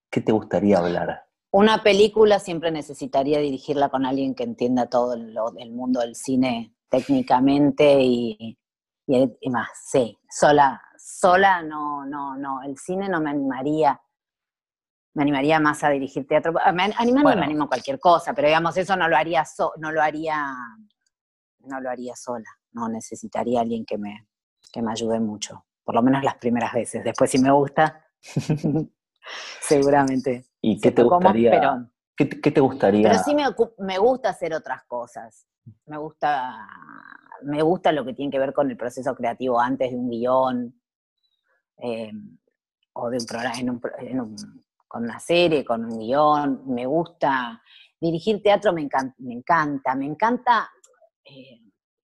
qué 0.10 0.22
te 0.22 0.32
gustaría 0.32 0.80
hablar? 0.80 1.25
Una 1.58 1.82
película 1.84 2.40
siempre 2.40 2.70
necesitaría 2.70 3.40
dirigirla 3.40 3.88
con 3.88 4.06
alguien 4.06 4.36
que 4.36 4.44
entienda 4.44 4.88
todo 4.88 5.14
el 5.14 5.72
mundo 5.72 6.02
del 6.02 6.14
cine 6.14 6.76
técnicamente 6.90 7.98
y, 8.02 8.60
y, 9.08 9.50
más, 9.50 9.70
sí, 9.90 10.18
sola, 10.30 10.82
sola 10.98 11.62
no, 11.64 12.06
no, 12.06 12.36
no, 12.36 12.62
el 12.62 12.78
cine 12.78 13.08
no 13.08 13.22
me 13.22 13.30
animaría, 13.30 14.02
me 15.14 15.24
animaría 15.24 15.62
más 15.62 15.82
a 15.86 15.92
dirigir 15.92 16.28
teatro, 16.28 16.52
me, 16.74 16.92
animaría, 16.98 17.36
me 17.38 17.46
animo 17.46 17.64
a 17.64 17.68
cualquier 17.70 18.00
cosa, 18.00 18.34
pero 18.34 18.50
digamos, 18.50 18.76
eso 18.76 18.98
no 18.98 19.08
lo 19.08 19.16
haría, 19.16 19.46
no 19.78 19.94
lo 19.94 20.02
haría, 20.02 20.54
no 21.60 21.80
lo 21.80 21.90
haría 21.90 22.18
sola, 22.18 22.50
no 22.74 22.90
necesitaría 22.90 23.62
alguien 23.62 23.86
que 23.86 23.98
me, 23.98 24.28
que 24.74 24.82
me 24.82 24.92
ayude 24.92 25.22
mucho, 25.22 25.66
por 25.86 25.96
lo 25.96 26.02
menos 26.02 26.22
las 26.22 26.36
primeras 26.36 26.74
veces, 26.74 27.02
después 27.02 27.32
si 27.32 27.40
me 27.40 27.52
gusta, 27.52 28.06
seguramente. 29.62 30.46
¿Y 30.62 30.80
qué 30.80 30.92
te 30.92 31.04
gustaría? 31.04 31.88
¿qué, 32.16 32.26
te 32.26 32.62
gustaría? 32.62 33.10
Pero 33.10 33.24
sí 33.24 33.36
me, 33.36 33.44
me 33.80 33.98
gusta 33.98 34.30
hacer 34.30 34.54
otras 34.54 34.84
cosas 34.86 35.46
me 35.86 35.98
gusta, 35.98 36.68
me 37.44 37.62
gusta 37.62 37.92
lo 37.92 38.06
que 38.06 38.14
tiene 38.14 38.32
que 38.32 38.40
ver 38.40 38.54
con 38.54 38.70
el 38.70 38.78
proceso 38.78 39.16
creativo 39.16 39.60
antes 39.60 39.92
de 39.92 39.98
un 39.98 40.10
guion, 40.10 40.82
eh, 41.78 42.12
o 42.94 43.10
de 43.10 43.18
un 43.18 43.26
programa, 43.26 43.80
con 44.88 45.04
una 45.04 45.20
serie, 45.20 45.66
con 45.66 45.86
un 45.86 46.00
guion. 46.00 46.64
Me 46.68 46.86
gusta 46.86 47.62
dirigir 48.00 48.42
teatro, 48.42 48.74
me 48.74 48.82
encanta, 48.82 49.16
me 49.20 49.34
encanta, 49.34 49.96
me 49.96 50.06
encanta 50.06 50.70
eh, 51.24 51.62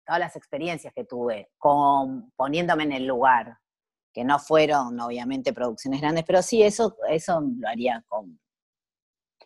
todas 0.05 0.20
las 0.20 0.36
experiencias 0.36 0.93
que 0.93 1.05
tuve, 1.05 1.51
con, 1.57 2.32
poniéndome 2.36 2.84
en 2.84 2.91
el 2.91 3.07
lugar, 3.07 3.57
que 4.16 4.24
no 4.24 4.39
fueron 4.39 4.97
obviamente 4.99 5.51
producciones 5.51 5.99
grandes, 5.99 6.24
pero 6.24 6.41
sí, 6.41 6.63
eso, 6.63 6.95
eso 7.09 7.41
lo 7.41 7.68
haría 7.68 8.03
con, 8.07 8.39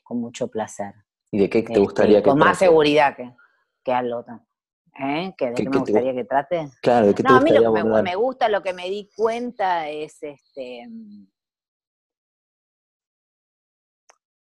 con 0.03 0.21
mucho 0.21 0.47
placer. 0.47 0.93
¿Y 1.31 1.39
de 1.39 1.49
qué 1.49 1.63
te 1.63 1.79
gustaría 1.79 2.19
este, 2.19 2.23
que 2.23 2.29
Con 2.29 2.39
más 2.39 2.59
seguridad 2.59 3.15
que 3.15 3.33
que 3.83 3.93
algo 3.93 4.23
¿Eh? 5.01 5.33
¿Que 5.37 5.47
¿De 5.47 5.53
qué, 5.55 5.69
me 5.69 5.77
gustaría 5.77 6.13
que 6.13 6.25
trate? 6.25 6.69
Claro, 6.81 7.07
¿de 7.07 7.15
qué 7.15 7.23
te 7.23 7.29
no, 7.29 7.37
a 7.37 7.41
mí 7.41 7.51
lo 7.51 7.73
que 7.73 7.83
me, 7.83 8.15
gusta, 8.15 8.49
lo 8.49 8.61
que 8.61 8.73
me 8.73 8.89
di 8.89 9.09
cuenta 9.15 9.87
es 9.87 10.21
este 10.21 10.87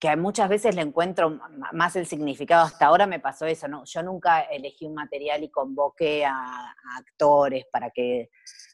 que 0.03 0.17
muchas 0.17 0.49
veces 0.49 0.75
le 0.75 0.83
encuentro 0.83 1.39
más 1.71 1.95
el 1.95 2.07
significado. 2.07 2.65
Hasta 2.65 2.87
ahora 2.87 3.07
me 3.07 3.21
pasó 3.21 3.47
eso, 3.47 3.69
¿no? 3.69 3.85
Yo 3.85 4.03
nunca 4.03 4.41
elegí 4.41 4.85
un 4.85 4.95
material 4.95 5.45
y 5.45 5.49
convoqué 5.49 6.25
a, 6.25 6.75
actores 6.99 7.67
para 7.71 7.89
que, 7.91 8.29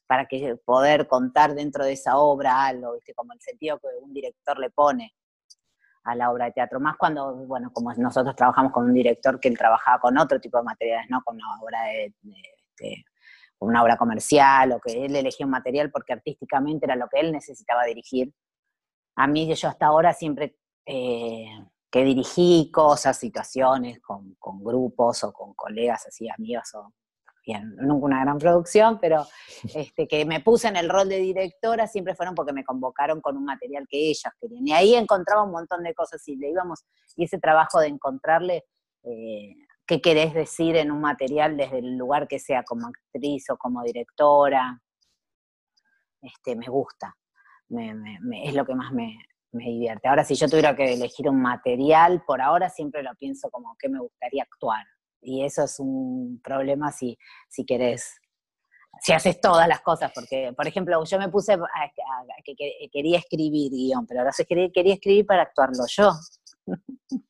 para 0.07 0.25
que 0.25 0.57
poder 0.65 1.07
contar 1.07 1.55
dentro 1.55 1.85
de 1.85 1.93
esa 1.93 2.17
obra 2.17 2.65
algo, 2.65 2.95
¿viste? 2.95 3.13
como 3.13 3.35
el 3.35 3.41
sentido 3.43 3.79
que 3.79 3.89
un 4.01 4.15
director 4.15 4.59
le 4.59 4.71
pone 4.71 5.13
a 6.05 6.15
la 6.15 6.31
obra 6.31 6.47
de 6.47 6.53
teatro, 6.53 6.81
más 6.81 6.97
cuando, 6.97 7.35
bueno, 7.47 7.71
como 7.75 7.93
nosotros 7.93 8.35
trabajamos 8.35 8.73
con 8.73 8.87
un 8.87 8.95
director 8.95 9.39
que 9.39 9.49
él 9.49 9.59
trabajaba 9.59 10.01
con 10.01 10.17
otro 10.17 10.41
tipo 10.41 10.57
de 10.57 10.65
materiales, 10.65 11.11
no 11.11 11.21
con 11.23 11.37
una 11.37 11.61
obra 11.61 11.83
de, 11.83 12.15
este, 12.25 13.05
una 13.59 13.83
obra 13.83 13.99
comercial, 13.99 14.73
o 14.73 14.81
que 14.81 15.05
él 15.05 15.15
elegía 15.15 15.45
un 15.45 15.53
material 15.53 15.91
porque 15.91 16.15
artísticamente 16.15 16.87
era 16.87 16.97
lo 16.97 17.07
que 17.07 17.21
él 17.21 17.33
necesitaba 17.33 17.85
dirigir. 17.85 18.33
A 19.17 19.27
mí, 19.27 19.55
yo 19.55 19.69
hasta 19.69 19.85
ahora 19.85 20.15
siempre 20.15 20.57
eh, 20.91 21.47
que 21.91 22.03
dirigí 22.03 22.71
cosas, 22.73 23.19
situaciones 23.19 24.01
con, 24.01 24.35
con, 24.39 24.65
grupos 24.65 25.23
o 25.25 25.33
con 25.33 25.53
colegas 25.53 26.07
así, 26.07 26.29
amigos 26.31 26.75
o 26.75 26.95
nunca 27.57 28.07
una 28.07 28.21
gran 28.21 28.39
producción, 28.39 28.99
pero 29.01 29.27
este, 29.75 30.07
que 30.09 30.25
me 30.25 30.41
puse 30.41 30.69
en 30.69 30.77
el 30.77 30.89
rol 30.89 31.09
de 31.09 31.19
directora 31.19 31.87
siempre 31.87 32.15
fueron 32.15 32.35
porque 32.35 32.53
me 32.53 32.65
convocaron 32.65 33.21
con 33.21 33.37
un 33.37 33.45
material 33.45 33.87
que 33.89 34.09
ellas 34.09 34.33
querían. 34.41 34.67
Y 34.67 34.73
ahí 34.73 34.95
encontraba 34.95 35.45
un 35.45 35.53
montón 35.53 35.83
de 35.83 35.95
cosas 35.95 36.27
y 36.27 36.37
le 36.37 36.51
íbamos, 36.51 36.85
y 37.17 37.25
ese 37.25 37.39
trabajo 37.39 37.81
de 37.81 37.89
encontrarle 37.89 38.65
eh, 39.05 39.55
qué 39.87 40.01
querés 40.01 40.35
decir 40.35 40.77
en 40.77 40.91
un 40.91 41.01
material 41.01 41.57
desde 41.57 41.79
el 41.79 41.97
lugar 41.97 42.29
que 42.29 42.39
sea, 42.39 42.63
como 42.63 42.87
actriz 42.87 43.49
o 43.51 43.57
como 43.57 43.83
directora, 43.83 44.81
este, 46.21 46.57
me 46.57 46.67
gusta, 46.67 47.15
es 47.71 48.55
lo 48.55 48.65
que 48.67 48.75
más 48.75 48.93
me, 48.93 49.19
me 49.53 49.65
divierte. 49.65 50.09
Ahora, 50.09 50.25
si 50.25 50.35
yo 50.35 50.49
tuviera 50.49 50.77
que 50.77 50.93
elegir 50.93 51.29
un 51.29 51.41
material, 51.41 52.23
por 52.27 52.41
ahora 52.41 52.69
siempre 52.69 53.03
lo 53.03 53.15
pienso 53.15 53.51
como 53.51 53.77
que 53.79 53.89
me 53.89 53.99
gustaría 53.99 54.43
actuar 54.43 54.85
y 55.21 55.45
eso 55.45 55.65
es 55.65 55.79
un 55.81 56.41
problema 56.43 56.93
si, 56.93 57.19
si 57.49 57.65
querés, 57.65 58.21
si 59.01 59.13
haces 59.13 59.41
todas 59.41 59.69
las 59.69 59.81
cosas, 59.81 60.13
porque, 60.15 60.53
por 60.57 60.67
ejemplo, 60.67 61.03
yo 61.05 61.19
me 61.19 61.29
puse 61.29 61.55
a, 61.55 61.59
que, 62.45 62.89
quería 62.93 63.19
escribir 63.19 63.71
guion, 63.71 64.07
pero 64.07 64.21
ahora 64.21 64.33
quería, 64.47 64.71
quería 64.73 64.95
escribir 64.95 65.27
para 65.27 65.43
actuarlo 65.43 65.85
yo. 65.89 66.13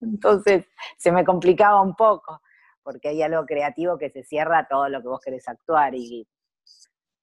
Entonces 0.00 0.66
se 0.98 1.12
me 1.12 1.24
complicaba 1.24 1.80
un 1.80 1.94
poco, 1.94 2.40
porque 2.82 3.08
hay 3.08 3.22
algo 3.22 3.44
creativo 3.44 3.98
que 3.98 4.10
se 4.10 4.22
cierra 4.22 4.66
todo 4.68 4.88
lo 4.88 5.00
que 5.00 5.08
vos 5.08 5.20
querés 5.20 5.48
actuar 5.48 5.94
y, 5.94 6.26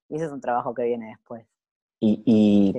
y 0.08 0.16
ese 0.16 0.26
es 0.26 0.32
un 0.32 0.40
trabajo 0.40 0.74
que 0.74 0.84
viene 0.84 1.08
después. 1.08 1.46
Y, 2.06 2.22
y 2.26 2.74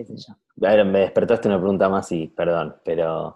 me 0.58 1.00
despertaste 1.00 1.48
una 1.48 1.58
pregunta 1.58 1.90
más 1.90 2.12
y 2.12 2.28
perdón, 2.28 2.76
pero 2.86 3.36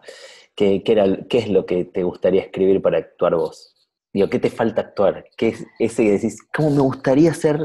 ¿qué, 0.56 0.84
qué, 0.84 0.92
era, 0.92 1.06
¿qué 1.28 1.40
es 1.40 1.50
lo 1.50 1.66
que 1.66 1.86
te 1.86 2.04
gustaría 2.04 2.44
escribir 2.44 2.80
para 2.80 3.00
actuar 3.00 3.34
vos? 3.36 3.76
Digo, 4.14 4.30
¿qué 4.30 4.38
te 4.38 4.52
falta 4.52 4.82
actuar? 4.82 5.26
¿Qué 5.36 5.48
es 5.50 5.66
ese 5.80 6.04
que 6.04 6.12
decís, 6.12 6.48
cómo 6.56 6.70
me 6.70 6.82
gustaría 6.82 7.34
ser 7.34 7.60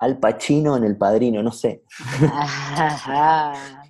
Al 0.00 0.18
Pacino 0.18 0.76
en 0.76 0.82
El 0.82 0.96
Padrino? 0.98 1.44
No 1.44 1.52
sé. 1.52 1.84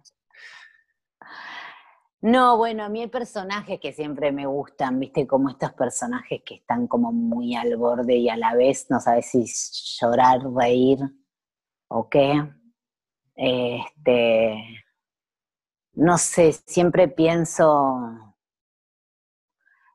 No, 2.25 2.57
bueno, 2.57 2.85
a 2.85 2.89
mí 2.89 3.01
hay 3.01 3.09
personajes 3.09 3.81
que 3.81 3.93
siempre 3.93 4.31
me 4.31 4.47
gustan, 4.47 5.01
viste, 5.01 5.27
como 5.27 5.49
estos 5.49 5.73
personajes 5.73 6.41
que 6.47 6.55
están 6.55 6.87
como 6.87 7.11
muy 7.11 7.57
al 7.57 7.77
borde 7.77 8.15
y 8.15 8.29
a 8.29 8.37
la 8.37 8.55
vez 8.55 8.87
no 8.91 9.01
sabes 9.01 9.27
si 9.27 9.45
llorar, 10.01 10.39
reír 10.55 11.01
o 11.89 12.09
qué. 12.09 12.41
Este, 13.35 14.85
no 15.95 16.19
sé, 16.19 16.53
siempre 16.53 17.09
pienso 17.09 18.35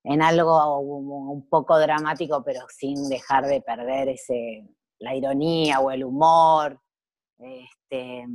en 0.04 0.22
algo 0.22 0.80
un 0.80 1.48
poco 1.50 1.78
dramático, 1.78 2.44
pero 2.44 2.62
sin 2.70 3.10
dejar 3.10 3.46
de 3.46 3.62
perder 3.62 4.10
ese, 4.10 4.68
la 5.00 5.16
ironía 5.16 5.80
o 5.80 5.92
el 5.92 6.04
humor. 6.04 6.80
Este, 7.40 8.26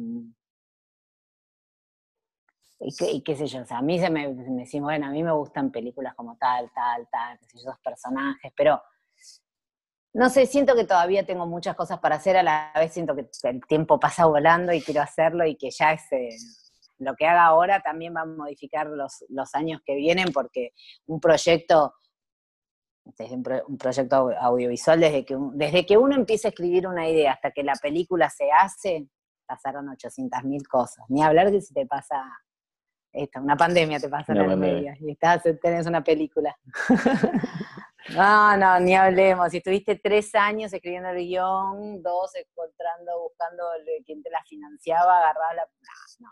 y, 2.81 3.23
qué, 3.23 3.37
sé 3.37 3.47
yo, 3.47 3.63
o 3.63 3.65
sea, 3.65 3.79
a 3.79 3.83
mí 3.83 3.99
se 3.99 4.11
me, 4.11 4.29
me 4.29 4.67
bueno, 4.81 5.07
a 5.07 5.11
mí 5.11 5.23
me 5.23 5.33
gustan 5.33 5.71
películas 5.71 6.15
como 6.15 6.37
tal, 6.37 6.71
tal, 6.75 7.09
tal, 7.11 7.39
qué 7.39 7.47
sé 7.47 7.59
yo, 7.59 7.71
esos 7.71 7.81
personajes, 7.81 8.53
pero 8.57 8.83
no 10.15 10.29
sé, 10.29 10.47
siento 10.47 10.75
que 10.75 10.85
todavía 10.85 11.25
tengo 11.25 11.47
muchas 11.47 11.75
cosas 11.75 11.99
para 11.99 12.17
hacer, 12.17 12.37
a 12.37 12.43
la 12.43 12.73
vez 12.75 12.93
siento 12.93 13.15
que 13.15 13.29
el 13.45 13.61
tiempo 13.67 13.99
pasa 13.99 14.27
volando 14.27 14.73
y 14.73 14.83
quiero 14.83 15.01
hacerlo 15.01 15.47
y 15.47 15.57
que 15.57 15.71
ya 15.71 15.93
ese 15.93 16.29
lo 17.03 17.15
que 17.15 17.27
haga 17.27 17.47
ahora 17.47 17.81
también 17.81 18.15
va 18.17 18.23
a 18.23 18.27
modificar 18.27 18.87
los, 18.87 19.55
años 19.55 19.81
que 19.85 19.97
vienen 19.97 20.33
porque 20.33 20.71
un 21.07 21.21
proyecto, 21.21 21.95
un, 23.05 23.79
proyecto 23.79 24.31
audiovisual, 24.41 25.01
desde 25.01 25.25
que, 25.25 25.37
desde 25.55 25.85
que 25.85 25.99
uno 25.99 26.15
empieza 26.15 26.49
a 26.49 26.51
escribir 26.51 26.87
una 26.87 27.09
idea 27.09 27.33
hasta 27.33 27.51
que 27.51 27.65
la 27.65 27.75
película 27.75 28.31
se 28.31 28.51
hace, 28.53 29.09
pasaron 29.47 29.89
800.000 29.89 30.67
cosas. 30.69 31.05
Ni 31.09 31.23
hablar 31.23 31.51
de 31.51 31.61
si 31.61 31.75
te 31.75 31.87
pasa 31.87 32.23
esta, 33.13 33.41
una 33.41 33.57
pandemia 33.57 34.01
te 34.01 34.09
pasa 34.09 34.33
en 34.33 34.39
el 34.39 34.57
medio 34.57 34.95
y 35.01 35.11
estás, 35.11 35.43
tenés 35.61 35.87
una 35.87 36.03
película. 36.03 36.57
No, 38.11 38.57
no, 38.57 38.81
ni 38.81 38.95
hablemos. 38.95 39.51
Si 39.51 39.59
estuviste 39.59 39.97
tres 39.97 40.35
años 40.35 40.73
escribiendo 40.73 41.11
el 41.11 41.19
guion, 41.19 42.03
dos 42.03 42.35
encontrando, 42.35 43.23
buscando 43.23 43.65
quién 44.05 44.23
te 44.23 44.31
la 44.31 44.43
financiaba, 44.45 45.19
agarraba 45.19 45.55
la. 45.55 45.63
No, 46.19 46.29
no. 46.29 46.31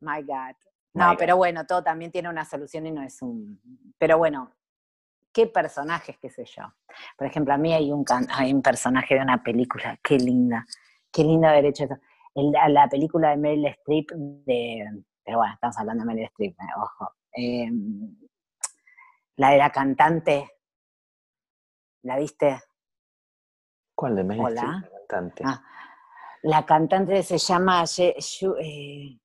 My 0.00 0.22
God. 0.22 0.54
No, 0.94 1.16
pero 1.16 1.36
bueno, 1.36 1.66
todo 1.66 1.82
también 1.82 2.10
tiene 2.10 2.28
una 2.28 2.44
solución 2.44 2.86
y 2.86 2.90
no 2.90 3.02
es 3.02 3.22
un. 3.22 3.60
Pero 3.98 4.18
bueno, 4.18 4.52
¿qué 5.32 5.46
personajes, 5.46 6.18
qué 6.18 6.30
sé 6.30 6.44
yo? 6.44 6.62
Por 7.16 7.26
ejemplo, 7.26 7.54
a 7.54 7.58
mí 7.58 7.72
hay 7.72 7.92
un, 7.92 8.04
hay 8.30 8.52
un 8.52 8.62
personaje 8.62 9.14
de 9.14 9.20
una 9.20 9.42
película, 9.42 9.98
qué 10.02 10.16
linda, 10.16 10.64
qué 11.12 11.22
linda 11.22 11.50
haber 11.50 11.66
hecho 11.66 11.84
eso. 11.84 11.96
la 12.34 12.88
película 12.88 13.30
de 13.30 13.36
Meryl 13.36 13.66
Streep 13.66 14.10
de. 14.12 14.84
Pero 15.24 15.38
bueno, 15.38 15.54
estamos 15.54 15.78
hablando 15.78 16.04
de 16.04 16.06
Meryl 16.06 16.24
Streep, 16.26 16.52
eh, 16.52 16.64
ojo. 16.76 17.12
Em, 17.32 18.16
la 19.38 19.50
de 19.50 19.58
la 19.58 19.70
cantante. 19.70 20.50
¿La 22.02 22.18
viste? 22.18 22.60
¿Cuál 23.94 24.16
de 24.16 24.24
Meryl 24.24 24.46
Streep? 24.48 24.68
La 24.68 25.06
cantante. 25.08 25.44
Ah, 25.46 25.62
la 26.42 26.66
cantante 26.66 27.22
se 27.22 27.38
llama. 27.38 27.84
Eh, 27.98 29.18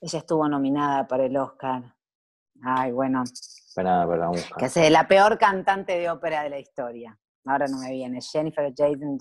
ella 0.00 0.18
estuvo 0.18 0.48
nominada 0.48 1.06
para 1.06 1.24
el 1.24 1.36
Oscar. 1.36 1.82
Ay, 2.62 2.92
bueno. 2.92 3.24
Para, 3.74 4.06
para 4.06 4.30
que 4.58 4.66
es 4.66 4.90
la 4.90 5.08
peor 5.08 5.36
cantante 5.36 5.98
de 5.98 6.08
ópera 6.08 6.44
de 6.44 6.50
la 6.50 6.58
historia. 6.58 7.18
Ahora 7.46 7.66
no 7.66 7.78
me 7.78 7.90
viene. 7.90 8.20
Jennifer 8.20 8.72
Jason 8.76 9.18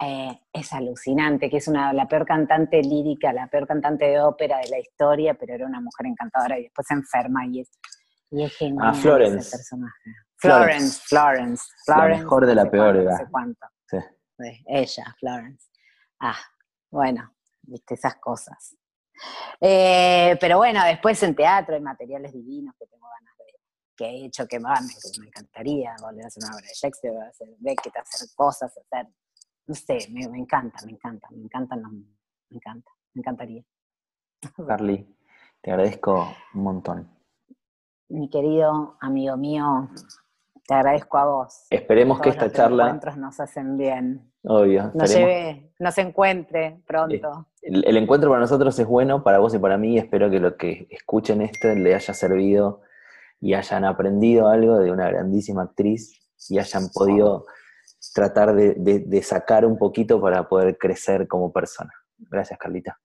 eh, 0.00 0.40
es 0.52 0.72
alucinante, 0.72 1.48
que 1.48 1.58
es 1.58 1.68
una, 1.68 1.92
la 1.92 2.08
peor 2.08 2.26
cantante 2.26 2.82
lírica, 2.82 3.32
la 3.32 3.46
peor 3.46 3.66
cantante 3.66 4.06
de 4.06 4.20
ópera 4.20 4.58
de 4.58 4.68
la 4.68 4.78
historia, 4.78 5.34
pero 5.34 5.54
era 5.54 5.66
una 5.66 5.80
mujer 5.80 6.06
encantadora 6.06 6.58
y 6.58 6.64
después 6.64 6.86
se 6.86 6.94
enferma 6.94 7.46
y 7.46 7.60
es, 7.60 7.70
y 8.30 8.42
es 8.42 8.56
genial 8.56 8.88
ah, 8.88 8.94
Florence. 8.94 9.38
ese 9.38 9.56
personaje. 9.56 10.10
Florence, 10.36 11.02
Florence, 11.06 11.64
Florence. 11.84 12.14
La 12.14 12.18
mejor 12.18 12.46
de 12.46 12.54
la 12.54 12.70
peor, 12.70 12.96
no 12.96 13.16
sé 13.16 13.26
cuánto. 13.30 13.66
Sí. 13.86 13.98
Ella, 14.66 15.14
Florence. 15.20 15.68
Ah, 16.18 16.38
bueno, 16.90 17.34
viste 17.62 17.94
esas 17.94 18.16
cosas. 18.16 18.76
Eh, 19.60 20.36
pero 20.40 20.58
bueno, 20.58 20.84
después 20.84 21.22
en 21.22 21.34
teatro 21.34 21.74
hay 21.74 21.80
materiales 21.80 22.32
divinos 22.32 22.74
que 22.78 22.86
tengo 22.86 23.06
ganas 23.06 23.34
de, 23.38 23.44
que 23.96 24.04
he 24.04 24.26
hecho, 24.26 24.46
que 24.48 24.58
me, 24.58 24.68
me 24.68 25.26
encantaría 25.28 25.94
volver 26.00 26.24
a 26.24 26.26
hacer 26.26 26.42
una 26.44 26.56
obra 26.56 26.66
de 26.66 26.74
Shakespeare, 26.74 27.20
hacer 27.22 27.48
Beckett, 27.58 27.96
hacer 27.96 28.28
cosas, 28.34 28.76
hacer, 28.76 29.06
no 29.66 29.74
sé, 29.74 29.98
me, 30.10 30.22
encanta, 30.22 30.78
me 30.84 30.92
encanta, 30.92 31.28
me 31.30 31.42
encanta, 31.42 31.76
me 31.76 32.56
encanta, 32.56 32.90
me 33.14 33.20
encantaría. 33.20 33.64
Carly, 34.66 35.06
te 35.60 35.70
agradezco 35.70 36.28
un 36.54 36.62
montón. 36.62 37.08
Mi 38.08 38.28
querido 38.28 38.96
amigo 39.00 39.36
mío, 39.36 39.88
te 40.66 40.74
agradezco 40.74 41.18
a 41.18 41.24
vos. 41.24 41.66
Esperemos 41.70 42.20
que 42.20 42.30
esta 42.30 42.50
charla... 42.50 42.84
encuentros 42.84 43.16
nos 43.16 43.40
hacen 43.40 43.76
bien. 43.78 44.32
Obvio. 44.44 44.90
Nos 44.94 45.14
lleve, 45.14 45.72
nos 45.78 45.96
encuentre 45.98 46.82
pronto. 46.86 47.46
El, 47.62 47.96
encuentro 47.96 48.28
para 48.28 48.40
nosotros 48.40 48.76
es 48.78 48.86
bueno, 48.86 49.22
para 49.22 49.38
vos 49.38 49.54
y 49.54 49.58
para 49.58 49.78
mí. 49.78 49.96
Espero 49.96 50.28
que 50.30 50.40
lo 50.40 50.56
que 50.56 50.88
escuchen 50.90 51.40
esto 51.40 51.68
le 51.68 51.94
haya 51.94 52.12
servido 52.12 52.82
y 53.40 53.54
hayan 53.54 53.84
aprendido 53.84 54.48
algo 54.48 54.78
de 54.78 54.90
una 54.90 55.08
grandísima 55.08 55.62
actriz 55.62 56.20
y 56.48 56.58
hayan 56.58 56.88
podido 56.92 57.46
tratar 58.14 58.54
de, 58.54 59.22
sacar 59.22 59.64
un 59.64 59.78
poquito 59.78 60.20
para 60.20 60.48
poder 60.48 60.76
crecer 60.78 61.28
como 61.28 61.52
persona. 61.52 61.92
Gracias, 62.18 62.58
Carlita. 62.58 62.98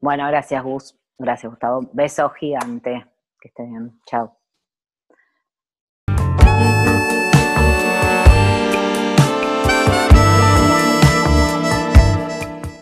Bueno, 0.00 0.26
gracias, 0.26 0.62
Gus. 0.62 0.98
Gracias, 1.18 1.50
Gustavo. 1.50 1.88
Beso 1.92 2.28
gigante. 2.30 3.04
Que 3.40 3.48
estés 3.48 3.68
bien. 3.68 3.98
Chao. 4.06 4.43